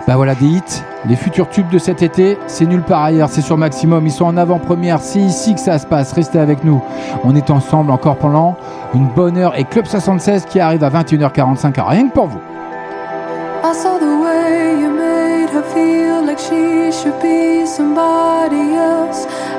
bah 0.07 0.17
voilà 0.17 0.35
des 0.35 0.47
hits, 0.47 0.83
les 1.07 1.17
futurs 1.17 1.49
tubes 1.49 1.69
de 1.69 1.79
cet 1.79 2.03
été, 2.03 2.39
c'est 2.47 2.67
nulle 2.67 2.83
part 2.83 3.03
ailleurs, 3.03 3.29
c'est 3.31 3.41
sur 3.41 3.57
Maximum, 3.57 4.07
ils 4.07 4.13
sont 4.13 4.25
en 4.25 4.37
avant-première, 4.37 5.01
c'est 5.01 5.21
ici 5.21 5.55
que 5.55 5.61
ça 5.61 5.79
se 5.79 5.87
passe, 5.87 6.13
restez 6.13 6.39
avec 6.39 6.65
nous. 6.65 6.83
On 7.25 7.35
est 7.37 7.51
ensemble 7.51 7.91
encore 7.91 8.17
pendant 8.17 8.57
une 8.95 9.07
bonne 9.07 9.37
heure. 9.37 9.59
Et 9.59 9.65
Club 9.65 9.87
76 9.87 10.47
qui 10.47 10.61
arrive 10.61 10.83
à 10.85 10.91
21h45, 10.91 11.75
rien 11.87 12.09
que 12.09 12.13
pour 12.15 12.27
vous. 12.27 12.41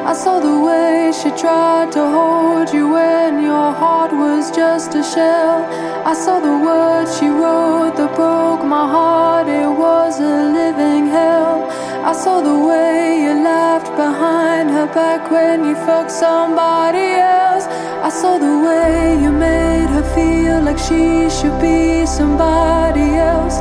I 0.04 0.14
saw 0.14 0.39
the 0.39 0.60
way 0.60 1.12
she 1.14 1.30
tried 1.30 1.91
to 1.91 2.04
hold 2.10 2.74
you 2.74 2.89
when 2.89 3.39
your 3.39 3.72
heart 3.72 4.12
was 4.12 4.49
just 4.49 4.95
a 4.95 5.04
shell. 5.04 5.64
I 6.04 6.14
saw 6.14 6.39
the 6.39 6.58
words 6.58 7.20
she 7.20 7.28
wrote 7.28 7.95
that 7.97 8.16
broke 8.16 8.66
my 8.66 8.88
heart. 8.95 9.47
It 9.47 9.70
was 9.70 10.20
a 10.20 10.49
living 10.60 11.06
hell. 11.06 11.70
I 12.04 12.14
saw 12.14 12.41
the 12.41 12.58
way 12.68 13.22
you 13.22 13.43
laughed 13.43 13.95
behind 13.95 14.72
her 14.72 14.88
back 14.88 15.30
when 15.30 15.66
you 15.66 15.76
fucked 15.76 16.10
somebody 16.10 17.14
else. 17.14 17.66
I 18.02 18.10
saw 18.10 18.39
the 18.39 18.58
way 18.68 19.22
you 19.22 19.32
made 19.32 19.89
her 19.95 20.04
feel 20.16 20.62
like 20.64 20.80
she 20.80 21.30
should 21.30 21.62
be 21.62 22.08
somebody 22.08 23.18
else. 23.18 23.60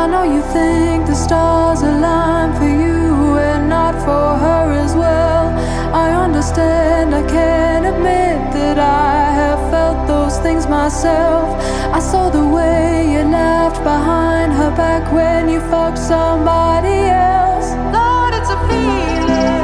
I 0.00 0.06
know 0.06 0.22
you 0.22 0.40
think 0.52 1.06
the 1.06 1.16
stars 1.16 1.82
align 1.82 2.54
for 2.54 2.70
you 2.84 3.38
and 3.38 3.68
not 3.68 3.96
for 4.06 4.38
her 4.44 4.70
as 4.84 4.94
well. 4.94 5.49
I 5.92 6.12
understand, 6.12 7.12
I 7.14 7.22
can't 7.28 7.84
admit 7.84 8.52
that 8.52 8.78
I 8.78 9.32
have 9.32 9.58
felt 9.72 10.06
those 10.06 10.38
things 10.38 10.68
myself. 10.68 11.48
I 11.92 11.98
saw 11.98 12.30
the 12.30 12.46
way 12.46 13.10
you 13.12 13.24
laughed 13.24 13.82
behind 13.82 14.52
her 14.52 14.70
back 14.76 15.12
when 15.12 15.48
you 15.48 15.60
fucked 15.62 15.98
somebody 15.98 17.10
else. 17.10 17.72
Lord, 17.92 18.34
it's 18.34 18.50
a 18.50 18.58
feeling. 18.68 19.59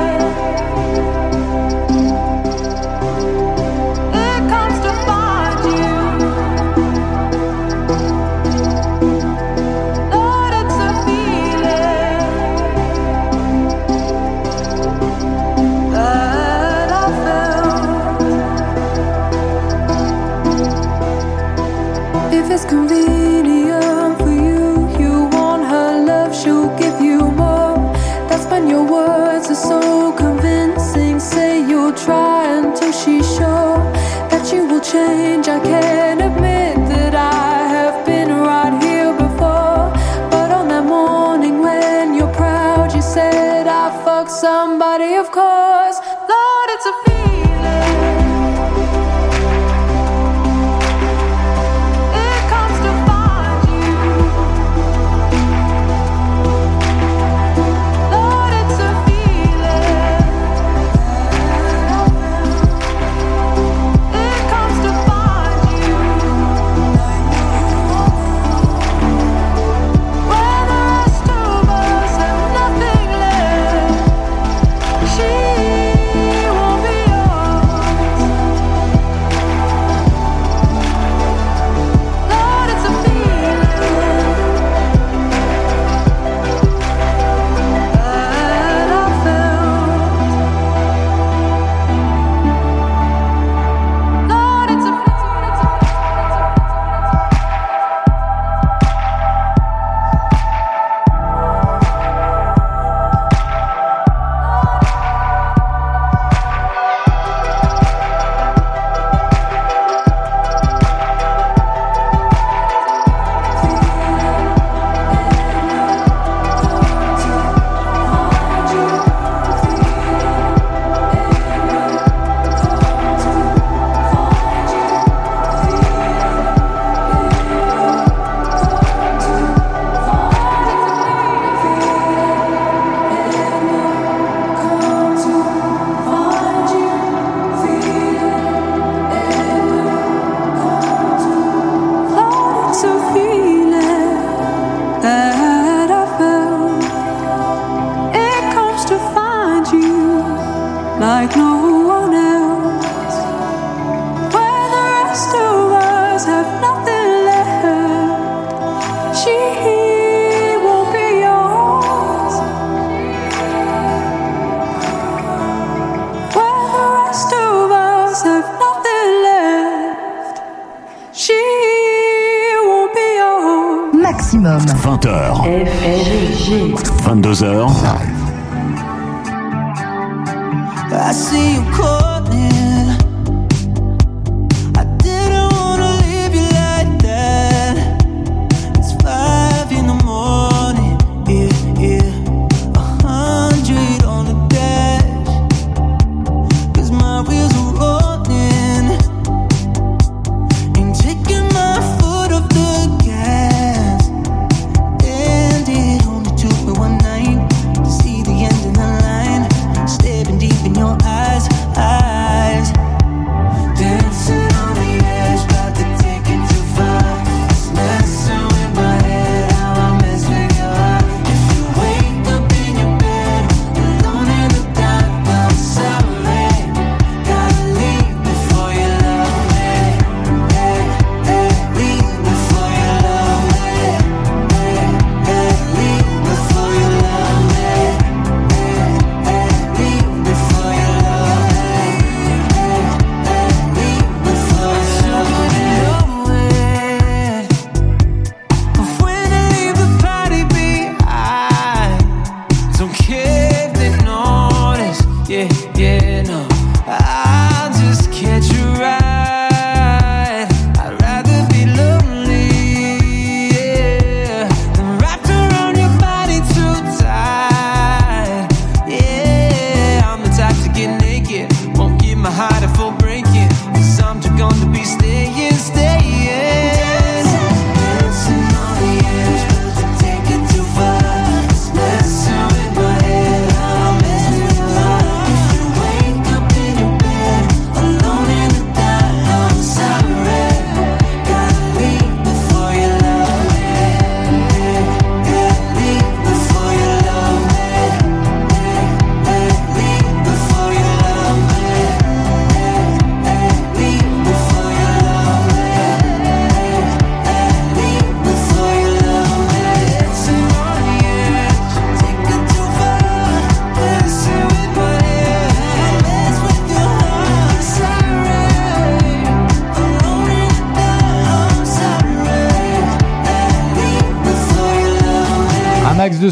22h. 177.36 178.05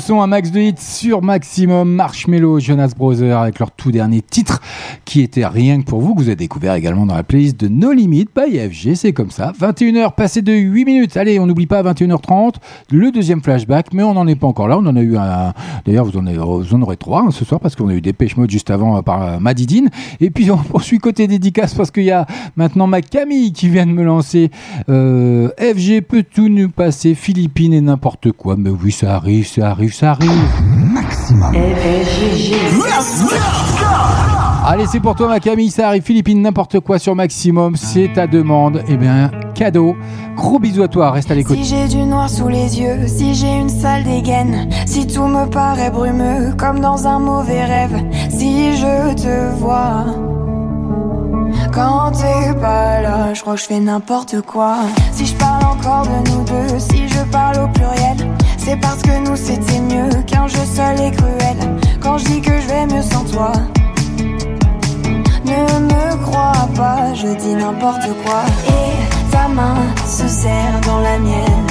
Son, 0.05 0.21
un 0.21 0.27
max 0.27 0.51
de 0.51 0.61
hits 0.61 0.75
sur 0.77 1.23
Maximum, 1.23 1.91
Marshmello, 1.91 2.61
Jonas 2.61 2.93
Brothers 2.95 3.39
avec 3.39 3.59
leur 3.59 3.71
tout 3.71 3.91
dernier 3.91 4.21
titre 4.21 4.61
qui 5.07 5.23
était 5.23 5.47
rien 5.47 5.81
que 5.81 5.87
pour 5.87 6.03
vous, 6.03 6.15
que 6.15 6.21
vous 6.21 6.27
avez 6.27 6.37
découvert 6.37 6.75
également 6.75 7.07
dans 7.07 7.15
la 7.15 7.23
playlist 7.23 7.59
de 7.59 7.69
No 7.69 7.91
Limit 7.91 8.27
by 8.37 8.59
FG, 8.59 8.97
c'est 8.97 9.15
comme 9.15 9.31
ça. 9.31 9.53
21h 9.59 10.15
passé 10.15 10.43
de 10.43 10.53
8 10.53 10.85
minutes. 10.85 11.17
Allez, 11.17 11.39
on 11.39 11.47
n'oublie 11.47 11.67
pas 11.67 11.79
à 11.79 11.83
21h30 11.95 12.57
le 12.91 13.13
deuxième 13.13 13.41
flashback, 13.41 13.95
mais 13.95 14.03
on 14.03 14.13
n'en 14.13 14.27
est 14.27 14.35
pas 14.35 14.47
encore 14.47 14.69
là. 14.69 14.77
On 14.77 14.85
en 14.85 14.95
a 14.95 15.01
eu 15.01 15.17
un. 15.17 15.55
D'ailleurs, 15.87 16.05
vous, 16.05 16.17
en 16.19 16.27
avez- 16.27 16.39
vous 16.39 16.75
en 16.75 16.83
aurez 16.83 16.97
trois 16.97 17.23
hein, 17.23 17.31
ce 17.31 17.45
soir 17.45 17.61
parce 17.61 17.77
qu'on 17.77 17.89
a 17.89 17.95
eu 17.95 18.01
des 18.01 18.13
pêche 18.13 18.37
mode 18.37 18.51
juste 18.51 18.71
avant 18.71 18.97
euh, 18.97 19.03
par 19.03 19.23
euh, 19.23 19.39
Madidine. 19.39 19.89
Et 20.21 20.31
puis 20.31 20.51
on 20.51 20.57
poursuit 20.57 20.99
côté 20.99 21.27
dédicace 21.27 21.75
parce 21.75 21.91
qu'il 21.91 22.05
y 22.05 22.11
a 22.11 22.27
maintenant 22.57 22.87
ma 22.87 23.03
Camille 23.03 23.53
qui 23.53 23.69
vient 23.69 23.87
de 23.87 23.93
me 23.93 24.03
lancer. 24.05 24.51
Euh, 24.89 25.49
FG 25.59 26.01
peut 26.03 26.25
tout 26.25 26.49
nous 26.49 26.69
passer, 26.71 27.15
Philippines 27.15 27.73
et 27.75 27.81
n'importe 27.81 28.33
quoi. 28.33 28.57
Mais 28.57 28.71
oui, 28.71 28.93
ça 28.93 29.15
arrive, 29.17 29.47
ça 29.47 29.71
arrive, 29.71 29.93
ça 29.95 30.13
arrive. 30.13 30.31
Maximum. 30.93 31.53
Allez, 34.67 34.87
c'est 34.87 35.01
pour 35.01 35.15
toi, 35.15 35.29
ma 35.29 35.41
Camille. 35.41 35.71
Ça 35.71 35.89
arrive, 35.89 36.03
Philippines, 36.03 36.41
n'importe 36.41 36.81
quoi 36.81 36.99
sur 36.99 37.15
Maximum. 37.15 37.77
C'est 37.77 38.11
ta 38.15 38.27
demande. 38.27 38.83
Eh 38.89 38.97
bien, 38.97 39.31
cadeau. 39.55 39.95
Gros 40.37 40.59
bisous 40.59 40.83
à 40.83 40.89
toi. 40.89 41.11
Reste 41.11 41.31
à 41.31 41.35
l'écoute. 41.35 41.59
Si 41.59 41.65
j'ai 41.65 41.87
du 41.87 42.03
noir 42.05 42.31
sous 42.31 42.49
les 42.49 42.81
yeux, 42.81 43.07
si 43.07 43.35
j'ai 43.35 43.59
une 43.59 43.69
sale 43.69 44.05
dégaine, 44.05 44.71
si 44.87 45.07
tout 45.07 45.27
me 45.27 45.45
paraît 45.51 45.91
brumeux 45.91 46.55
comme 46.57 46.81
dans 46.81 47.07
un 47.07 47.19
mauvais 47.19 47.63
rêve, 47.65 48.03
si 48.31 48.75
je 48.79 49.15
te 49.15 49.55
vois. 49.57 50.07
Quand 51.71 52.13
t'es 52.13 52.59
pas 52.59 53.03
là, 53.03 53.35
je 53.35 53.43
crois 53.43 53.57
que 53.57 53.61
je 53.61 53.67
fais 53.67 53.81
n'importe 53.81 54.41
quoi. 54.43 54.77
Si 55.13 55.27
je 55.27 55.35
parle 55.35 55.65
encore 55.65 56.07
de 56.07 56.31
nous 56.31 56.45
deux, 56.45 56.79
si 56.79 57.07
je 57.09 57.21
parle 57.31 57.59
au 57.65 57.69
dis 67.35 67.55
n'importe 67.55 68.09
quoi. 68.25 68.43
Et 68.67 69.31
ta 69.31 69.49
main 69.49 69.77
se 70.07 70.29
serre 70.29 70.81
dans 70.87 71.01
la 71.01 71.19
mienne. 71.19 71.67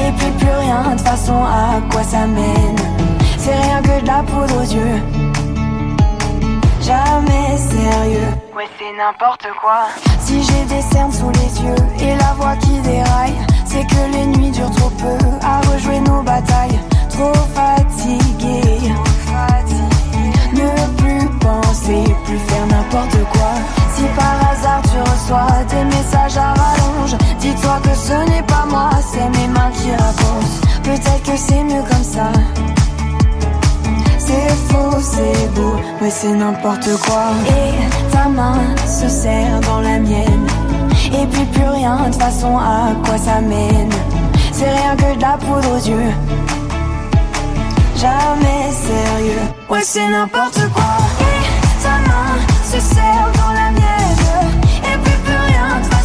Et 0.00 0.12
puis 0.12 0.30
plus 0.38 0.54
rien, 0.60 0.94
de 0.96 1.00
façon, 1.00 1.44
à 1.44 1.80
quoi 1.90 2.02
ça 2.02 2.26
mène 2.26 2.76
C'est 3.38 3.54
rien 3.54 3.82
que 3.82 4.00
de 4.00 4.06
la 4.06 4.22
poudre 4.22 4.56
aux 4.56 4.74
yeux. 4.74 5.02
Jamais 6.80 7.56
sérieux. 7.56 8.32
Ouais, 8.56 8.68
c'est 8.78 8.96
n'importe 8.96 9.46
quoi. 9.60 9.88
Si 10.20 10.42
j'ai 10.42 10.64
des 10.74 10.82
cernes 10.82 11.12
sous 11.12 11.30
les 11.30 11.62
yeux 11.62 11.82
et 12.00 12.16
la 12.16 12.32
voix 12.34 12.56
qui 12.56 12.78
déraille, 12.80 13.36
c'est 13.64 13.86
que 13.86 14.12
les 14.12 14.26
nuits 14.26 14.50
durent 14.50 14.74
trop 14.74 14.90
peu 14.90 15.18
à 15.42 15.60
rejouer 15.72 16.00
nos 16.00 16.22
batailles. 16.22 16.78
Trop 17.10 17.32
fatigué. 17.54 18.90
Ne 20.52 20.96
plus 20.96 21.28
penser, 21.38 22.04
plus 22.24 22.38
faire 22.38 22.66
n'importe 22.66 23.18
quoi. 23.32 23.79
Si 24.00 24.06
par 24.16 24.36
hasard 24.50 24.80
tu 24.90 24.98
reçois 24.98 25.62
des 25.68 25.84
messages 25.84 26.38
à 26.38 26.54
rallonge, 26.54 27.16
dis-toi 27.38 27.78
que 27.82 27.94
ce 27.94 28.30
n'est 28.30 28.42
pas 28.44 28.64
moi, 28.70 28.88
c'est 29.12 29.28
mes 29.38 29.48
mains 29.48 29.70
qui 29.74 29.90
répondent. 29.90 30.56
Peut-être 30.82 31.22
que 31.22 31.36
c'est 31.36 31.62
mieux 31.62 31.82
comme 31.82 32.02
ça. 32.02 32.32
C'est 34.18 34.54
faux, 34.68 34.96
c'est 35.02 35.54
beau, 35.54 35.74
mais 36.00 36.08
c'est 36.08 36.32
n'importe 36.32 36.88
quoi. 37.04 37.26
Et 37.46 38.10
ta 38.10 38.26
main 38.28 38.60
se 38.86 39.06
serre 39.06 39.60
dans 39.68 39.80
la 39.80 39.98
mienne. 39.98 40.46
Et 41.12 41.26
puis 41.26 41.44
plus 41.52 41.68
rien, 41.68 42.08
de 42.08 42.14
façon, 42.14 42.56
à 42.56 42.94
quoi 43.04 43.18
ça 43.18 43.42
mène 43.42 43.90
C'est 44.50 44.70
rien 44.70 44.96
que 44.96 45.14
de 45.14 45.20
la 45.20 45.36
poudre 45.36 45.72
aux 45.74 45.88
yeux. 45.90 46.12
Jamais 47.96 48.62
sérieux, 48.88 49.42
ouais, 49.68 49.82
c'est 49.82 50.08
n'importe 50.08 50.62
quoi. 50.72 50.96
Et 51.20 51.82
ta 51.82 51.96
main 52.08 52.32
se 52.64 52.80
serre 52.80 53.30
dans 53.34 53.52
la 53.52 53.70
mienne. 53.72 53.79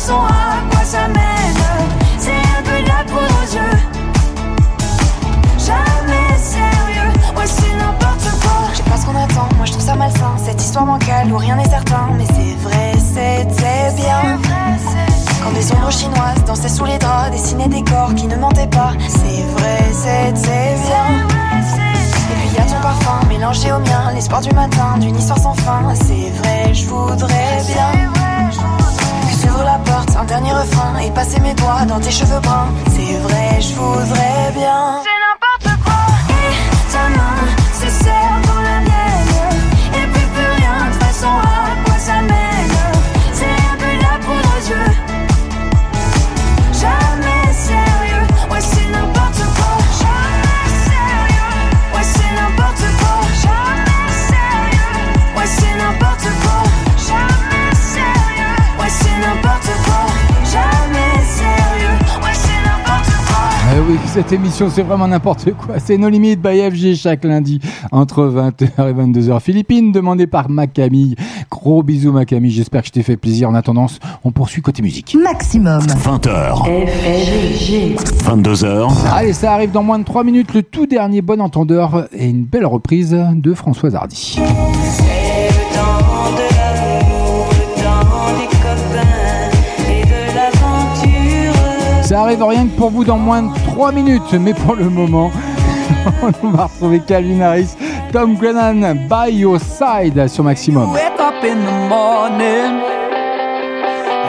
Façon, 0.05 0.19
à 0.19 0.69
quoi 0.71 0.83
ça 0.83 1.07
mène 1.07 1.95
C'est 2.17 2.31
rien 2.31 2.61
que 2.63 2.83
de 2.83 2.87
la 2.87 3.03
poudre 3.03 3.35
aux 3.43 3.55
yeux. 3.55 3.79
Jamais 5.57 6.37
sérieux, 6.37 7.11
ouais 7.35 7.45
c'est 7.45 7.75
n'importe 7.75 8.29
quoi 8.41 8.69
Je 8.71 8.77
sais 8.77 8.83
pas 8.83 8.97
ce 8.97 9.05
qu'on 9.05 9.15
attend, 9.15 9.49
moi 9.57 9.65
je 9.65 9.71
trouve 9.71 9.83
ça 9.83 9.95
malsain 9.95 10.35
Cette 10.43 10.61
histoire 10.61 10.85
bancale 10.85 11.31
où 11.31 11.37
rien 11.37 11.55
n'est 11.55 11.69
certain 11.69 12.09
Mais 12.17 12.25
c'est 12.27 12.55
vrai, 12.61 12.93
c'était 12.97 13.95
bien 13.95 14.37
Quand 15.43 15.51
des 15.53 15.71
ombres 15.71 15.91
chinoises 15.91 16.43
dansaient 16.45 16.69
sous 16.69 16.85
les 16.85 16.99
draps 16.99 17.31
Dessinaient 17.31 17.67
des 17.67 17.81
décor 17.81 18.13
qui 18.15 18.27
ne 18.27 18.35
mentait 18.35 18.67
pas. 18.67 18.93
C'est 19.07 19.43
vrai, 19.57 19.79
c'était 19.91 20.75
bien. 20.85 21.25
Et 22.29 22.47
puis 22.47 22.55
y 22.55 22.59
a 22.59 22.65
ton 22.65 22.79
parfum 22.81 23.25
mélangé 23.27 23.71
au 23.71 23.79
mien, 23.79 24.11
l'espoir 24.13 24.41
du 24.41 24.51
matin, 24.51 24.97
d'une 24.99 25.15
histoire 25.15 25.39
sans 25.39 25.55
fin. 25.55 25.81
C'est 25.95 26.29
vrai, 26.37 26.73
je 26.73 26.85
voudrais 26.85 27.63
bien. 27.67 28.11
Que 28.51 29.41
tu 29.41 29.49
ouvres 29.49 29.63
la 29.63 29.79
un 30.17 30.25
dernier 30.25 30.51
refrain, 30.51 30.97
et 30.99 31.11
passer 31.11 31.39
mes 31.39 31.53
doigts 31.53 31.85
dans 31.87 31.99
tes 31.99 32.11
cheveux 32.11 32.39
bruns. 32.39 32.69
C'est 32.95 33.17
vrai, 33.19 33.61
je 33.61 33.73
voudrais 33.75 34.51
bien. 34.53 35.04
Oui, 63.95 64.01
cette 64.07 64.31
émission, 64.31 64.69
c'est 64.69 64.81
vraiment 64.83 65.07
n'importe 65.07 65.53
quoi. 65.53 65.79
C'est 65.79 65.97
nos 65.97 66.09
limites 66.09 66.41
by 66.41 66.69
FG 66.69 66.95
chaque 66.95 67.23
lundi 67.23 67.59
entre 67.91 68.23
20h 68.23 68.89
et 68.89 68.93
22h. 68.93 69.39
Philippines, 69.39 69.91
demandé 69.91 70.27
par 70.27 70.49
ma 70.49 70.67
Camille. 70.67 71.15
Gros 71.49 71.83
bisous, 71.83 72.11
ma 72.11 72.25
Camille. 72.25 72.51
J'espère 72.51 72.81
que 72.81 72.87
je 72.87 72.91
t'ai 72.93 73.03
fait 73.03 73.17
plaisir. 73.17 73.49
En 73.49 73.55
attendant, 73.55 73.87
on 74.23 74.31
poursuit 74.31 74.61
côté 74.61 74.81
musique. 74.81 75.15
Maximum. 75.21 75.81
20h. 75.81 76.65
FG. 76.65 77.95
22h. 78.25 78.91
Allez, 79.13 79.33
ça 79.33 79.53
arrive 79.53 79.71
dans 79.71 79.83
moins 79.83 79.99
de 79.99 80.05
3 80.05 80.23
minutes. 80.23 80.53
Le 80.53 80.63
tout 80.63 80.87
dernier 80.87 81.21
bon 81.21 81.39
entendeur 81.39 82.07
et 82.13 82.27
une 82.29 82.43
belle 82.43 82.65
reprise 82.65 83.15
de 83.33 83.53
Françoise 83.53 83.95
Hardy. 83.95 84.35
C'est 84.35 84.41
le 84.41 85.75
temps 85.75 86.31
de 86.35 86.47
l'amour, 86.57 87.47
le 87.51 87.81
temps 87.81 88.33
des 88.39 88.47
copains 88.57 89.89
et 89.89 90.03
de 90.03 90.35
l'aventure. 90.35 91.53
Ça 92.03 92.21
arrive 92.21 92.43
rien 92.43 92.65
que 92.67 92.77
pour 92.77 92.91
vous 92.91 93.03
dans 93.03 93.17
moins 93.17 93.41
de 93.41 93.49
3 93.75 93.91
minutes. 93.91 94.33
Mais 94.39 94.53
pour 94.53 94.75
le 94.75 94.89
moment, 94.89 95.31
on 96.43 96.49
va 96.51 96.67
retrouver 96.67 97.01
Calvin 97.05 97.41
Harris, 97.41 97.75
Tom 98.13 98.35
Grennan, 98.35 98.95
By 99.09 99.33
Your 99.33 99.59
Side 99.59 100.29
sur 100.29 100.45
Maximum. 100.45 100.93
wake 100.93 101.19
up 101.19 101.43
in 101.43 101.59
the 101.65 101.89
morning 101.89 102.79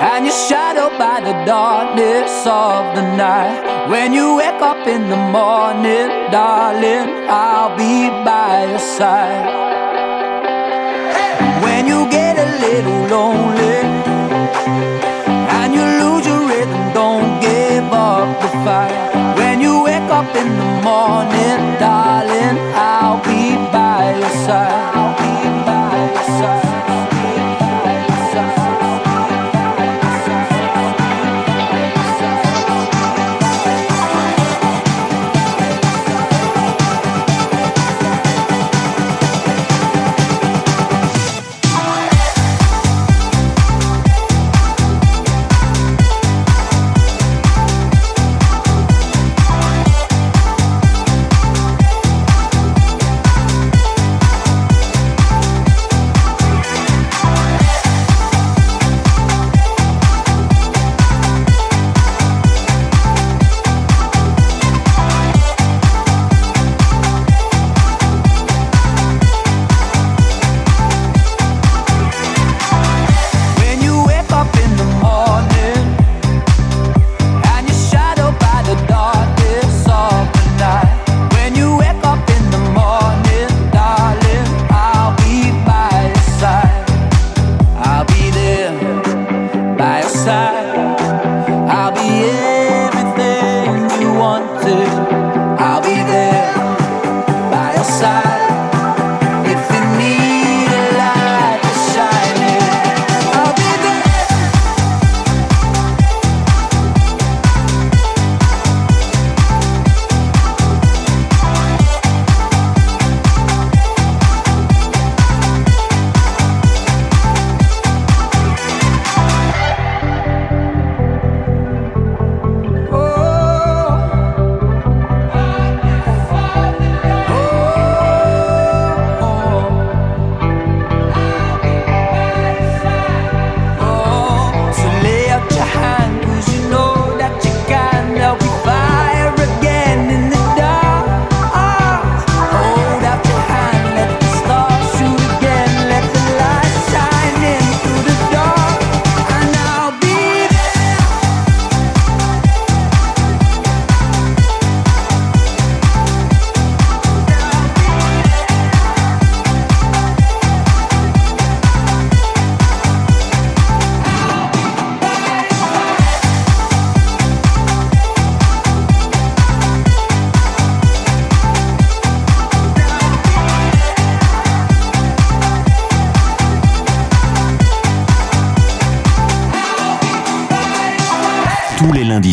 and 0.03 0.27
you're 0.27 0.35
shadowed 0.49 0.99
by 0.99 1.21
the 1.21 1.33
darkness 1.47 2.45
of 2.45 2.97
the 2.97 3.03
night. 3.17 3.89
When 3.89 4.13
you 4.13 4.37
wake 4.37 4.61
up 4.61 4.85
in 4.85 5.09
the 5.09 5.17
morning, 5.17 6.09
darling, 6.33 7.07
I'll 7.29 7.77
be 7.77 8.11
by 8.25 8.67
your 8.71 8.81
side. 8.81 9.47
When 11.63 11.87
you 11.87 12.11
get 12.11 12.37
a 12.37 12.49
little 12.67 13.01
lonely 13.15 13.66
morning, 20.97 21.65
darling, 21.79 22.59
I'll 22.75 23.19
be 23.23 23.55
by 23.71 24.17
your 24.19 24.35
side. 24.47 24.86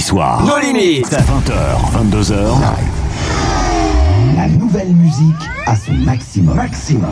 Soirs. 0.03 0.43
Nos 0.45 0.59
limites. 0.59 1.07
20h, 1.07 1.53
22h. 1.93 2.34
La 4.35 4.47
nouvelle 4.49 4.93
musique 4.93 5.34
à 5.65 5.77
son 5.77 5.93
maximum. 5.93 6.55
Maximum. 6.57 7.09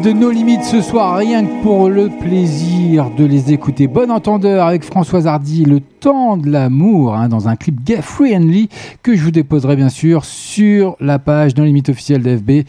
De 0.00 0.12
No 0.12 0.30
Limites 0.30 0.64
ce 0.64 0.80
soir, 0.80 1.16
rien 1.16 1.44
que 1.44 1.62
pour 1.62 1.88
le 1.88 2.08
plaisir 2.08 3.10
de 3.16 3.24
les 3.24 3.52
écouter. 3.52 3.86
Bon 3.86 4.10
entendeur 4.10 4.66
avec 4.66 4.84
Françoise 4.84 5.26
Hardy, 5.26 5.64
le 5.64 5.80
temps 5.80 6.36
de 6.36 6.50
l'amour, 6.50 7.14
hein, 7.14 7.28
dans 7.28 7.48
un 7.48 7.56
clip 7.56 7.82
gay 7.82 8.00
friendly 8.00 8.68
que 9.02 9.16
je 9.16 9.24
vous 9.24 9.30
déposerai 9.30 9.76
bien 9.76 9.88
sûr 9.88 10.24
sur 10.24 10.96
la 11.00 11.18
page 11.18 11.56
No 11.56 11.64
Limites 11.64 11.88
officielle 11.88 12.22
d'FB 12.22 12.66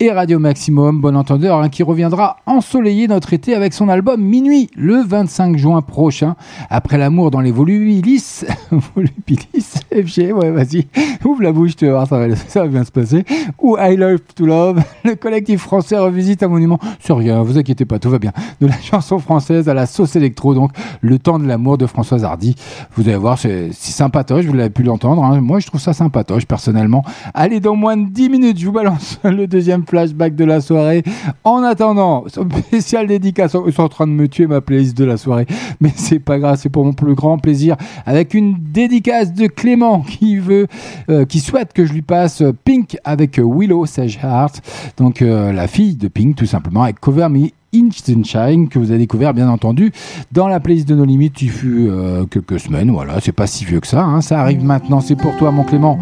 et 0.00 0.10
Radio 0.10 0.38
Maximum, 0.38 1.00
bon 1.00 1.16
entendeur, 1.16 1.60
hein, 1.60 1.70
qui 1.70 1.82
reviendra 1.82 2.36
ensoleiller 2.56 3.06
notre 3.06 3.32
été 3.34 3.54
avec 3.54 3.74
son 3.74 3.88
album 3.88 4.20
Minuit 4.20 4.70
le 4.76 5.02
25 5.02 5.58
juin 5.58 5.82
prochain. 5.82 6.36
Après 6.70 6.96
l'amour 6.96 7.30
dans 7.30 7.40
les 7.40 7.52
volubilis, 7.52 8.44
volubilis, 8.94 9.74
FG, 9.92 10.32
ouais, 10.32 10.50
vas-y, 10.50 10.86
ouvre 11.24 11.42
la 11.42 11.52
bouche, 11.52 11.76
tu 11.76 11.86
vas 11.86 11.92
voir, 11.92 12.06
ça 12.08 12.60
va, 12.62 12.68
bien 12.68 12.84
se 12.84 12.90
passer. 12.90 13.24
Ou 13.60 13.76
I 13.78 13.96
Love 13.96 14.20
to 14.34 14.46
Love, 14.46 14.82
le 15.04 15.14
collectif 15.14 15.60
français 15.60 15.98
revisite 15.98 16.42
un 16.42 16.48
monument. 16.48 16.78
C'est 17.00 17.12
rien, 17.12 17.42
vous 17.42 17.58
inquiétez 17.58 17.84
pas, 17.84 17.98
tout 17.98 18.10
va 18.10 18.18
bien. 18.18 18.32
De 18.60 18.66
la 18.66 18.80
chanson 18.80 19.18
française 19.18 19.68
à 19.68 19.74
la 19.74 19.86
sauce 19.86 20.16
électro, 20.16 20.54
donc 20.54 20.70
le 21.02 21.18
temps 21.18 21.38
de 21.38 21.46
l'amour 21.46 21.78
de 21.78 21.86
Françoise 21.86 22.24
Hardy. 22.24 22.56
Vous 22.96 23.06
allez 23.08 23.18
voir, 23.18 23.38
c'est 23.38 23.68
c'est 23.72 23.92
sympatoche, 23.92 24.46
vous 24.46 24.54
l'avez 24.54 24.70
pu 24.70 24.82
l'entendre. 24.82 25.22
hein. 25.24 25.40
Moi, 25.40 25.58
je 25.60 25.66
trouve 25.66 25.80
ça 25.80 25.92
sympatoche, 25.92 26.46
personnellement. 26.46 27.04
Allez, 27.34 27.60
dans 27.60 27.76
moins 27.76 27.96
de 27.96 28.08
10 28.08 28.30
minutes, 28.30 28.58
je 28.58 28.66
vous 28.66 28.72
balance 28.72 29.20
le 29.24 29.46
deuxième 29.46 29.84
flashback 29.86 30.34
de 30.34 30.44
la 30.44 30.60
soirée. 30.60 31.02
En 31.44 31.62
attendant, 31.62 32.24
spécial 32.52 33.06
dédicace. 33.06 33.56
Ils 33.66 33.72
sont 33.72 33.82
en 33.82 33.88
train 33.88 34.06
de 34.06 34.12
me 34.12 34.28
tuer 34.28 34.46
ma 34.46 34.60
playlist 34.60 34.96
de 34.96 35.04
la 35.04 35.16
soirée, 35.16 35.46
mais 35.80 35.92
c'est 35.94 36.18
pas 36.18 36.38
grave, 36.38 36.58
c'est 36.60 36.68
pour 36.68 36.84
mon 36.84 36.92
plus 36.92 37.14
grand 37.14 37.38
plaisir. 37.38 37.76
Avec 38.04 38.34
une 38.34 38.56
dédicace 38.58 39.32
de 39.32 39.46
Clément 39.46 40.00
qui 40.00 40.36
veut, 40.36 40.66
euh, 41.08 41.24
qui 41.24 41.40
souhaite 41.40 41.72
que 41.72 41.84
je 41.84 41.92
lui 41.92 42.02
passe 42.02 42.42
Pink 42.64 42.96
avec 43.04 43.38
Willow 43.38 43.86
Sage 43.86 44.18
Heart, 44.22 44.62
donc 44.96 45.22
euh, 45.22 45.52
la 45.52 45.68
fille 45.68 45.96
de 45.96 46.08
Pink, 46.08 46.36
tout 46.36 46.46
simplement, 46.46 46.82
avec 46.82 47.00
Cover 47.00 47.28
Me 47.28 47.48
In 47.74 47.88
Sunshine 47.90 48.68
que 48.68 48.78
vous 48.78 48.90
avez 48.90 48.98
découvert 48.98 49.34
bien 49.34 49.48
entendu 49.48 49.92
dans 50.32 50.48
la 50.48 50.60
playlist 50.60 50.88
de 50.88 50.94
nos 50.94 51.04
limites 51.04 51.42
il 51.42 51.50
fut 51.50 51.88
euh, 51.88 52.24
quelques 52.24 52.60
semaines 52.60 52.90
voilà 52.90 53.20
c'est 53.20 53.32
pas 53.32 53.46
si 53.46 53.64
vieux 53.64 53.80
que 53.80 53.86
ça 53.86 54.04
hein. 54.04 54.20
ça 54.20 54.40
arrive 54.40 54.64
maintenant 54.64 55.00
c'est 55.00 55.16
pour 55.16 55.36
toi 55.36 55.50
mon 55.50 55.64
Clément 55.64 55.98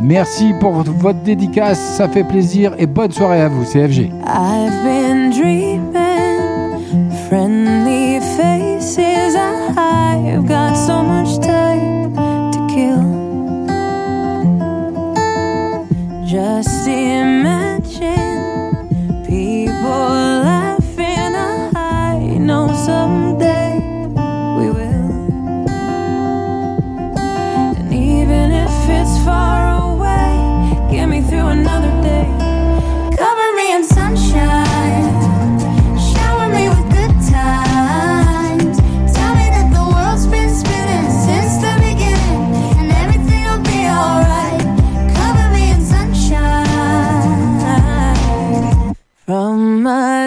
merci 0.00 0.52
pour 0.60 0.72
votre, 0.72 1.22
dédicace 1.22 1.78
ça 1.96 2.08
fait 2.08 2.24
plaisir 2.24 2.74
et 2.78 2.86
bonne 2.86 3.12
soirée 3.12 3.40
à 3.40 3.48
vous 3.48 3.64
CFG 3.64 4.10
I've 4.26 4.82
been 4.84 5.30
dreaming 5.30 5.84
friendly 7.28 8.20
faces. 8.20 9.34
I've 9.36 10.46
got 10.46 10.74
so 10.74 11.02
much 11.02 11.33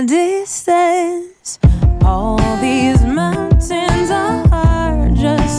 Distance, 0.06 1.57
all 2.06 2.38
these 2.61 3.02
mountains 3.03 4.11
are 4.11 5.10
just 5.10 5.57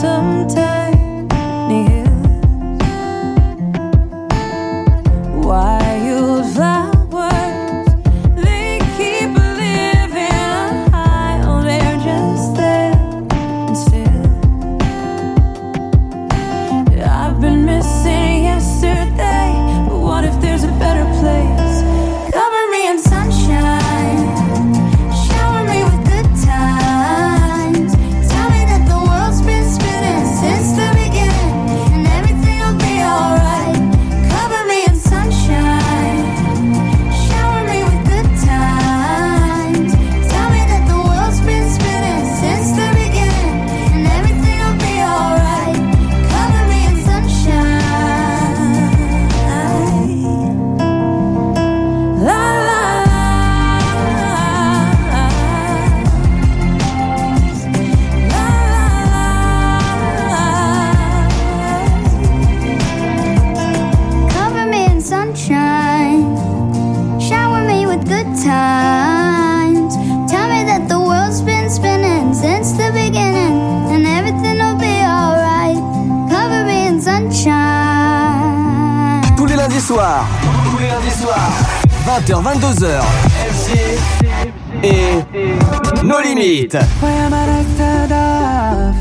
Why 86.71 87.09
am 87.09 87.33
I 87.33 87.65
turned 87.77 88.11
off? 88.11 88.95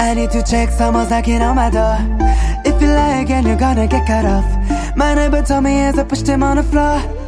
I 0.00 0.14
need 0.14 0.30
to 0.30 0.42
check 0.42 0.70
someone's 0.70 1.10
knocking 1.10 1.42
on 1.42 1.54
my 1.54 1.68
door. 1.68 1.98
If 2.64 2.80
you 2.80 2.88
lie 2.88 3.20
again, 3.20 3.44
you're 3.44 3.58
gonna 3.58 3.86
get 3.86 4.06
cut 4.06 4.24
off. 4.24 4.46
My 4.96 5.14
neighbor 5.14 5.42
told 5.42 5.64
me 5.64 5.80
as 5.80 5.98
I 5.98 6.04
pushed 6.04 6.26
him 6.26 6.42
on 6.42 6.56
the 6.56 6.62
floor. 6.62 7.19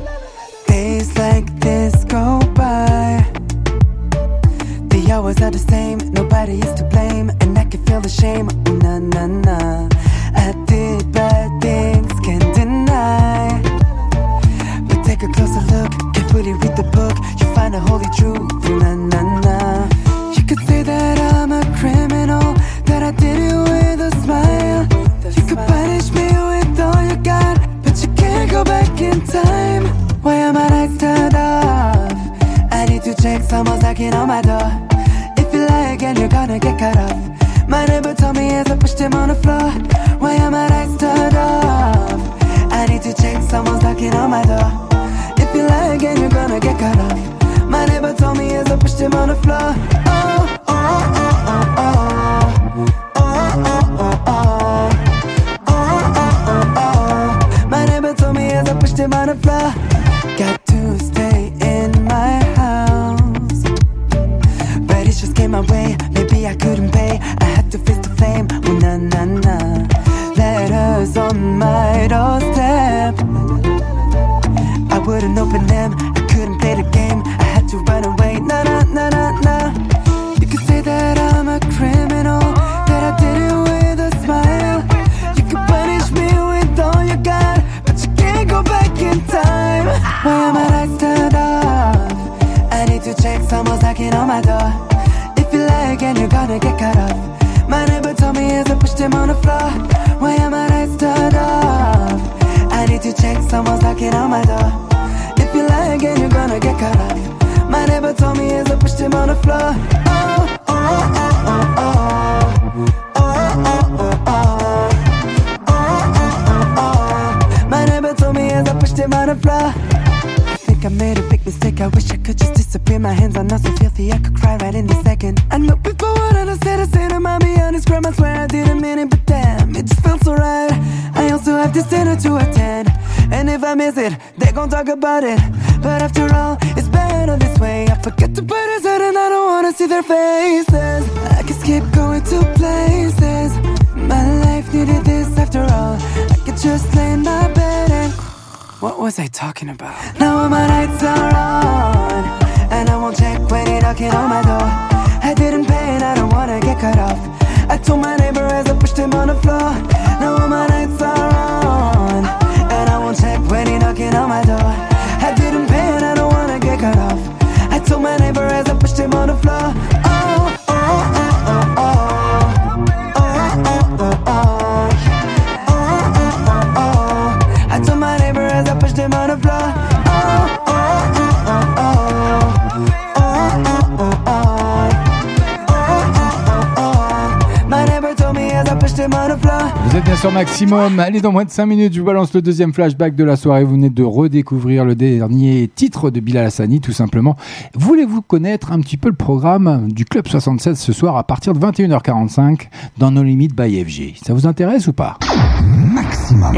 Maximum. 190.42 190.98
Allez, 190.98 191.20
dans 191.20 191.30
moins 191.30 191.44
de 191.44 191.50
5 191.50 191.66
minutes, 191.66 191.94
je 191.94 192.00
vous 192.00 192.06
balance 192.06 192.34
le 192.34 192.42
deuxième 192.42 192.74
flashback 192.74 193.14
de 193.14 193.22
la 193.22 193.36
soirée. 193.36 193.62
Vous 193.62 193.74
venez 193.74 193.90
de 193.90 194.02
redécouvrir 194.02 194.84
le 194.84 194.96
dernier 194.96 195.70
titre 195.72 196.10
de 196.10 196.18
Bilal 196.18 196.46
Hassani, 196.46 196.80
tout 196.80 196.90
simplement. 196.90 197.36
Voulez-vous 197.74 198.22
connaître 198.22 198.72
un 198.72 198.80
petit 198.80 198.96
peu 198.96 199.08
le 199.08 199.14
programme 199.14 199.86
du 199.92 200.04
Club 200.04 200.26
76 200.26 200.76
ce 200.76 200.92
soir 200.92 201.16
à 201.16 201.22
partir 201.22 201.52
de 201.52 201.60
21h45 201.60 202.62
dans 202.98 203.12
nos 203.12 203.22
limites 203.22 203.54
by 203.54 203.84
FG 203.84 204.16
Ça 204.26 204.34
vous 204.34 204.48
intéresse 204.48 204.88
ou 204.88 204.92
pas? 204.92 205.16
Maximum. 205.64 206.56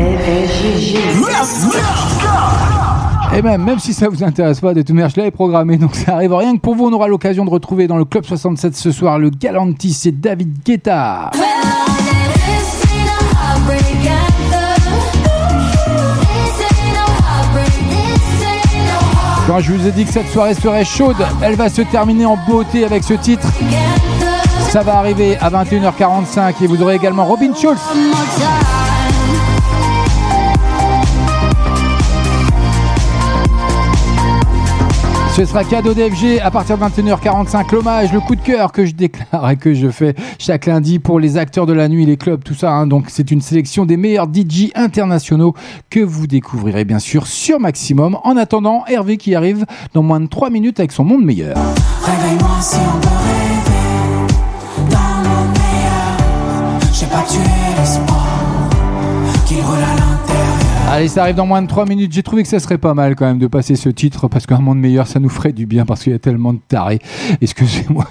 Et 3.37 3.43
même, 3.43 3.65
même 3.65 3.79
si 3.79 3.93
ça 3.93 4.09
vous 4.09 4.25
intéresse 4.25 4.61
pas, 4.61 4.73
de 4.73 4.81
toute 4.81 4.95
manière, 4.95 5.11
je 5.11 5.19
l'avais 5.19 5.31
programmé, 5.31 5.77
donc 5.77 5.95
ça 5.95 6.15
arrive 6.15 6.33
rien 6.33 6.57
que 6.57 6.61
pour 6.61 6.75
vous. 6.75 6.87
On 6.87 6.93
aura 6.95 7.07
l'occasion 7.07 7.45
de 7.45 7.51
retrouver 7.51 7.87
dans 7.87 7.99
le 7.99 8.07
Club 8.07 8.25
67 8.25 8.75
ce 8.77 8.91
soir 8.93 9.19
le 9.19 9.29
Galantis 9.29 10.05
et 10.07 10.13
David 10.13 10.57
Guetta. 10.65 11.33
Quand 19.47 19.61
je 19.61 19.73
vous 19.73 19.87
ai 19.87 19.93
dit 19.93 20.07
que 20.07 20.13
cette 20.13 20.29
soirée 20.29 20.55
serait 20.55 20.85
chaude, 20.85 21.17
elle 21.43 21.55
va 21.55 21.69
se 21.69 21.83
terminer 21.83 22.25
en 22.25 22.37
beauté 22.49 22.85
avec 22.85 23.05
ce 23.05 23.13
titre. 23.15 23.47
Ça 24.71 24.83
va 24.83 24.97
arriver 24.97 25.37
à 25.39 25.51
21h45 25.51 26.55
et 26.63 26.67
vous 26.67 26.83
aurez 26.83 26.95
également 26.95 27.27
Robin 27.27 27.55
Schulz. 27.55 27.79
Ce 35.37 35.45
sera 35.45 35.65
cadeau 35.65 35.95
d'FG 35.95 36.39
à 36.45 36.51
partir 36.53 36.79
de 36.79 36.85
21h45. 36.85 37.75
L'hommage, 37.75 38.13
le 38.13 38.21
coup 38.21 38.37
de 38.37 38.41
cœur 38.41 38.71
que 38.71 38.87
je 38.87 38.95
déclare 38.95 39.51
et 39.51 39.57
que 39.57 39.75
je 39.75 39.89
fais 39.89 40.15
chaque 40.39 40.67
lundi 40.67 41.01
pour 41.01 41.19
les 41.19 41.37
acteurs 41.39 41.67
de 41.67 41.73
la 41.73 41.89
nuit, 41.89 42.07
les 42.07 42.17
clubs, 42.17 42.45
tout 42.45 42.55
ça. 42.55 42.71
hein. 42.71 42.87
Donc 42.87 43.07
c'est 43.09 43.33
une 43.33 43.41
sélection 43.41 43.85
des 43.85 43.97
meilleurs 43.97 44.29
DJ 44.33 44.71
internationaux 44.77 45.53
que 45.91 45.99
vous 45.99 46.29
découvrirez 46.29 46.85
bien 46.85 47.01
sûr 47.01 47.27
sur 47.27 47.59
Maximum. 47.59 48.17
En 48.23 48.37
attendant, 48.37 48.85
Hervé 48.87 49.17
qui 49.17 49.35
arrive 49.35 49.67
dans 49.93 50.05
moins 50.05 50.21
de 50.21 50.27
3 50.27 50.51
minutes 50.51 50.79
avec 50.79 50.93
son 50.93 51.03
monde 51.03 51.25
meilleur. 51.25 51.57
Réveille-moi 52.05 52.51
si 52.61 52.77
on 52.77 53.01
peut 53.01 53.09
rêver 53.09 54.29
dans 54.91 55.19
le 55.25 55.31
meilleur. 55.51 56.15
Allez, 60.95 61.09
ça 61.09 61.23
arrive 61.23 61.35
dans 61.35 61.45
moins 61.45 61.61
de 61.61 61.67
3 61.67 61.87
minutes. 61.87 62.13
J'ai 62.13 62.23
trouvé 62.23 62.45
que 62.45 62.49
ça 62.49 62.61
serait 62.61 62.79
pas 62.79 62.95
mal 62.95 63.17
quand 63.17 63.27
même 63.27 63.41
de 63.41 63.49
passer 63.49 63.75
ce 63.75 63.89
titre 63.89 64.29
parce 64.29 64.47
qu'un 64.47 64.61
monde 64.61 64.79
meilleur, 64.79 65.09
ça 65.09 65.19
nous 65.19 65.29
ferait 65.29 65.53
du 65.53 65.67
bien 65.67 65.85
parce 65.85 66.05
qu'il 66.05 66.13
y 66.13 66.15
a 66.15 66.21
tellement 66.21 66.53
de 66.53 66.61
tarés. 66.69 67.01
Excusez-moi. 67.41 68.07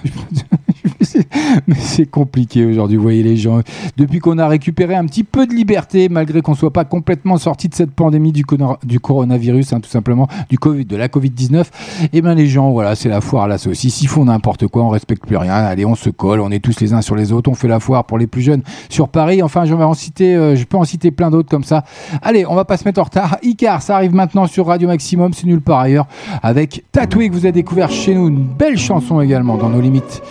Mais 1.67 1.75
c'est 1.75 2.05
compliqué 2.05 2.65
aujourd'hui, 2.65 2.97
vous 2.97 3.03
voyez 3.03 3.23
les 3.23 3.37
gens. 3.37 3.61
Depuis 3.97 4.19
qu'on 4.19 4.37
a 4.37 4.47
récupéré 4.47 4.95
un 4.95 5.05
petit 5.05 5.23
peu 5.23 5.47
de 5.47 5.53
liberté, 5.53 6.09
malgré 6.09 6.41
qu'on 6.41 6.55
soit 6.55 6.73
pas 6.73 6.85
complètement 6.85 7.37
sorti 7.37 7.69
de 7.69 7.75
cette 7.75 7.91
pandémie 7.91 8.31
du, 8.31 8.43
du 8.83 8.99
coronavirus, 8.99 9.73
hein, 9.73 9.79
tout 9.79 9.89
simplement, 9.89 10.27
du 10.49 10.57
Covid, 10.57 10.85
de 10.85 10.95
la 10.95 11.07
Covid-19, 11.07 11.65
et 12.11 12.21
ben 12.21 12.35
les 12.35 12.47
gens, 12.47 12.71
voilà, 12.71 12.95
c'est 12.95 13.09
la 13.09 13.21
foire 13.21 13.43
à 13.43 13.47
la 13.47 13.57
saucisse. 13.57 14.01
Ils 14.01 14.07
font 14.07 14.25
n'importe 14.25 14.67
quoi, 14.67 14.83
on 14.83 14.89
respecte 14.89 15.25
plus 15.25 15.37
rien. 15.37 15.53
Allez, 15.53 15.85
on 15.85 15.95
se 15.95 16.09
colle, 16.09 16.39
on 16.41 16.51
est 16.51 16.59
tous 16.59 16.79
les 16.81 16.93
uns 16.93 17.01
sur 17.01 17.15
les 17.15 17.31
autres, 17.31 17.49
on 17.49 17.55
fait 17.55 17.67
la 17.67 17.79
foire 17.79 18.05
pour 18.05 18.17
les 18.17 18.27
plus 18.27 18.41
jeunes 18.41 18.63
sur 18.89 19.09
Paris. 19.09 19.41
Enfin, 19.41 19.65
je 19.65 19.73
vais 19.73 19.83
en 19.83 19.93
citer, 19.93 20.35
euh, 20.35 20.55
je 20.55 20.63
peux 20.65 20.77
en 20.77 20.83
citer 20.83 21.11
plein 21.11 21.31
d'autres 21.31 21.49
comme 21.49 21.63
ça. 21.63 21.83
Allez, 22.21 22.45
on 22.45 22.55
va 22.55 22.65
pas 22.65 22.77
se 22.77 22.85
mettre 22.85 22.99
en 22.99 23.03
retard. 23.03 23.37
Icar, 23.43 23.81
ça 23.81 23.95
arrive 23.95 24.13
maintenant 24.13 24.47
sur 24.47 24.67
Radio 24.67 24.87
Maximum, 24.87 25.33
c'est 25.33 25.47
nulle 25.47 25.61
part 25.61 25.79
ailleurs, 25.79 26.07
avec 26.41 26.83
Tatoué 26.91 27.29
que 27.29 27.33
vous 27.33 27.45
avez 27.45 27.51
découvert 27.51 27.89
chez 27.89 28.15
nous, 28.15 28.27
une 28.27 28.43
belle 28.43 28.77
chanson 28.77 29.21
également 29.21 29.57
dans 29.57 29.69
nos 29.69 29.81
limites. 29.81 30.21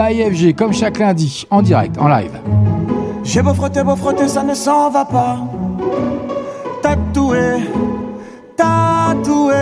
By 0.00 0.54
comme 0.54 0.72
chaque 0.72 0.98
lundi, 0.98 1.46
en 1.50 1.60
direct, 1.60 1.98
en 1.98 2.08
live. 2.08 2.32
J'ai 3.22 3.42
beau 3.42 3.52
frotter, 3.52 3.82
beau 3.82 3.96
frotter, 3.96 4.28
ça 4.28 4.42
ne 4.42 4.54
s'en 4.54 4.88
va 4.88 5.04
pas. 5.04 5.36
Tatoué, 6.80 7.68
tatoué. 8.56 9.54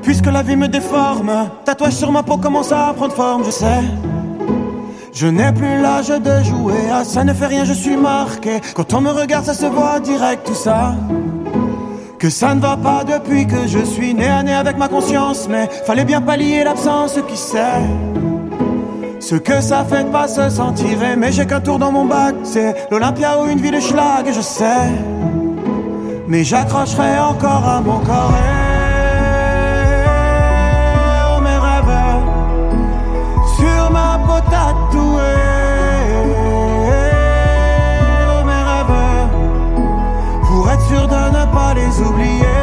Puisque 0.00 0.24
la 0.24 0.42
vie 0.42 0.56
me 0.56 0.68
déforme, 0.68 1.50
tatouage 1.66 1.92
sur 1.92 2.10
ma 2.10 2.22
peau 2.22 2.38
commence 2.38 2.72
à 2.72 2.94
prendre 2.96 3.12
forme, 3.12 3.44
je 3.44 3.50
sais. 3.50 3.82
Je 5.12 5.26
n'ai 5.26 5.52
plus 5.52 5.82
l'âge 5.82 6.08
de 6.08 6.42
jouer, 6.44 6.88
ah 6.90 7.04
ça 7.04 7.22
ne 7.22 7.34
fait 7.34 7.48
rien, 7.48 7.66
je 7.66 7.74
suis 7.74 7.98
marqué. 7.98 8.62
Quand 8.74 8.94
on 8.94 9.02
me 9.02 9.10
regarde, 9.10 9.44
ça 9.44 9.52
se 9.52 9.66
voit 9.66 10.00
direct, 10.00 10.46
tout 10.46 10.54
ça. 10.54 10.94
Que 12.18 12.30
ça 12.30 12.54
ne 12.54 12.60
va 12.60 12.78
pas 12.78 13.04
depuis 13.04 13.46
que 13.46 13.66
je 13.66 13.80
suis 13.80 14.14
né 14.14 14.28
à 14.28 14.42
nez 14.42 14.54
avec 14.54 14.78
ma 14.78 14.88
conscience, 14.88 15.46
mais 15.46 15.68
fallait 15.84 16.06
bien 16.06 16.22
pallier 16.22 16.64
l'absence, 16.64 17.18
qui 17.28 17.36
sait. 17.36 17.82
Ce 19.30 19.34
que 19.34 19.60
ça 19.60 19.84
fait 19.84 20.04
de 20.04 20.08
pas 20.08 20.26
se 20.26 20.48
sentir 20.48 21.02
aimé, 21.02 21.28
j'ai 21.32 21.44
qu'un 21.44 21.60
tour 21.60 21.78
dans 21.78 21.92
mon 21.92 22.06
bac, 22.06 22.34
c'est 22.44 22.88
l'Olympia 22.90 23.38
ou 23.38 23.46
une 23.46 23.60
vie 23.60 23.70
de 23.70 23.78
schlag, 23.78 24.24
je 24.34 24.40
sais. 24.40 24.88
Mais 26.26 26.44
j'accrocherai 26.44 27.18
encore 27.18 27.68
à 27.68 27.82
mon 27.82 27.98
corps 27.98 28.32
et 31.36 31.40
mes 31.42 31.58
rêves 31.66 32.22
sur 33.58 33.90
ma 33.90 34.18
peau 34.26 34.40
tatouée. 34.50 35.20
Mes 38.46 38.62
rêves, 38.70 39.28
pour 40.46 40.70
être 40.70 40.86
sûr 40.88 41.06
de 41.06 41.22
ne 41.36 41.44
pas 41.52 41.74
les 41.74 42.00
oublier. 42.00 42.57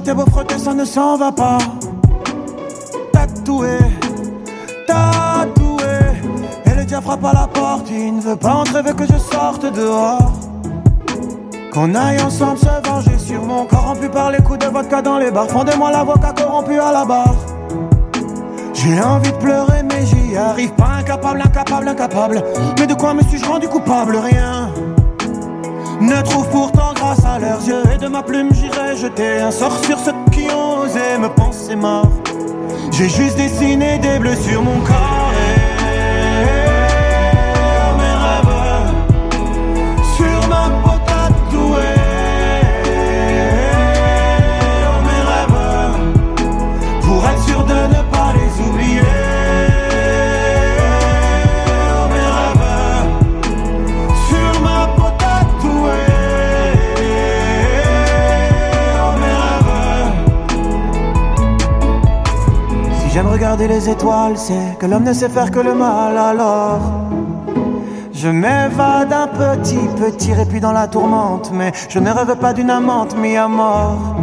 Frotter, 0.00 0.14
beau 0.14 0.30
frotter, 0.30 0.58
ça 0.58 0.74
ne 0.74 0.84
s'en 0.84 1.16
va 1.16 1.32
pas. 1.32 1.58
Tatoué, 3.12 3.78
tatoué. 4.86 5.84
Et 6.66 6.74
le 6.74 6.84
diable 6.84 7.04
frappe 7.04 7.24
à 7.24 7.32
la 7.32 7.46
porte, 7.46 7.90
il 7.90 8.16
ne 8.16 8.20
veut 8.20 8.36
pas 8.36 8.54
entrer, 8.54 8.82
veut 8.82 8.94
que 8.94 9.04
je 9.04 9.18
sorte 9.18 9.66
dehors. 9.72 10.32
Qu'on 11.72 11.94
aille 11.94 12.20
ensemble 12.20 12.58
se 12.58 12.88
venger 12.88 13.18
sur 13.18 13.42
mon 13.44 13.64
corrompu 13.64 14.08
par 14.08 14.30
les 14.30 14.38
coups 14.38 14.58
de 14.58 14.66
vodka 14.66 15.02
dans 15.02 15.18
les 15.18 15.30
bars. 15.30 15.48
Fondez-moi 15.48 15.90
l'avocat 15.92 16.32
corrompu 16.32 16.78
à 16.78 16.92
la 16.92 17.04
barre. 17.04 17.36
J'ai 18.74 19.00
envie 19.00 19.30
de 19.30 19.36
pleurer, 19.36 19.82
mais 19.84 20.04
j'y 20.06 20.36
arrive 20.36 20.72
pas. 20.72 20.88
Incapable, 20.98 21.42
incapable, 21.44 21.88
incapable. 21.88 22.42
Mais 22.78 22.86
de 22.86 22.94
quoi 22.94 23.14
me 23.14 23.22
suis-je 23.22 23.44
rendu 23.44 23.68
coupable? 23.68 24.16
Rien. 24.16 24.70
Ne 26.00 26.22
trouve 26.22 26.48
pourtant 26.48 26.89
grâce 27.00 27.24
à 27.24 27.38
leurs 27.38 27.66
yeux. 27.66 27.82
Et 27.94 27.98
de 27.98 28.08
ma 28.08 28.22
plume, 28.22 28.50
j'irai 28.52 28.96
jeter 28.96 29.38
un 29.40 29.50
sort 29.50 29.82
sur 29.84 29.98
ceux 29.98 30.12
qui 30.30 30.50
ont 30.50 30.80
osé 30.80 31.18
me 31.18 31.28
penser 31.28 31.74
mort. 31.74 32.10
J'ai 32.92 33.08
juste 33.08 33.36
dessiné 33.36 33.98
des 33.98 34.18
bleus 34.18 34.36
sur 34.36 34.62
mon 34.62 34.80
corps. 34.80 35.29
J'aime 63.20 63.32
regarder 63.32 63.68
les 63.68 63.90
étoiles, 63.90 64.38
c'est 64.38 64.78
que 64.78 64.86
l'homme 64.86 65.04
ne 65.04 65.12
sait 65.12 65.28
faire 65.28 65.50
que 65.50 65.58
le 65.60 65.74
mal 65.74 66.16
alors. 66.16 66.80
Je 68.14 68.28
m'évade 68.28 69.12
un 69.12 69.26
petit, 69.26 69.84
petit 69.98 70.32
répit 70.32 70.58
dans 70.58 70.72
la 70.72 70.88
tourmente, 70.88 71.50
mais 71.52 71.70
je 71.90 71.98
ne 71.98 72.10
rêve 72.10 72.34
pas 72.36 72.54
d'une 72.54 72.70
amante 72.70 73.14
mis 73.18 73.36
à 73.36 73.46
mort. 73.46 74.16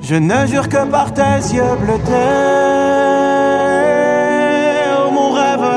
Je 0.00 0.14
ne 0.14 0.46
jure 0.46 0.66
que 0.70 0.82
par 0.86 1.12
tes 1.12 1.40
yeux 1.52 1.76
bleutés, 1.78 2.12
oh 4.96 5.10
mon 5.12 5.30
rêve, 5.32 5.70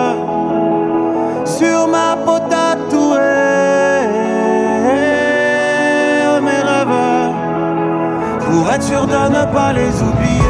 sur 1.46 1.88
ma 1.90 2.16
peau 2.26 2.40
tatouée, 2.50 3.18
oh 6.30 6.42
mes 6.42 6.62
rêves, 6.72 7.00
pour 8.46 8.72
être 8.72 8.84
sûr 8.84 9.06
de 9.08 9.30
ne 9.38 9.44
pas 9.54 9.74
les 9.74 9.92
oublier. 10.02 10.43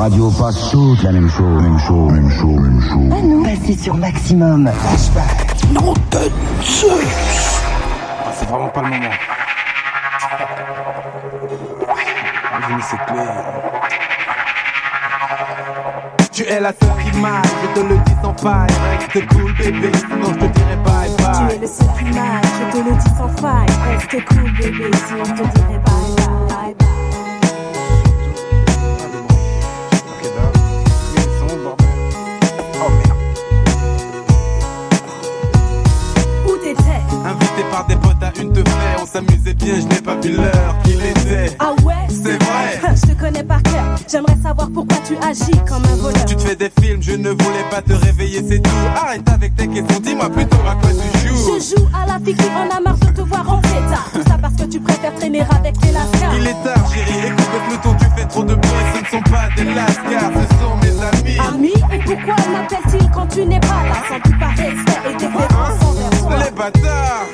Radios 0.00 0.30
passent 0.30 0.70
toutes 0.70 1.02
la 1.02 1.12
même 1.12 1.28
chose, 1.28 1.62
même 1.62 1.78
chose, 1.78 2.12
même 2.12 2.30
chose, 2.30 2.60
même 2.60 2.80
chose. 2.80 3.10
Ah 3.12 3.22
non, 3.22 3.42
passez 3.42 3.76
sur 3.76 3.94
maximum. 3.96 4.70
Non 5.72 5.92
de 6.10 6.18
Zeus 6.64 7.60
C'est 8.32 8.48
vraiment 8.48 8.68
pas 8.68 8.80
le 8.80 8.88
moment. 8.88 9.10
J'ai 12.68 12.74
mis 12.74 12.82
cette 12.82 13.04
clé. 13.06 13.22
Tu 16.32 16.42
es 16.44 16.60
la 16.60 16.70
seule 16.70 17.12
qui 17.12 17.18
m'aille, 17.18 17.42
je 17.62 17.80
te 17.80 17.86
le 17.86 17.96
dis 17.98 18.12
sans 18.22 18.34
faille. 18.34 18.68
Reste 18.90 19.26
cool 19.28 19.52
bébé, 19.58 19.90
sinon 19.98 20.28
je 20.28 20.38
te 20.38 20.46
dirai 20.46 20.76
bye 20.82 21.10
Tu 21.16 21.22
bye. 21.22 21.54
es 21.54 21.58
le 21.58 21.66
seul 21.66 21.86
qui 21.98 22.04
m'aille, 22.04 22.48
je 22.58 22.78
te 22.78 22.84
le 22.88 22.92
dis 22.96 23.10
sans 23.18 23.28
faille. 23.42 23.68
Reste 23.92 24.24
cool, 24.28 24.50
bébé, 24.52 24.90
sinon 25.06 25.24
je 25.24 25.42
te 25.42 25.58
dirai 25.58 25.78
bye 25.84 26.26
bye. 26.48 26.74
bye. 26.78 26.86
Où 26.86 26.89
une 38.40 38.52
on 39.00 39.06
s'amusait 39.06 39.54
bien, 39.54 39.74
je 39.80 39.86
n'ai 39.86 40.00
pas 40.00 40.16
vu 40.16 40.32
l'heure 40.32 40.76
qu'il 40.84 41.00
était. 41.04 41.56
Ah 41.58 41.72
ouais? 41.84 41.94
C'est 42.08 42.42
vrai. 42.42 42.94
Je 42.96 43.12
te 43.12 43.20
connais 43.20 43.42
par 43.42 43.62
cœur. 43.62 43.96
J'aimerais 44.10 44.36
savoir 44.42 44.68
pourquoi 44.72 44.98
tu 45.06 45.16
agis 45.16 45.58
comme 45.68 45.84
un 45.84 45.96
voleur. 45.96 46.24
Tu 46.24 46.36
te 46.36 46.42
fais 46.42 46.56
des 46.56 46.70
films, 46.80 47.02
je 47.02 47.12
ne 47.12 47.30
voulais 47.30 47.64
pas 47.70 47.82
te 47.82 47.92
réveiller, 47.92 48.42
c'est 48.46 48.60
tout. 48.60 48.70
Arrête 48.96 49.28
avec 49.28 49.56
tes 49.56 49.68
questions, 49.68 50.00
dis-moi 50.00 50.28
plutôt 50.30 50.56
à 50.68 50.74
quoi 50.74 50.90
tu 50.90 51.28
joues. 51.28 51.36
Je 51.36 51.76
joue 51.76 51.88
à 51.94 52.06
la 52.06 52.18
fille 52.24 52.34
qui 52.34 52.44
en 52.50 52.76
a 52.76 52.80
marre 52.80 52.98
de 52.98 53.06
te 53.06 53.20
voir 53.22 53.50
en 53.50 53.60
état. 53.60 54.04
Tout 54.12 54.22
ça 54.28 54.38
parce 54.40 54.54
que 54.54 54.64
tu 54.64 54.80
préfères 54.80 55.14
traîner 55.14 55.40
avec 55.40 55.74
les 55.82 55.92
lascars. 55.92 56.34
Il 56.36 56.46
est 56.46 56.64
tard, 56.64 56.92
chérie, 56.92 57.26
écoute 57.26 57.48
le 57.52 57.68
peloton, 57.68 57.96
tu 57.98 58.20
fais 58.20 58.26
trop 58.26 58.42
de 58.44 58.54
bruit, 58.54 58.70
ce 58.94 59.00
ne 59.00 59.22
sont 59.22 59.30
pas 59.30 59.48
des 59.56 59.64
lascars, 59.64 60.32
ce 60.34 60.56
sont 60.56 60.76
mes 60.82 61.28
amis. 61.30 61.38
Ami, 61.48 61.72
et 61.92 61.98
pourquoi 62.04 62.36
m'appelle-t-il 62.52 63.10
quand 63.10 63.26
tu 63.26 63.46
n'es 63.46 63.60
pas 63.60 63.82
là? 63.84 63.94
Sans 64.08 64.20
plus 64.20 64.38
par 64.38 64.50
respect 64.50 65.10
et 65.10 65.14
déférence 65.14 65.84
envers 65.84 66.20
toi. 66.20 66.44
Les 66.44 66.50
bâtards 66.50 67.29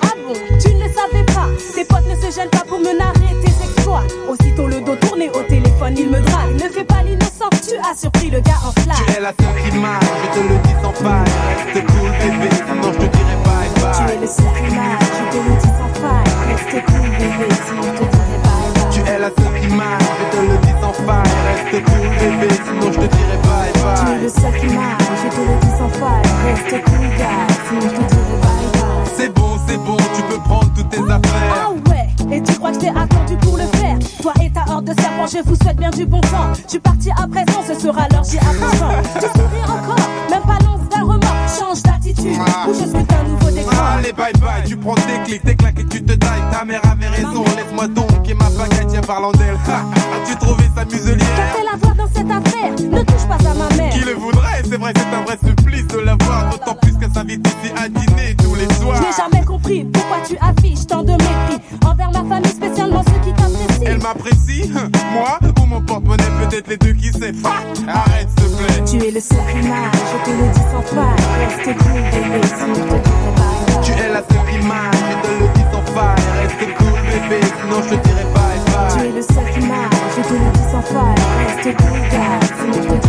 De 34.83 34.93
serpents, 35.01 35.27
je 35.27 35.39
vous 35.49 35.57
souhaite 35.57 35.77
bien 35.79 35.91
du 35.91 36.05
bon 36.05 36.21
temps 36.21 36.53
Je 36.65 36.71
suis 36.71 36.79
parti 36.79 37.11
à 37.11 37.27
présent, 37.27 37.63
ce 37.67 37.75
sera 37.75 38.07
l'heure, 38.13 38.23
j'y 38.25 38.39
attends 38.39 39.03
Tu 39.15 39.27
souris 39.27 39.65
encore, 39.65 39.97
même 40.31 40.43
pas 40.43 40.59
l'once 40.65 40.89
d'un 40.91 41.03
remords 41.03 41.49
Change 41.59 41.83
d'attitude, 41.83 42.37
ou 42.69 42.73
je 42.75 42.87
suis 42.87 42.97
un 42.97 43.29
nouveau 43.29 43.51
décor 43.51 43.73
Allez, 43.97 44.13
bye 44.13 44.33
bye, 44.35 44.63
tu 44.67 44.77
prends 44.77 44.95
tes 44.95 45.23
clics, 45.25 45.43
tes 45.43 45.57
claques 45.57 45.79
et 45.81 45.87
tu 45.87 46.05
te 46.05 46.13
tailles. 46.13 46.43
Ta 46.53 46.65
mère 46.65 46.81
avait 46.85 47.09
raison, 47.09 47.43
laisse-moi 47.57 47.89
donc. 47.89 48.29
Et 48.29 48.35
ma 48.35 48.51
baguette, 48.51 48.87
tiens, 48.89 49.01
parlant 49.01 49.33
d'elle. 49.33 49.57
As-tu 49.67 50.37
trouvé 50.37 50.65
sa 50.77 50.85
Qu'a 50.85 50.95
muselière 50.95 51.27
fait 51.27 51.65
la 51.65 51.77
voix 51.79 51.95
dans 51.95 52.09
cette 52.15 52.31
affaire 52.31 52.71
Ne 52.91 53.03
touche 53.03 53.27
pas 53.29 53.49
à 53.51 53.55
ma 53.55 53.75
mère 53.77 53.93
Qui 53.93 54.01
le 54.01 54.13
voudrait? 54.15 54.63
C'est 54.69 54.77
vrai, 54.77 54.93
c'est 54.95 55.17
un 55.17 55.23
vrai 55.23 55.39
supplice 55.45 55.87
de 55.87 55.99
la 55.99 56.17
voir. 56.21 56.51
D'autant 56.51 56.75
plus 56.83 56.93
qu'elle 56.99 57.13
s'invite 57.13 57.47
ici 57.47 57.73
à 57.83 57.89
dîner 57.89 58.35
tous 58.37 58.55
les 58.55 58.69
Je 58.69 58.75
soirs. 58.75 59.01
n'ai 59.01 59.13
jamais 59.17 59.45
compris 59.45 59.85
pourquoi 59.85 60.19
tu 60.27 60.37
affiches 60.41 60.87
tant 60.87 61.03
de 61.03 61.13
mépris 61.13 61.59
Envers 61.87 62.11
ma 62.13 62.25
famille, 62.37 62.56
m'apprécie, 64.07 64.71
moi 65.13 65.39
ou 65.61 65.67
mon 65.67 65.81
porte-monnaie, 65.81 66.23
peut-être 66.49 66.69
les 66.69 66.77
deux 66.77 66.93
qui 66.93 67.11
sait. 67.13 67.33
Arrête 67.89 68.29
s'il 68.39 68.51
te 68.51 68.63
plaît. 68.63 68.85
Tu 68.87 68.97
es 69.09 69.11
le 69.11 69.21
seul 69.21 69.39
m'aille, 69.39 69.91
je 70.13 70.25
te 70.25 70.31
le 70.31 70.49
dis 70.55 70.67
sans 70.71 70.83
faille 70.83 71.23
Reste 71.41 71.79
cool 71.79 72.03
bébé, 72.13 72.41
sinon 72.47 72.75
je 72.75 72.81
te 72.83 72.99
dirai 73.03 73.31
bye 73.37 73.83
Tu 73.83 73.93
es 73.93 74.09
la 74.09 74.23
seule 74.23 74.63
m'aille, 74.63 75.01
je 75.11 75.17
te 75.23 75.31
le 75.43 75.49
dis 75.55 75.67
sans 75.73 75.85
faille. 75.93 76.25
Reste 76.39 76.65
cool 76.79 76.99
bébé, 77.11 77.41
sinon 77.59 77.79
je 77.83 77.89
te 77.89 77.97
dirai 78.07 78.25
bye 78.35 78.59
Tu 78.91 78.99
bye. 78.99 79.09
es 79.09 79.13
le 79.13 79.23
seul 79.23 79.63
m'aille, 79.67 79.99
je 80.17 80.23
te 80.23 80.35
le 80.35 80.51
dis 80.55 80.67
sans 80.71 80.83
faille 80.83 81.21
Reste 81.39 81.77
cool 81.77 82.01
gars, 82.13 82.41
sinon 82.57 82.79
je 82.83 82.95
te 82.95 83.06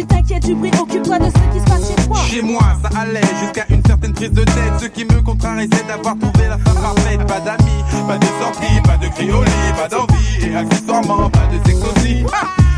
tu 0.00 0.06
t'inquiètes 0.06 0.46
du 0.46 0.54
bruit, 0.54 0.70
occupe-toi 0.80 1.18
de 1.18 1.26
ce 1.26 1.30
qui 1.30 1.60
se 1.60 1.64
passe 1.64 1.88
chez 1.88 2.06
toi. 2.06 2.16
Chez 2.28 2.42
moi, 2.42 2.62
ça 2.82 3.00
allait 3.00 3.20
jusqu'à 3.40 3.66
une 3.68 3.82
certaine 3.84 4.12
prise 4.12 4.32
de 4.32 4.44
tête. 4.44 4.72
Ce 4.80 4.86
qui 4.86 5.04
me 5.04 5.20
contrarie, 5.20 5.68
c'est 5.72 5.86
d'avoir 5.86 6.16
trouvé 6.18 6.48
la 6.48 6.58
femme 6.58 6.82
parfaite. 6.82 7.26
Pas 7.26 7.40
d'amis, 7.40 7.84
pas 8.06 8.18
de 8.18 8.26
sortie, 8.40 8.80
pas 8.84 8.96
de 8.96 9.08
criolis, 9.08 9.50
pas 9.76 9.88
d'envie. 9.88 10.46
Et 10.46 10.56
accessoirement, 10.56 11.28
pas 11.30 11.46
de 11.52 11.58
sexe 11.66 11.80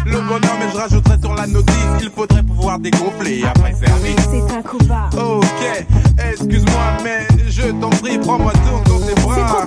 le 0.04 0.20
bonheur, 0.20 0.56
mais 0.58 0.66
je 0.72 0.76
rajouterai 0.76 1.16
sur 1.20 1.34
la 1.34 1.46
notice. 1.46 1.74
Il 2.00 2.10
faudrait 2.10 2.42
pouvoir 2.42 2.78
dégonfler 2.78 3.44
après 3.44 3.72
service. 3.72 4.16
C'est 4.30 4.56
un 4.56 4.62
combat. 4.62 5.08
Ok, 5.16 5.86
excuse-moi, 6.32 6.82
mais 7.04 7.26
je 7.48 7.70
t'en 7.80 7.90
prie, 7.90 8.18
prends-moi 8.18 8.52
tout 8.52 8.90
dans 8.90 9.06
tes 9.06 9.14
bras. 9.14 9.66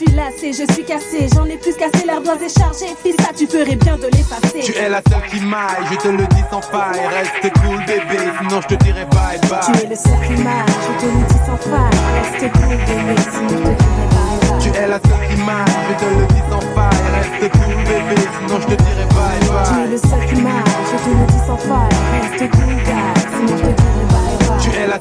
Suis 0.00 0.16
lassé, 0.16 0.52
je 0.52 0.72
suis 0.72 0.84
cassé, 0.84 1.28
j'en 1.34 1.44
ai 1.44 1.58
plus 1.58 1.74
cassé, 1.74 2.06
l'ardoise 2.06 2.40
est 2.42 2.58
chargée. 2.58 2.94
Fils, 3.02 3.16
ça 3.20 3.32
tu 3.36 3.46
ferais 3.46 3.76
bien 3.76 3.96
de 3.96 4.06
l'effacer. 4.06 4.60
Tu 4.60 4.72
es 4.72 4.88
la 4.88 5.02
seule 5.10 5.26
qui 5.30 5.40
maille, 5.44 5.84
je 5.90 5.96
te 5.96 6.08
le 6.08 6.26
dis 6.28 6.44
sans 6.50 6.62
faille. 6.62 7.00
Reste 7.12 7.52
cool, 7.60 7.78
bébé, 7.84 8.18
sinon 8.38 8.60
je 8.62 8.66
te 8.68 8.84
dirai 8.84 9.04
bye 9.06 9.38
bye. 9.48 9.60
Tu 9.66 9.84
es 9.84 9.88
le 9.88 9.96
seul 9.96 10.20
qui 10.26 10.42
m'aille, 10.42 10.72
je 10.86 10.92
te 11.00 11.06
le 11.06 11.22
dis 11.28 11.40
sans 11.44 11.60
faille. 11.68 11.98
Reste 12.16 12.52
cool, 12.52 12.76
bébé, 12.88 13.14
sinon 13.30 13.48
je 13.48 13.56
te 13.56 13.72
dirai 13.80 14.06
bye 14.14 14.38
bye. 14.48 14.60
Tu 14.62 14.68
es 14.70 14.86
la 14.86 14.98
seule 15.04 15.24
qui 15.28 15.36
maille, 15.42 15.76
je 15.88 15.94
te 16.00 16.08
le 16.16 16.26
dis 16.32 16.44
sans 16.48 16.64
faille. 16.74 17.00
Reste 17.16 17.44
cool, 17.52 17.76
bébé, 17.84 18.20
sinon 18.38 18.56
je 18.60 18.66
te 18.66 18.76
dirai 18.82 19.06
bye 19.16 19.40
bye. 19.50 19.68
Tu 19.68 19.74
es 19.80 19.88
le 19.92 19.98
seul 19.98 20.22
qui 20.28 20.36
m'aille, 20.40 20.72
je 20.90 20.96
te 21.04 21.10
le 21.12 21.24
dis 21.28 21.42
sans 21.46 21.60
faille. 21.68 21.94
Reste 22.16 22.44
cool, 22.56 22.74
gars, 22.88 23.12
sinon 23.28 23.56
je 23.56 23.62
te 23.62 23.68
dirai 23.68 23.76
bye 23.76 24.06
bye. 24.06 24.09
Tu 24.62 24.70
es 24.70 24.86
la 24.86 24.98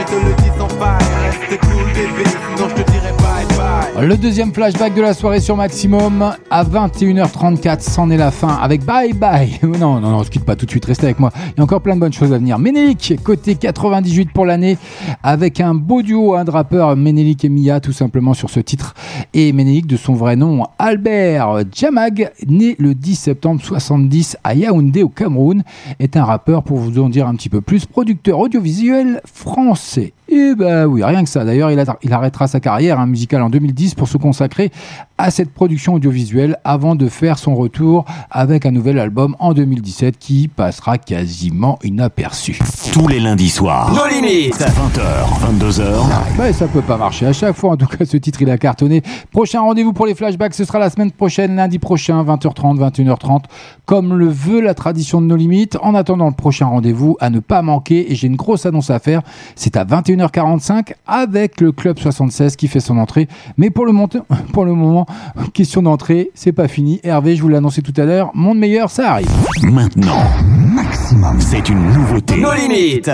je 0.00 0.04
te 0.04 0.14
le 0.14 0.34
dis 0.42 0.58
sans 0.58 0.68
faille. 0.68 1.58
Cool, 1.60 2.68
je 2.68 2.82
te 2.82 2.90
dirai 2.90 3.12
bye 3.18 3.58
bye. 3.58 4.06
Le 4.06 4.16
deuxième 4.16 4.54
flashback 4.54 4.94
de 4.94 5.02
la 5.02 5.12
soirée 5.12 5.40
sur 5.40 5.56
Maximum 5.56 6.34
à 6.50 6.64
21h34, 6.64 7.80
c'en 7.80 8.08
est 8.10 8.16
la 8.16 8.30
fin 8.30 8.48
avec 8.48 8.84
Bye 8.84 9.12
Bye. 9.12 9.58
Non, 9.62 10.00
non, 10.00 10.10
non, 10.10 10.18
on 10.18 10.24
se 10.24 10.30
quitte 10.30 10.44
pas 10.44 10.56
tout 10.56 10.64
de 10.64 10.70
suite, 10.70 10.84
restez 10.84 11.06
avec 11.06 11.18
moi. 11.18 11.30
Il 11.48 11.58
y 11.58 11.60
a 11.60 11.64
encore 11.64 11.82
plein 11.82 11.96
de 11.96 12.00
bonnes 12.00 12.12
choses 12.12 12.32
à 12.32 12.38
venir. 12.38 12.58
Ménélique, 12.58 13.14
côté 13.22 13.56
98 13.56 14.32
pour 14.32 14.46
l'année, 14.46 14.78
avec 15.22 15.60
un 15.60 15.74
beau 15.74 16.02
duo 16.02 16.34
hein, 16.34 16.44
de 16.44 16.50
rappeurs, 16.50 16.96
Ménélique 16.96 17.44
et 17.44 17.48
Mia, 17.48 17.80
tout 17.80 17.92
simplement 17.92 18.34
sur 18.34 18.50
ce 18.50 18.60
titre. 18.60 18.94
Et 19.34 19.52
Ménélique, 19.52 19.86
de 19.86 19.96
son 19.96 20.14
vrai 20.14 20.36
nom, 20.36 20.64
Albert 20.78 21.64
Jamag, 21.72 22.30
né 22.46 22.76
le 22.78 22.94
10 22.94 23.16
septembre 23.16 23.60
70 23.62 24.38
à 24.44 24.54
Yaoundé 24.54 25.02
au 25.02 25.08
Cameroun, 25.08 25.62
est 25.98 26.16
un 26.16 26.24
rappeur, 26.24 26.62
pour 26.62 26.78
vous 26.78 26.98
en 27.00 27.08
dire 27.08 27.26
un 27.26 27.34
petit 27.34 27.48
peu 27.48 27.60
plus, 27.60 27.84
producteur 27.84 28.38
audiovisuel 28.60 29.20
français. 29.24 30.12
Et 30.32 30.54
bah 30.54 30.86
oui, 30.86 31.02
rien 31.02 31.24
que 31.24 31.28
ça. 31.28 31.44
D'ailleurs, 31.44 31.72
il, 31.72 32.12
arrêtera 32.12 32.46
sa 32.46 32.60
carrière 32.60 33.00
hein, 33.00 33.06
musicale 33.06 33.42
en 33.42 33.50
2010 33.50 33.96
pour 33.96 34.06
se 34.06 34.16
consacrer 34.16 34.70
à 35.18 35.32
cette 35.32 35.52
production 35.52 35.94
audiovisuelle 35.94 36.56
avant 36.62 36.94
de 36.94 37.08
faire 37.08 37.36
son 37.36 37.56
retour 37.56 38.04
avec 38.30 38.64
un 38.64 38.70
nouvel 38.70 39.00
album 39.00 39.34
en 39.40 39.54
2017 39.54 40.18
qui 40.18 40.46
passera 40.46 40.98
quasiment 40.98 41.80
inaperçu. 41.82 42.58
Tous 42.92 43.08
les 43.08 43.18
lundis 43.18 43.50
soirs. 43.50 43.92
Nos 43.92 44.06
limites. 44.06 44.54
20h, 44.54 45.58
22h. 45.58 46.38
Bah, 46.38 46.52
ça 46.52 46.68
peut 46.68 46.80
pas 46.80 46.96
marcher 46.96 47.26
à 47.26 47.32
chaque 47.32 47.56
fois. 47.56 47.72
En 47.72 47.76
tout 47.76 47.86
cas, 47.86 48.04
ce 48.04 48.16
titre, 48.16 48.40
il 48.40 48.50
a 48.50 48.58
cartonné. 48.58 49.02
Prochain 49.32 49.60
rendez-vous 49.62 49.92
pour 49.92 50.06
les 50.06 50.14
flashbacks, 50.14 50.54
ce 50.54 50.64
sera 50.64 50.78
la 50.78 50.90
semaine 50.90 51.10
prochaine, 51.10 51.56
lundi 51.56 51.80
prochain, 51.80 52.22
20h30, 52.22 52.78
21h30, 52.78 53.44
comme 53.84 54.14
le 54.14 54.28
veut 54.28 54.60
la 54.60 54.74
tradition 54.74 55.20
de 55.20 55.26
nos 55.26 55.36
limites. 55.36 55.76
En 55.82 55.96
attendant 55.96 56.28
le 56.28 56.34
prochain 56.34 56.66
rendez-vous, 56.66 57.16
à 57.18 57.30
ne 57.30 57.40
pas 57.40 57.62
manquer, 57.62 58.12
et 58.12 58.14
j'ai 58.14 58.28
une 58.28 58.36
grosse 58.36 58.64
annonce 58.64 58.90
à 58.90 59.00
faire, 59.00 59.22
c'est 59.56 59.76
à 59.76 59.84
21h45 60.20 60.94
avec 61.06 61.60
le 61.60 61.72
Club 61.72 61.98
76 61.98 62.56
qui 62.56 62.68
fait 62.68 62.80
son 62.80 62.98
entrée. 62.98 63.28
Mais 63.56 63.70
pour 63.70 63.86
le, 63.86 63.92
pour 64.52 64.64
le 64.64 64.74
moment, 64.74 65.06
question 65.52 65.82
d'entrée, 65.82 66.30
c'est 66.34 66.52
pas 66.52 66.68
fini. 66.68 67.00
Hervé, 67.02 67.36
je 67.36 67.42
vous 67.42 67.48
l'ai 67.48 67.56
annoncé 67.56 67.82
tout 67.82 67.94
à 67.96 68.04
l'heure, 68.04 68.30
monde 68.34 68.58
meilleur, 68.58 68.90
ça 68.90 69.12
arrive. 69.12 69.30
Maintenant, 69.62 70.24
Maximum, 70.46 71.40
c'est 71.40 71.68
une 71.68 71.92
nouveauté. 71.92 72.36
Nos 72.36 72.52
limites. 72.54 73.10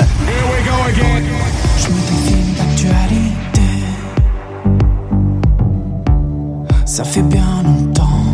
Je 1.78 1.88
me 1.88 2.00
défile 2.00 2.54
d'actualité. 2.56 3.60
Ça 6.84 7.04
fait 7.04 7.22
bien 7.22 7.62
longtemps 7.64 8.24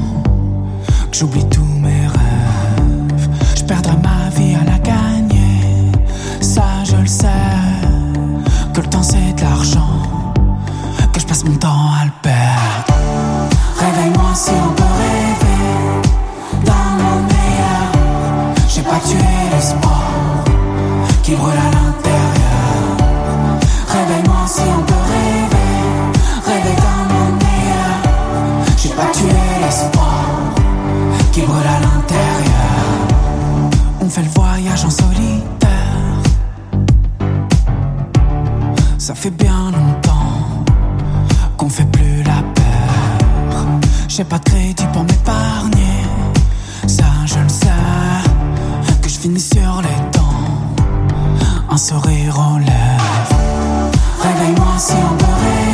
que 1.11 1.17
j'oublie 1.17 1.49
tous 1.49 1.65
mes 1.65 2.07
rêves. 2.07 3.29
Je 3.57 3.65
perdrai 3.65 3.97
ma 4.03 4.31
vie 4.31 4.55
à 4.55 4.65
la 4.65 4.79
gagner. 4.79 5.22
Que 8.75 8.81
le 8.81 8.89
temps 8.89 9.03
c'est 9.03 9.35
de 9.35 9.43
l'argent. 9.43 10.01
Que 11.13 11.21
je 11.21 11.27
passe 11.27 11.45
mon 11.45 11.55
temps 11.57 11.91
à 12.01 12.07
le 12.07 12.11
perdre. 12.23 12.95
Réveille-moi 13.79 14.31
si 14.35 14.51
on 14.51 14.73
peut 14.73 14.95
rêver. 15.03 15.63
Dans 16.65 16.91
mon 17.03 17.17
meilleur. 17.33 17.87
J'ai 18.69 18.81
pas 18.83 19.01
tué 19.07 19.19
l'espoir 19.53 20.03
qui 21.23 21.33
brûle 21.35 21.53
à 21.53 21.71
l'intérieur. 21.77 22.97
Réveille-moi 23.89 24.43
si 24.47 24.63
on 24.63 24.83
peut 24.83 25.05
rêver, 25.13 25.73
rêver 26.47 26.77
dans 26.87 27.03
mon 27.13 27.27
meilleur. 27.45 27.97
J'ai 28.79 28.89
pas 28.91 29.11
tué 29.13 29.43
l'espoir 29.61 30.25
qui 31.31 31.43
brûle 31.43 31.67
à 31.77 31.81
l'intérieur. 31.81 32.73
On 34.01 34.09
fait 34.09 34.23
le 34.23 34.31
voyage 34.31 34.85
en 34.87 34.91
solitaire. 34.91 35.62
Ça 39.03 39.17
fait 39.17 39.31
bien 39.31 39.73
longtemps 39.73 40.65
qu'on 41.57 41.69
fait 41.69 41.91
plus 41.91 42.23
la 42.23 42.41
peur. 42.55 43.67
J'ai 44.07 44.23
pas 44.23 44.39
de 44.39 44.45
crédit 44.45 44.87
pour 44.93 45.03
m'épargner. 45.03 46.05
Ça, 46.87 47.07
je 47.27 47.41
le 47.41 47.49
sais. 47.49 47.67
Que 49.03 49.09
je 49.09 49.19
finis 49.19 49.41
sur 49.41 49.83
les 49.83 50.11
dents 50.17 51.43
un 51.69 51.77
sourire 51.77 52.39
aux 52.39 52.59
lèvres. 52.59 53.91
Réveille-moi 54.23 54.79
si 54.79 54.93
on 54.93 55.17
peut 55.17 55.72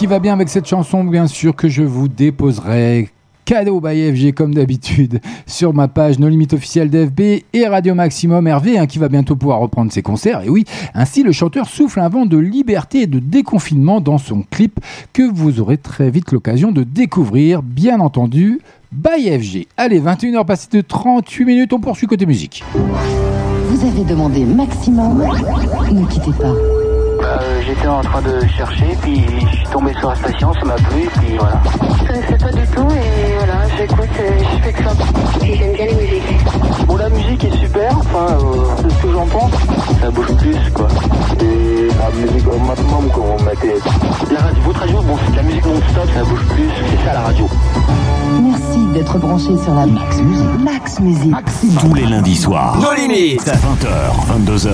qui 0.00 0.06
va 0.06 0.18
bien 0.18 0.32
avec 0.32 0.48
cette 0.48 0.66
chanson, 0.66 1.04
bien 1.04 1.26
sûr, 1.26 1.54
que 1.54 1.68
je 1.68 1.82
vous 1.82 2.08
déposerai. 2.08 3.10
Cadeau 3.44 3.82
by 3.82 4.10
FG 4.10 4.32
comme 4.32 4.54
d'habitude 4.54 5.20
sur 5.46 5.74
ma 5.74 5.88
page 5.88 6.18
No 6.18 6.26
Limite 6.30 6.54
officielle 6.54 6.88
d'FB 6.88 7.20
et 7.52 7.66
Radio 7.66 7.94
Maximum 7.94 8.46
Hervé 8.46 8.78
hein, 8.78 8.86
qui 8.86 8.98
va 8.98 9.10
bientôt 9.10 9.36
pouvoir 9.36 9.58
reprendre 9.58 9.92
ses 9.92 10.00
concerts. 10.00 10.40
Et 10.40 10.48
oui, 10.48 10.64
ainsi 10.94 11.22
le 11.22 11.32
chanteur 11.32 11.68
souffle 11.68 12.00
un 12.00 12.08
vent 12.08 12.24
de 12.24 12.38
liberté 12.38 13.02
et 13.02 13.06
de 13.06 13.18
déconfinement 13.18 14.00
dans 14.00 14.16
son 14.16 14.42
clip 14.50 14.80
que 15.12 15.30
vous 15.30 15.60
aurez 15.60 15.76
très 15.76 16.08
vite 16.08 16.32
l'occasion 16.32 16.72
de 16.72 16.82
découvrir, 16.82 17.62
bien 17.62 18.00
entendu, 18.00 18.62
by 18.92 19.38
FG. 19.38 19.66
Allez, 19.76 20.00
21h 20.00 20.46
passées 20.46 20.68
de 20.72 20.80
38 20.80 21.44
minutes, 21.44 21.74
on 21.74 21.78
poursuit 21.78 22.06
côté 22.06 22.24
musique. 22.24 22.64
Vous 22.72 23.86
avez 23.86 24.04
demandé 24.04 24.46
maximum. 24.46 25.26
Ne 25.92 26.06
quittez 26.06 26.32
pas. 26.32 26.54
Euh, 27.40 27.62
j'étais 27.66 27.86
en 27.86 28.02
train 28.02 28.20
de 28.20 28.46
chercher, 28.48 28.96
puis 29.00 29.24
je 29.50 29.56
suis 29.56 29.66
tombé 29.68 29.94
sur 29.94 30.10
la 30.10 30.16
station, 30.16 30.52
ça 30.52 30.64
m'a 30.64 30.74
plu, 30.74 31.04
et 31.04 31.06
puis 31.06 31.36
voilà. 31.38 31.54
Euh, 31.54 31.88
je 31.98 32.06
connaissais 32.06 32.36
pas 32.36 32.52
du 32.52 32.66
tout, 32.66 32.88
et 32.90 33.34
voilà, 33.38 33.54
j'écoute, 33.78 34.08
euh, 34.20 34.30
je 34.40 34.62
fais 34.62 34.72
que 34.72 34.84
ça. 34.84 34.90
J'aime 35.42 35.72
bien 35.72 35.86
les 35.86 35.94
musiques. 35.94 36.86
Bon, 36.86 36.96
la 36.96 37.08
musique 37.08 37.44
est 37.44 37.56
super, 37.56 37.96
enfin, 37.96 38.36
c'est 38.76 38.90
ce 38.90 39.02
que 39.02 39.12
j'en 39.12 39.26
pense. 39.26 39.52
Ça 40.02 40.10
bouge 40.10 40.34
plus, 40.34 40.56
quoi. 40.74 40.88
Et 41.40 41.88
la 41.88 42.26
musique 42.26 42.46
au 42.46 42.58
maximum 42.58 43.08
qu'on 43.10 43.42
mettait. 43.42 43.78
La, 44.30 44.40
votre 44.62 44.80
radio, 44.80 45.00
bon, 45.00 45.16
c'est 45.24 45.32
de 45.32 45.36
la 45.36 45.42
musique 45.42 45.64
non-stop, 45.64 46.08
ça 46.14 46.24
bouge 46.24 46.44
plus, 46.46 46.68
c'est 46.90 47.06
ça 47.06 47.14
la 47.14 47.20
radio. 47.20 47.48
Merci 48.42 48.78
d'être 48.92 49.18
branché 49.18 49.56
sur 49.64 49.74
la 49.74 49.86
Max 49.86 50.18
Musique. 50.18 50.60
Max 50.62 51.00
Musique. 51.00 51.30
Max. 51.30 51.64
Tous 51.80 51.94
les 51.94 52.04
lundis 52.04 52.36
soirs. 52.36 52.76
Nos 52.80 52.92
limites. 52.92 53.46
20h, 53.46 54.44
22h. 54.44 54.68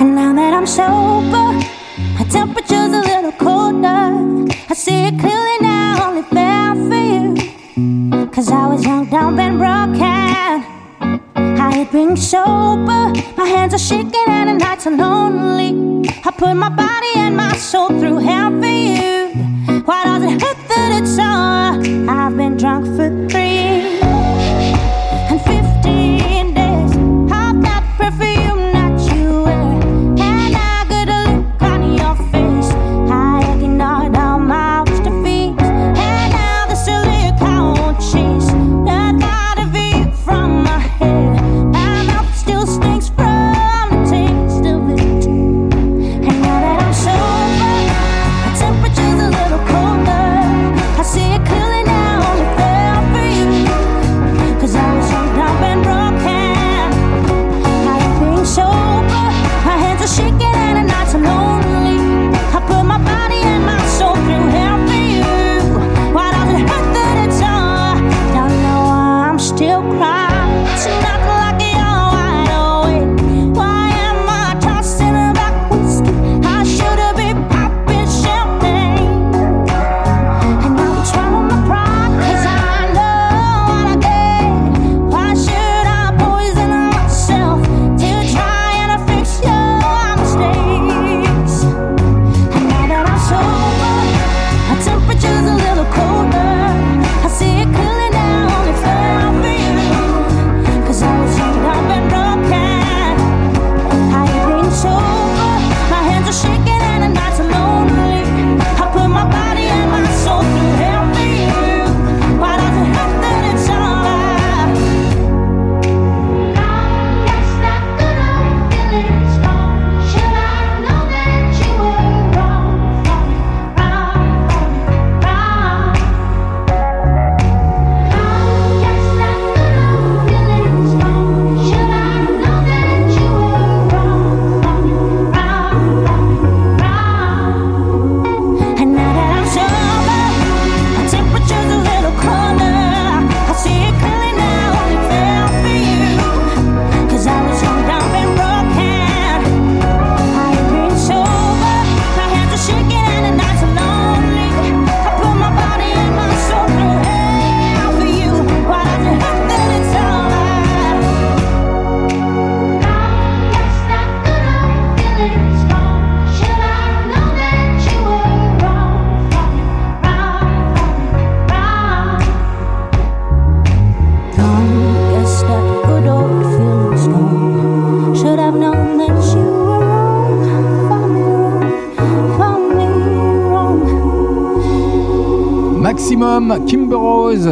And 0.00 0.14
now 0.14 0.32
that 0.32 0.54
I'm 0.54 0.66
sober, 0.66 1.48
my 2.16 2.24
temperature's 2.30 2.92
a 2.94 3.02
little 3.10 3.32
colder. 3.32 4.48
I 4.70 4.74
see 4.74 5.08
it 5.08 5.18
clearly 5.20 5.58
now, 5.60 6.08
only 6.08 6.22
fair 6.22 6.74
for 6.88 7.02
you. 7.10 8.26
Cause 8.30 8.50
I 8.50 8.66
was 8.66 8.82
young, 8.86 9.10
dumb, 9.10 9.38
and 9.38 9.58
broken. 9.58 10.64
I 11.60 11.70
hate 11.74 11.92
being 11.92 12.16
sober, 12.16 13.12
my 13.36 13.46
hands 13.46 13.74
are 13.74 13.78
shaking 13.78 14.28
and 14.28 14.48
the 14.48 14.54
nights 14.64 14.86
are 14.86 14.96
lonely. 14.96 16.08
I 16.24 16.30
put 16.30 16.54
my 16.54 16.70
body 16.70 17.12
and 17.16 17.36
my 17.36 17.54
soul 17.56 17.88
through 17.88 18.18
hell 18.18 18.50
for 18.58 18.66
you. 18.66 19.82
Why 19.84 20.04
does 20.04 20.22
it 20.22 20.40
hurt 20.40 20.56
that 20.56 20.67
I've 22.08 22.36
been 22.36 22.56
drunk 22.56 22.86
for 22.96 23.08
three 23.28 23.97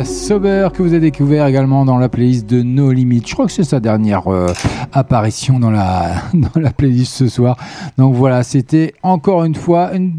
Sober, 0.04 0.68
que 0.74 0.82
vous 0.82 0.90
avez 0.90 1.00
découvert 1.00 1.46
également 1.46 1.84
dans 1.84 1.98
la 1.98 2.08
playlist 2.08 2.46
de 2.46 2.62
No 2.62 2.92
Limit. 2.92 3.22
Je 3.26 3.34
crois 3.34 3.46
que 3.46 3.52
c'est 3.52 3.64
sa 3.64 3.80
dernière 3.80 4.26
euh, 4.28 4.52
apparition 4.92 5.58
dans 5.58 5.70
la, 5.70 6.14
dans 6.34 6.60
la 6.60 6.70
playlist 6.70 7.12
ce 7.12 7.28
soir. 7.28 7.56
Donc 7.96 8.14
voilà, 8.14 8.42
c'était 8.42 8.94
encore 9.02 9.44
une 9.44 9.54
fois 9.54 9.94
une 9.94 10.12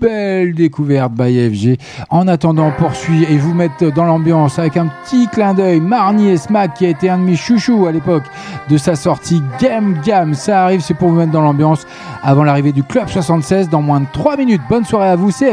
belle 0.00 0.54
découverte 0.54 1.12
by 1.12 1.50
FG. 1.50 1.78
En 2.10 2.28
attendant, 2.28 2.68
on 2.68 2.72
poursuit 2.72 3.24
et 3.24 3.38
vous 3.38 3.54
mettre 3.54 3.92
dans 3.92 4.04
l'ambiance 4.04 4.58
avec 4.58 4.76
un 4.76 4.88
petit 5.04 5.28
clin 5.28 5.54
d'œil. 5.54 5.80
Marnie 5.80 6.28
et 6.28 6.36
Smack, 6.36 6.74
qui 6.74 6.86
a 6.86 6.90
été 6.90 7.08
un 7.08 7.18
de 7.18 7.24
mes 7.24 7.36
chouchous 7.36 7.86
à 7.86 7.92
l'époque 7.92 8.24
de 8.68 8.76
sa 8.76 8.94
sortie 8.94 9.42
Game 9.60 9.96
Gam. 10.04 10.34
Ça 10.34 10.64
arrive, 10.64 10.80
c'est 10.80 10.94
pour 10.94 11.08
vous 11.08 11.16
mettre 11.16 11.32
dans 11.32 11.42
l'ambiance 11.42 11.86
avant 12.22 12.44
l'arrivée 12.44 12.72
du 12.72 12.82
Club 12.82 13.08
76 13.08 13.68
dans 13.70 13.82
moins 13.82 14.00
de 14.00 14.06
3 14.12 14.36
minutes. 14.36 14.62
Bonne 14.68 14.84
soirée 14.84 15.08
à 15.08 15.16
vous, 15.16 15.30
c'est 15.30 15.50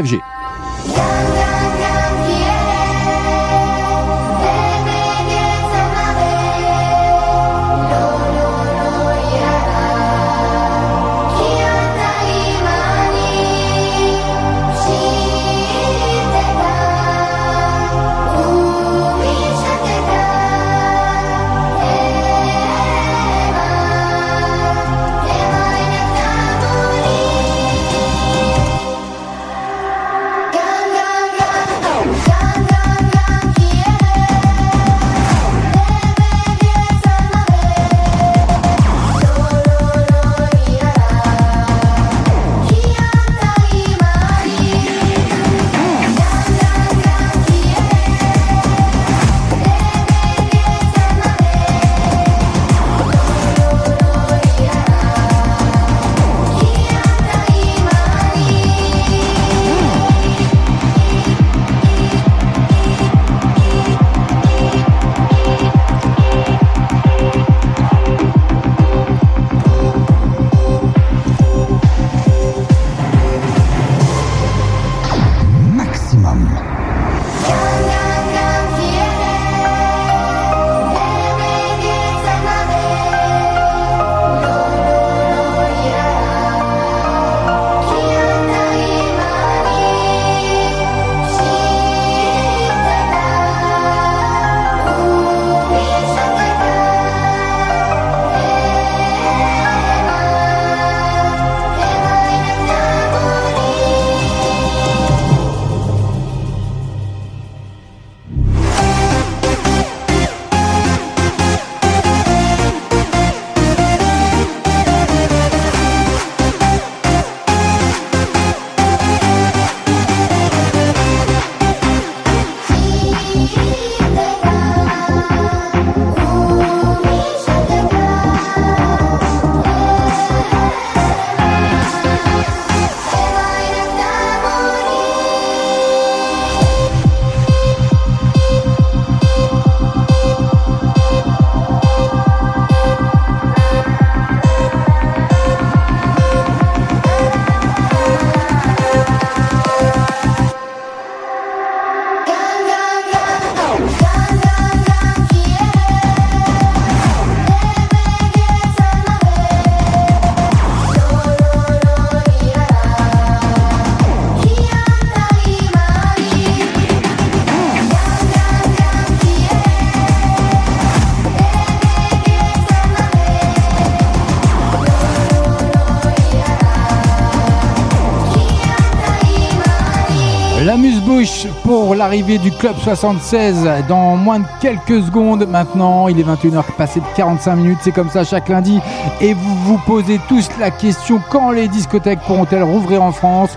l'arrivée 182.03 182.38
du 182.38 182.51
club 182.51 182.75
76 182.84 183.65
dans 183.88 184.17
moins 184.17 184.39
de 184.39 184.45
quelques 184.59 185.05
secondes 185.05 185.47
maintenant. 185.49 186.09
Il 186.09 186.19
est 186.19 186.23
21h 186.23 186.63
passé 186.77 186.99
de 186.99 187.05
45 187.15 187.55
minutes, 187.55 187.77
c'est 187.81 187.93
comme 187.93 188.09
ça 188.09 188.25
chaque 188.25 188.49
lundi. 188.49 188.81
Et 189.21 189.34
vous 189.34 189.55
vous 189.63 189.77
posez 189.85 190.19
tous 190.27 190.49
la 190.59 190.69
question 190.69 191.21
quand 191.30 191.51
les 191.51 191.69
discothèques 191.69 192.19
pourront-elles 192.27 192.63
rouvrir 192.63 193.03
en 193.03 193.13
France? 193.13 193.51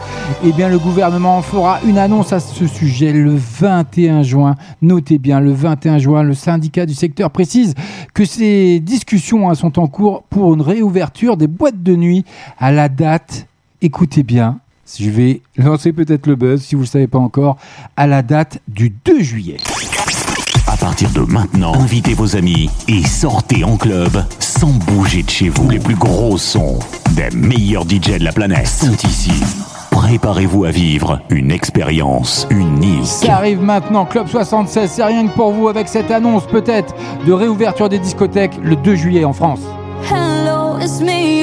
Eh 0.44 0.52
bien 0.52 0.68
le 0.68 0.78
gouvernement 0.78 1.42
fera 1.42 1.80
une 1.84 1.98
annonce 1.98 2.32
à 2.32 2.38
ce 2.38 2.68
sujet 2.68 3.12
le 3.12 3.34
21 3.34 4.22
juin. 4.22 4.54
Notez 4.80 5.18
bien, 5.18 5.40
le 5.40 5.52
21 5.52 5.98
juin, 5.98 6.22
le 6.22 6.34
syndicat 6.34 6.86
du 6.86 6.94
secteur 6.94 7.32
précise 7.32 7.74
que 8.14 8.24
ces 8.24 8.78
discussions 8.78 9.50
hein, 9.50 9.56
sont 9.56 9.76
en 9.80 9.88
cours 9.88 10.22
pour 10.22 10.54
une 10.54 10.62
réouverture 10.62 11.36
des 11.36 11.48
boîtes 11.48 11.82
de 11.82 11.96
nuit 11.96 12.24
à 12.60 12.70
la 12.70 12.88
date, 12.88 13.48
écoutez 13.82 14.22
bien, 14.22 14.60
je 14.94 15.10
vais 15.10 15.42
lancer 15.56 15.92
peut-être 15.92 16.26
le 16.28 16.36
buzz, 16.36 16.62
si 16.62 16.76
vous 16.76 16.82
ne 16.82 16.86
le 16.86 16.90
savez 16.90 17.06
pas 17.08 17.18
encore, 17.18 17.56
à 17.96 18.06
la 18.06 18.22
date 18.22 18.60
du 18.68 18.90
2 18.90 19.20
juillet. 19.20 19.56
À 20.68 20.76
partir 20.76 21.10
de 21.10 21.20
maintenant, 21.20 21.74
invitez 21.74 22.14
vos 22.14 22.36
amis 22.36 22.70
et 22.86 23.02
sortez 23.02 23.64
en 23.64 23.76
club 23.76 24.24
sans 24.38 24.70
bouger 24.70 25.24
de 25.24 25.30
chez 25.30 25.48
vous. 25.48 25.68
Les 25.70 25.80
plus 25.80 25.96
gros 25.96 26.38
sons 26.38 26.78
des 27.16 27.36
meilleurs 27.36 27.82
DJ 27.84 28.18
de 28.18 28.24
la 28.24 28.32
planète 28.32 28.68
sont 28.68 28.96
ici. 29.08 29.32
Préparez-vous 29.90 30.64
à 30.64 30.70
vivre 30.70 31.20
une 31.30 31.50
expérience 31.50 32.46
unique. 32.50 33.08
Qui 33.22 33.28
arrive 33.28 33.60
maintenant, 33.60 34.04
Club 34.04 34.28
76, 34.28 34.88
c'est 34.88 35.04
rien 35.04 35.26
que 35.26 35.34
pour 35.34 35.50
vous 35.50 35.68
avec 35.68 35.88
cette 35.88 36.12
annonce 36.12 36.46
peut-être 36.46 36.94
de 37.26 37.32
réouverture 37.32 37.88
des 37.88 37.98
discothèques 37.98 38.56
le 38.62 38.76
2 38.76 38.94
juillet 38.94 39.24
en 39.24 39.32
France. 39.32 39.60
Hello, 40.08 40.78
it's 40.78 41.00
me, 41.00 41.36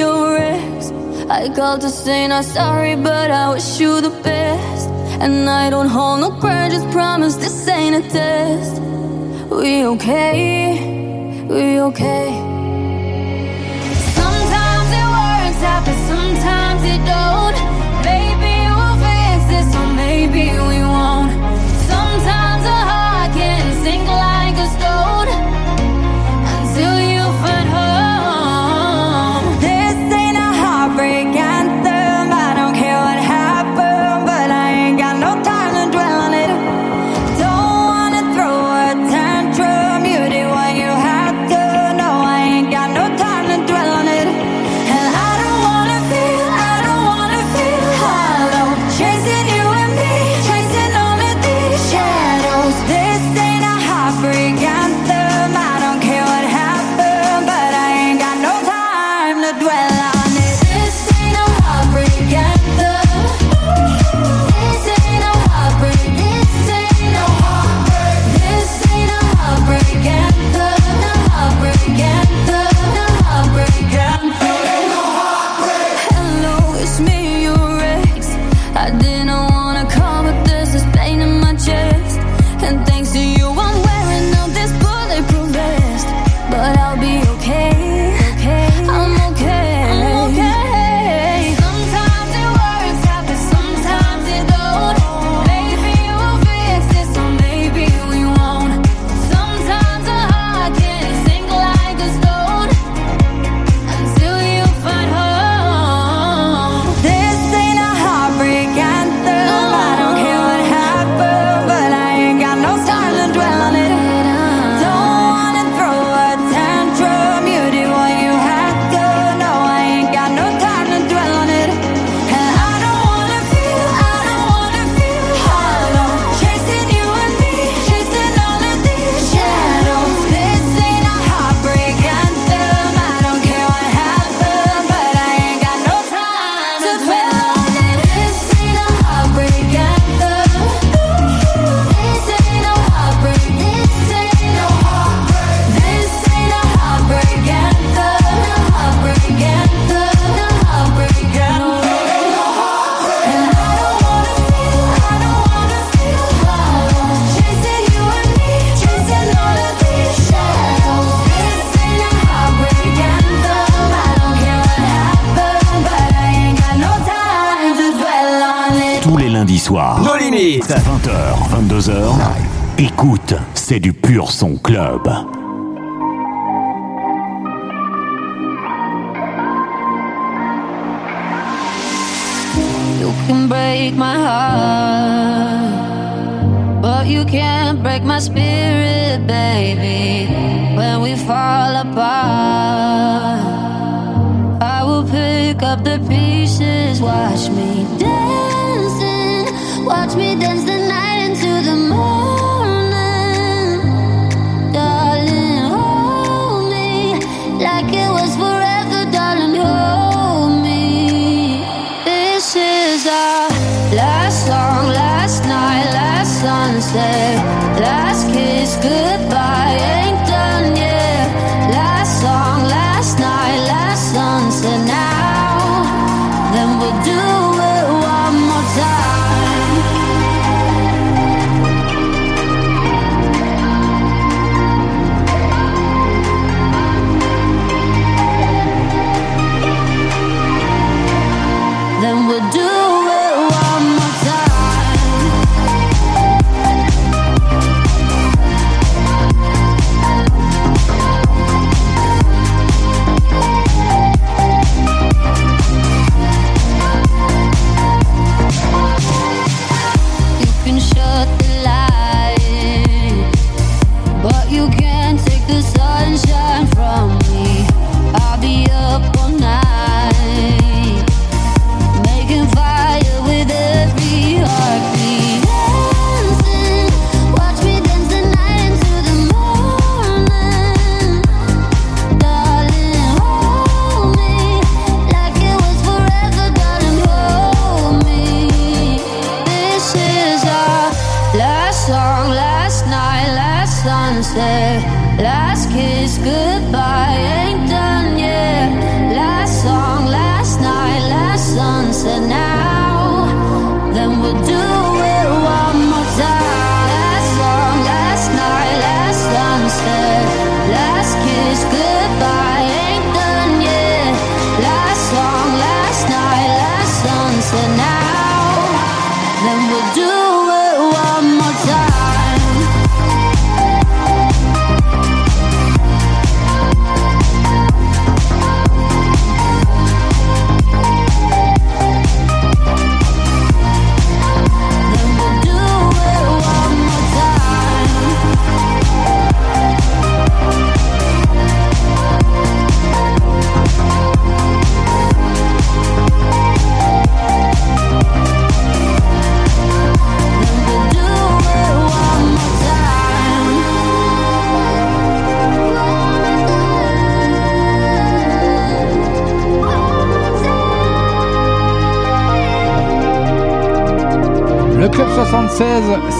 I 1.30 1.48
called 1.48 1.80
to 1.80 1.88
say 1.88 2.28
not 2.28 2.44
sorry, 2.44 2.96
but 2.96 3.30
I 3.30 3.54
wish 3.54 3.80
you 3.80 4.00
the 4.00 4.10
best. 4.10 4.88
And 5.20 5.48
I 5.48 5.70
don't 5.70 5.88
hold 5.88 6.20
no 6.20 6.30
grudges, 6.38 6.84
promise 6.92 7.36
this 7.36 7.66
ain't 7.66 8.04
a 8.04 8.08
test. 8.10 8.80
We 9.50 9.86
okay, 9.86 11.44
we 11.48 11.80
okay. 11.80 12.28
Sometimes 14.18 14.88
it 15.00 15.08
works 15.18 15.62
out, 15.70 15.82
but 15.86 15.98
sometimes 16.08 16.82
it 16.84 17.00
don't. 17.06 17.83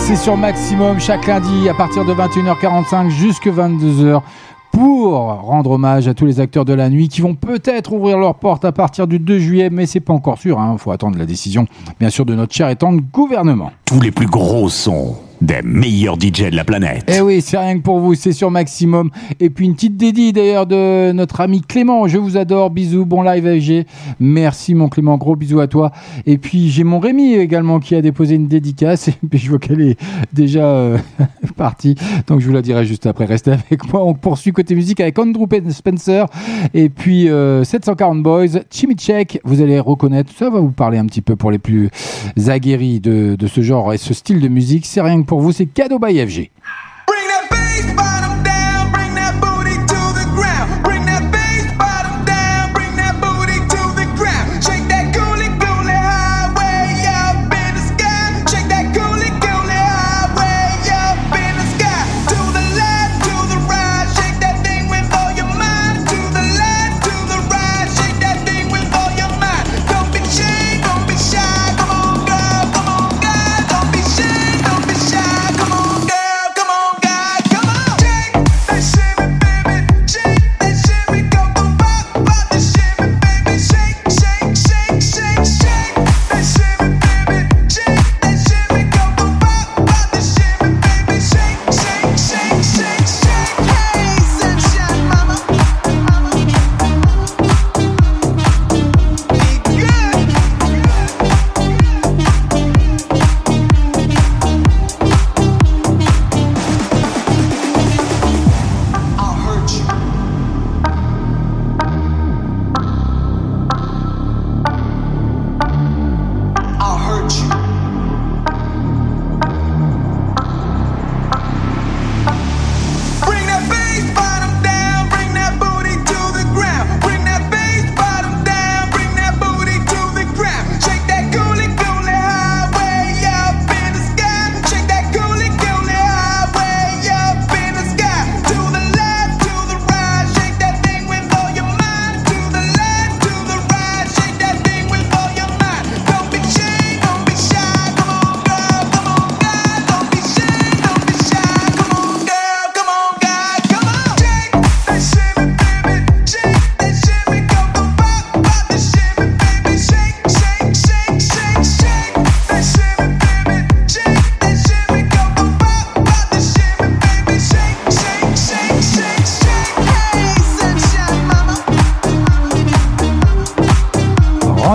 C'est 0.06 0.16
sur 0.16 0.36
Maximum 0.36 1.00
chaque 1.00 1.26
lundi 1.26 1.66
à 1.66 1.72
partir 1.72 2.04
de 2.04 2.12
21h45 2.12 3.08
jusqu'à 3.08 3.50
22h 3.50 4.20
pour 4.70 5.12
rendre 5.14 5.70
hommage 5.70 6.08
à 6.08 6.12
tous 6.12 6.26
les 6.26 6.40
acteurs 6.40 6.66
de 6.66 6.74
la 6.74 6.90
nuit 6.90 7.08
qui 7.08 7.22
vont 7.22 7.34
peut-être 7.34 7.94
ouvrir 7.94 8.18
leurs 8.18 8.34
portes 8.34 8.66
à 8.66 8.72
partir 8.72 9.06
du 9.06 9.18
2 9.18 9.38
juillet, 9.38 9.70
mais 9.70 9.86
c'est 9.86 10.00
pas 10.00 10.12
encore 10.12 10.36
sûr. 10.36 10.58
Il 10.58 10.62
hein. 10.62 10.76
faut 10.76 10.90
attendre 10.90 11.16
la 11.16 11.24
décision, 11.24 11.66
bien 11.98 12.10
sûr, 12.10 12.26
de 12.26 12.34
notre 12.34 12.52
cher 12.52 12.68
et 12.68 12.76
tendre 12.76 13.00
gouvernement. 13.12 13.70
Tous 13.86 13.98
les 13.98 14.10
plus 14.10 14.26
gros 14.26 14.68
sons 14.68 15.16
des 15.44 15.60
meilleurs 15.62 16.16
DJ 16.16 16.50
de 16.50 16.56
la 16.56 16.64
planète. 16.64 17.04
Eh 17.06 17.20
oui, 17.20 17.40
c'est 17.42 17.58
rien 17.58 17.76
que 17.76 17.82
pour 17.82 17.98
vous, 18.00 18.14
c'est 18.14 18.32
sur 18.32 18.50
Maximum. 18.50 19.10
Et 19.40 19.50
puis 19.50 19.66
une 19.66 19.74
petite 19.74 19.96
dédie 19.96 20.32
d'ailleurs 20.32 20.66
de 20.66 21.12
notre 21.12 21.40
ami 21.40 21.60
Clément. 21.60 22.08
Je 22.08 22.18
vous 22.18 22.36
adore, 22.36 22.70
bisous, 22.70 23.04
bon 23.04 23.22
live 23.22 23.60
FG. 23.60 23.86
Merci 24.20 24.74
mon 24.74 24.88
Clément, 24.88 25.18
gros 25.18 25.36
bisous 25.36 25.60
à 25.60 25.66
toi. 25.66 25.92
Et 26.26 26.38
puis 26.38 26.70
j'ai 26.70 26.84
mon 26.84 26.98
Rémi 26.98 27.34
également 27.34 27.78
qui 27.78 27.94
a 27.94 28.00
déposé 28.00 28.36
une 28.36 28.48
dédicace. 28.48 29.08
Et 29.08 29.14
puis 29.28 29.38
je 29.38 29.50
vois 29.50 29.58
qu'elle 29.58 29.82
est 29.82 30.00
déjà 30.32 30.64
euh, 30.64 30.98
partie. 31.56 31.94
Donc 32.26 32.40
je 32.40 32.46
vous 32.46 32.52
la 32.52 32.62
dirai 32.62 32.86
juste 32.86 33.06
après. 33.06 33.26
Restez 33.26 33.52
avec 33.52 33.92
moi. 33.92 34.04
On 34.04 34.14
poursuit 34.14 34.52
côté 34.52 34.74
musique 34.74 35.00
avec 35.00 35.18
Andrew 35.18 35.46
Spencer. 35.68 36.26
Et 36.72 36.88
puis 36.88 37.28
740 37.64 38.18
euh, 38.18 38.22
Boys, 38.22 38.60
Chimichek. 38.70 39.40
Vous 39.44 39.60
allez 39.60 39.78
reconnaître, 39.78 40.32
ça 40.34 40.48
va 40.48 40.60
vous 40.60 40.72
parler 40.72 40.96
un 40.96 41.06
petit 41.06 41.22
peu 41.22 41.36
pour 41.36 41.50
les 41.50 41.58
plus 41.58 41.90
aguerris 42.46 43.00
de, 43.00 43.36
de 43.38 43.46
ce 43.46 43.60
genre 43.60 43.92
et 43.92 43.98
ce 43.98 44.14
style 44.14 44.40
de 44.40 44.48
musique. 44.48 44.86
C'est 44.86 45.02
rien 45.02 45.20
que 45.20 45.26
pour 45.26 45.33
vous, 45.40 45.52
c'est 45.52 45.66
cadeau 45.66 45.98
by 45.98 46.18
FG. 46.26 46.50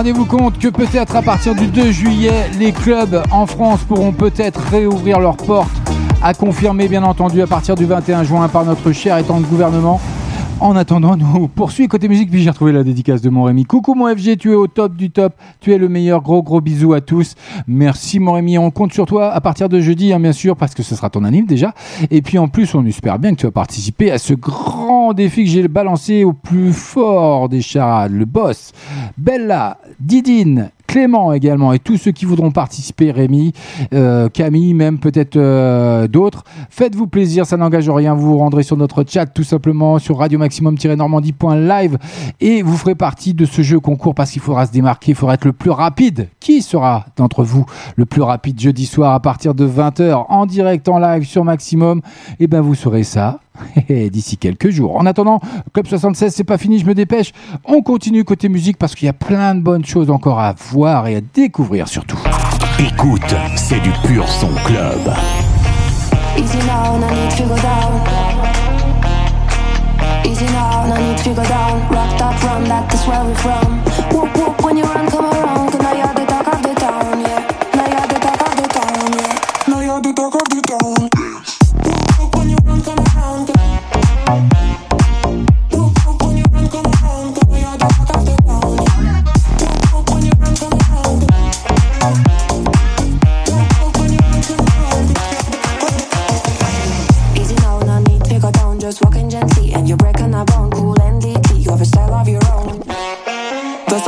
Rendez-vous 0.00 0.24
compte 0.24 0.58
que 0.58 0.68
peut-être 0.68 1.14
à 1.14 1.20
partir 1.20 1.54
du 1.54 1.66
2 1.66 1.90
juillet, 1.90 2.48
les 2.58 2.72
clubs 2.72 3.22
en 3.30 3.44
France 3.44 3.80
pourront 3.86 4.12
peut-être 4.12 4.58
réouvrir 4.58 5.20
leurs 5.20 5.36
portes, 5.36 5.68
à 6.22 6.32
confirmer 6.32 6.88
bien 6.88 7.02
entendu 7.02 7.42
à 7.42 7.46
partir 7.46 7.74
du 7.74 7.84
21 7.84 8.24
juin 8.24 8.48
par 8.48 8.64
notre 8.64 8.92
cher 8.92 9.18
et 9.18 9.24
tendre 9.24 9.46
gouvernement. 9.46 10.00
En 10.60 10.76
attendant, 10.76 11.16
nous 11.16 11.48
poursuivons 11.48 11.88
côté 11.88 12.06
musique, 12.06 12.30
puis 12.30 12.42
j'ai 12.42 12.50
retrouvé 12.50 12.72
la 12.72 12.84
dédicace 12.84 13.22
de 13.22 13.30
mon 13.30 13.44
Rémi. 13.44 13.64
Coucou 13.64 13.94
mon 13.94 14.14
FG, 14.14 14.36
tu 14.36 14.52
es 14.52 14.54
au 14.54 14.66
top 14.66 14.94
du 14.94 15.10
top, 15.10 15.32
tu 15.58 15.72
es 15.72 15.78
le 15.78 15.88
meilleur, 15.88 16.20
gros 16.20 16.42
gros 16.42 16.60
bisous 16.60 16.92
à 16.92 17.00
tous. 17.00 17.34
Merci 17.66 18.20
mon 18.20 18.32
Rémi, 18.32 18.58
on 18.58 18.70
compte 18.70 18.92
sur 18.92 19.06
toi 19.06 19.32
à 19.32 19.40
partir 19.40 19.70
de 19.70 19.80
jeudi, 19.80 20.12
hein, 20.12 20.20
bien 20.20 20.34
sûr, 20.34 20.56
parce 20.56 20.74
que 20.74 20.82
ce 20.82 20.94
sera 20.94 21.08
ton 21.08 21.24
anime 21.24 21.46
déjà. 21.46 21.72
Et 22.10 22.20
puis 22.20 22.36
en 22.36 22.48
plus, 22.48 22.74
on 22.74 22.84
espère 22.84 23.18
bien 23.18 23.30
que 23.30 23.40
tu 23.40 23.46
vas 23.46 23.52
participer 23.52 24.10
à 24.10 24.18
ce 24.18 24.34
grand 24.34 25.14
défi 25.14 25.44
que 25.44 25.50
j'ai 25.50 25.66
balancé 25.66 26.24
au 26.24 26.34
plus 26.34 26.74
fort 26.74 27.48
des 27.48 27.62
charades, 27.62 28.12
le 28.12 28.26
boss. 28.26 28.72
Bella, 29.16 29.78
Didine, 29.98 30.72
Clément 30.90 31.32
également 31.32 31.72
et 31.72 31.78
tous 31.78 31.98
ceux 31.98 32.10
qui 32.10 32.24
voudront 32.24 32.50
participer, 32.50 33.12
Rémi, 33.12 33.52
euh, 33.94 34.28
Camille, 34.28 34.74
même 34.74 34.98
peut-être 34.98 35.36
euh, 35.36 36.08
d'autres. 36.08 36.42
Faites-vous 36.68 37.06
plaisir, 37.06 37.46
ça 37.46 37.56
n'engage 37.56 37.88
rien. 37.88 38.12
Vous 38.12 38.32
vous 38.32 38.38
rendrez 38.38 38.64
sur 38.64 38.76
notre 38.76 39.04
chat 39.08 39.26
tout 39.26 39.44
simplement 39.44 40.00
sur 40.00 40.18
radio 40.18 40.36
maximum-normandie.live 40.40 41.96
et 42.40 42.62
vous 42.62 42.76
ferez 42.76 42.96
partie 42.96 43.34
de 43.34 43.44
ce 43.44 43.62
jeu 43.62 43.78
concours 43.78 44.16
parce 44.16 44.32
qu'il 44.32 44.42
faudra 44.42 44.66
se 44.66 44.72
démarquer, 44.72 45.12
il 45.12 45.14
faudra 45.14 45.34
être 45.34 45.44
le 45.44 45.52
plus 45.52 45.70
rapide. 45.70 46.26
Qui 46.40 46.60
sera 46.60 47.06
d'entre 47.16 47.44
vous 47.44 47.66
le 47.94 48.04
plus 48.04 48.22
rapide 48.22 48.58
jeudi 48.58 48.84
soir 48.84 49.14
à 49.14 49.20
partir 49.20 49.54
de 49.54 49.68
20h 49.68 50.24
en 50.28 50.44
direct 50.44 50.88
en 50.88 50.98
live 50.98 51.22
sur 51.22 51.44
Maximum? 51.44 52.00
Eh 52.40 52.48
bien, 52.48 52.62
vous 52.62 52.74
saurez 52.74 53.04
ça 53.04 53.38
d'ici 53.88 54.36
quelques 54.36 54.70
jours. 54.70 54.96
En 54.96 55.06
attendant, 55.06 55.40
Club 55.72 55.86
76, 55.86 56.34
c'est 56.34 56.44
pas 56.44 56.58
fini, 56.58 56.78
je 56.78 56.86
me 56.86 56.94
dépêche. 56.94 57.32
On 57.64 57.82
continue 57.82 58.24
côté 58.24 58.48
musique 58.48 58.76
parce 58.76 58.94
qu'il 58.94 59.06
y 59.06 59.08
a 59.08 59.14
plein 59.14 59.54
de 59.54 59.60
bonnes 59.60 59.84
choses 59.84 60.10
encore 60.10 60.38
à 60.38 60.54
voir 60.70 61.06
et 61.06 61.16
à 61.16 61.20
découvrir 61.20 61.88
surtout. 61.88 62.18
Écoute, 62.78 63.34
c'est 63.56 63.80
du 63.80 63.90
pur 64.06 64.26
son 64.28 64.48
club. 64.64 65.14
Easy 66.36 66.58
now, 66.58 66.96
no 66.98 67.08
need 67.10 67.30
to 67.36 67.44
go 67.44 67.56
down. 67.56 68.00
Easy 70.24 70.46
now, 70.46 70.86
no 70.86 70.96
need 70.96 71.18
to 71.18 71.30
go 71.30 71.42
down. 71.42 71.80
Rock 71.90 72.18
that 72.18 72.42
run, 72.42 72.64
that 72.64 72.94
is 72.94 73.06
where 73.06 73.24
we're 73.24 73.34
from. 73.34 73.84
Whoop 74.10 74.36
whoop 74.36 74.64
when 74.64 74.76
you 74.76 74.84
run, 74.84 75.08
come 75.08 75.24
around. 75.24 75.29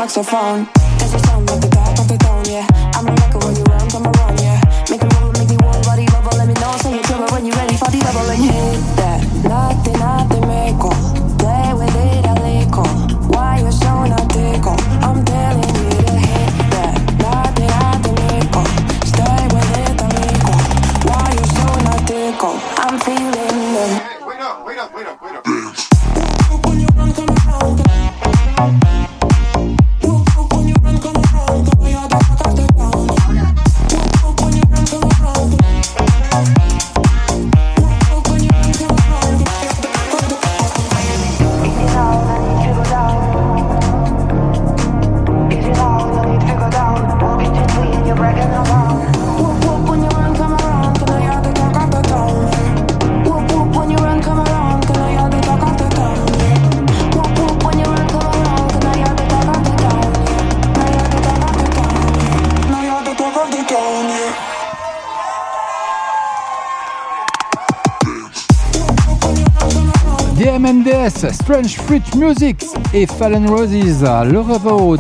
Saxophone, 0.09 0.67
Strange 71.11 71.77
Fruit 71.79 72.03
Music 72.17 72.65
et 72.95 73.07
Fallen 73.07 73.49
Roses. 73.49 74.03
Le 74.03 74.39
Revo, 74.39 74.97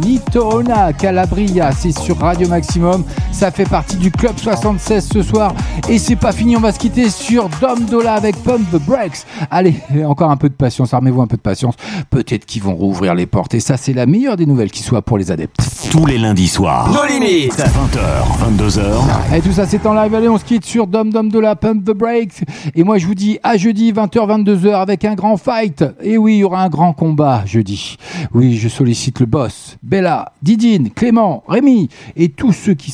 Calabria, 0.92 1.70
c'est 1.70 1.96
sur 1.96 2.18
Radio 2.18 2.48
Maximum. 2.48 3.04
Ça 3.32 3.50
fait 3.50 3.64
partie 3.64 3.96
du 3.96 4.10
Club 4.10 4.38
76 4.38 5.08
ce 5.12 5.22
soir. 5.22 5.54
Et 5.88 5.98
c'est 5.98 6.16
pas 6.16 6.32
fini, 6.32 6.56
on 6.56 6.60
va 6.60 6.70
se 6.70 6.78
quitter 6.78 7.10
sur 7.10 7.48
Dom 7.60 7.80
Dola 7.84 8.14
avec 8.14 8.36
Pump 8.36 8.70
the 8.70 8.80
Brakes. 8.80 9.26
Allez, 9.50 9.74
encore 10.06 10.30
un 10.30 10.36
peu 10.36 10.48
de 10.48 10.54
patience, 10.54 10.94
armez-vous 10.94 11.22
un 11.22 11.26
peu 11.26 11.36
de 11.36 11.42
patience. 11.42 11.74
Peut-être 12.10 12.44
qu'ils 12.44 12.62
vont 12.62 12.74
rouvrir 12.74 13.14
les 13.14 13.26
portes. 13.26 13.54
Et 13.54 13.60
ça, 13.60 13.76
c'est 13.76 13.94
la 13.94 14.06
meilleure 14.06 14.36
des 14.36 14.46
nouvelles 14.46 14.70
qui 14.70 14.82
soit 14.82 15.02
pour 15.02 15.18
les 15.18 15.30
adeptes. 15.30 15.58
Tous 15.90 16.06
les 16.06 16.18
lundis 16.18 16.48
soirs. 16.48 16.90
Nos 16.92 17.04
limites. 17.06 17.58
20h, 17.58 18.56
22h. 18.56 19.36
Et 19.36 19.40
tout 19.40 19.52
ça, 19.52 19.66
c'est 19.66 19.84
en 19.86 19.94
live. 19.94 20.14
Allez, 20.14 20.28
on 20.28 20.38
se 20.38 20.44
quitte 20.44 20.64
sur 20.64 20.86
Dom 20.86 21.10
Dom 21.10 21.28
Dola, 21.28 21.56
Pump 21.56 21.84
the 21.84 21.92
Brakes. 21.92 22.44
Et 22.74 22.84
moi, 22.84 22.98
je 22.98 23.06
vous 23.06 23.14
dis 23.14 23.38
à 23.42 23.56
jeudi, 23.56 23.92
20h, 23.92 24.44
22h, 24.44 24.74
avec 24.74 25.04
un 25.04 25.14
grand 25.14 25.36
fight. 25.36 25.84
Et 26.02 26.18
oui, 26.18 26.34
il 26.34 26.38
y 26.38 26.44
aura 26.44 26.62
un 26.62 26.68
grand 26.68 26.92
combat 26.92 27.42
jeudi. 27.46 27.96
Oui, 28.34 28.56
je 28.56 28.68
sollicite 28.68 29.20
le 29.20 29.26
boss, 29.26 29.76
Bella, 29.82 30.32
Didine, 30.42 30.90
Clément, 30.90 31.42
Rémi 31.48 31.88
et 32.16 32.28
tous 32.28 32.52
ceux 32.52 32.74
qui 32.74 32.90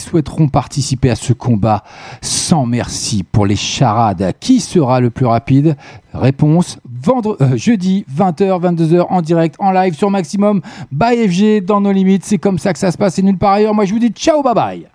participer 0.51 1.11
à 1.11 1.17
ce 1.17 1.33
combat 1.33 1.83
sans 2.21 2.67
merci 2.67 3.23
pour 3.25 3.47
les 3.47 3.57
charades. 3.57 4.33
Qui 4.41 4.61
sera 4.61 5.01
le 5.01 5.11
plus 5.11 5.27
rapide? 5.27 5.77
Réponse 6.15 6.79
vendre, 7.03 7.37
euh, 7.41 7.57
jeudi 7.57 8.05
20h, 8.15 8.61
22h 8.61 9.07
en 9.09 9.23
direct, 9.23 9.57
en 9.59 9.73
live 9.73 9.95
sur 9.95 10.11
Maximum, 10.11 10.61
by 10.93 11.29
FG 11.29 11.65
dans 11.65 11.81
nos 11.81 11.93
limites. 11.93 12.25
C'est 12.25 12.39
comme 12.39 12.59
ça 12.59 12.73
que 12.73 12.79
ça 12.79 12.91
se 12.91 12.99
passe 12.99 13.19
et 13.19 13.23
nulle 13.23 13.39
part 13.39 13.53
ailleurs. 13.53 13.75
Moi 13.75 13.85
je 13.85 13.93
vous 13.93 13.99
dis 13.99 14.11
ciao, 14.11 14.43
bye 14.43 14.55
bye. 14.55 14.87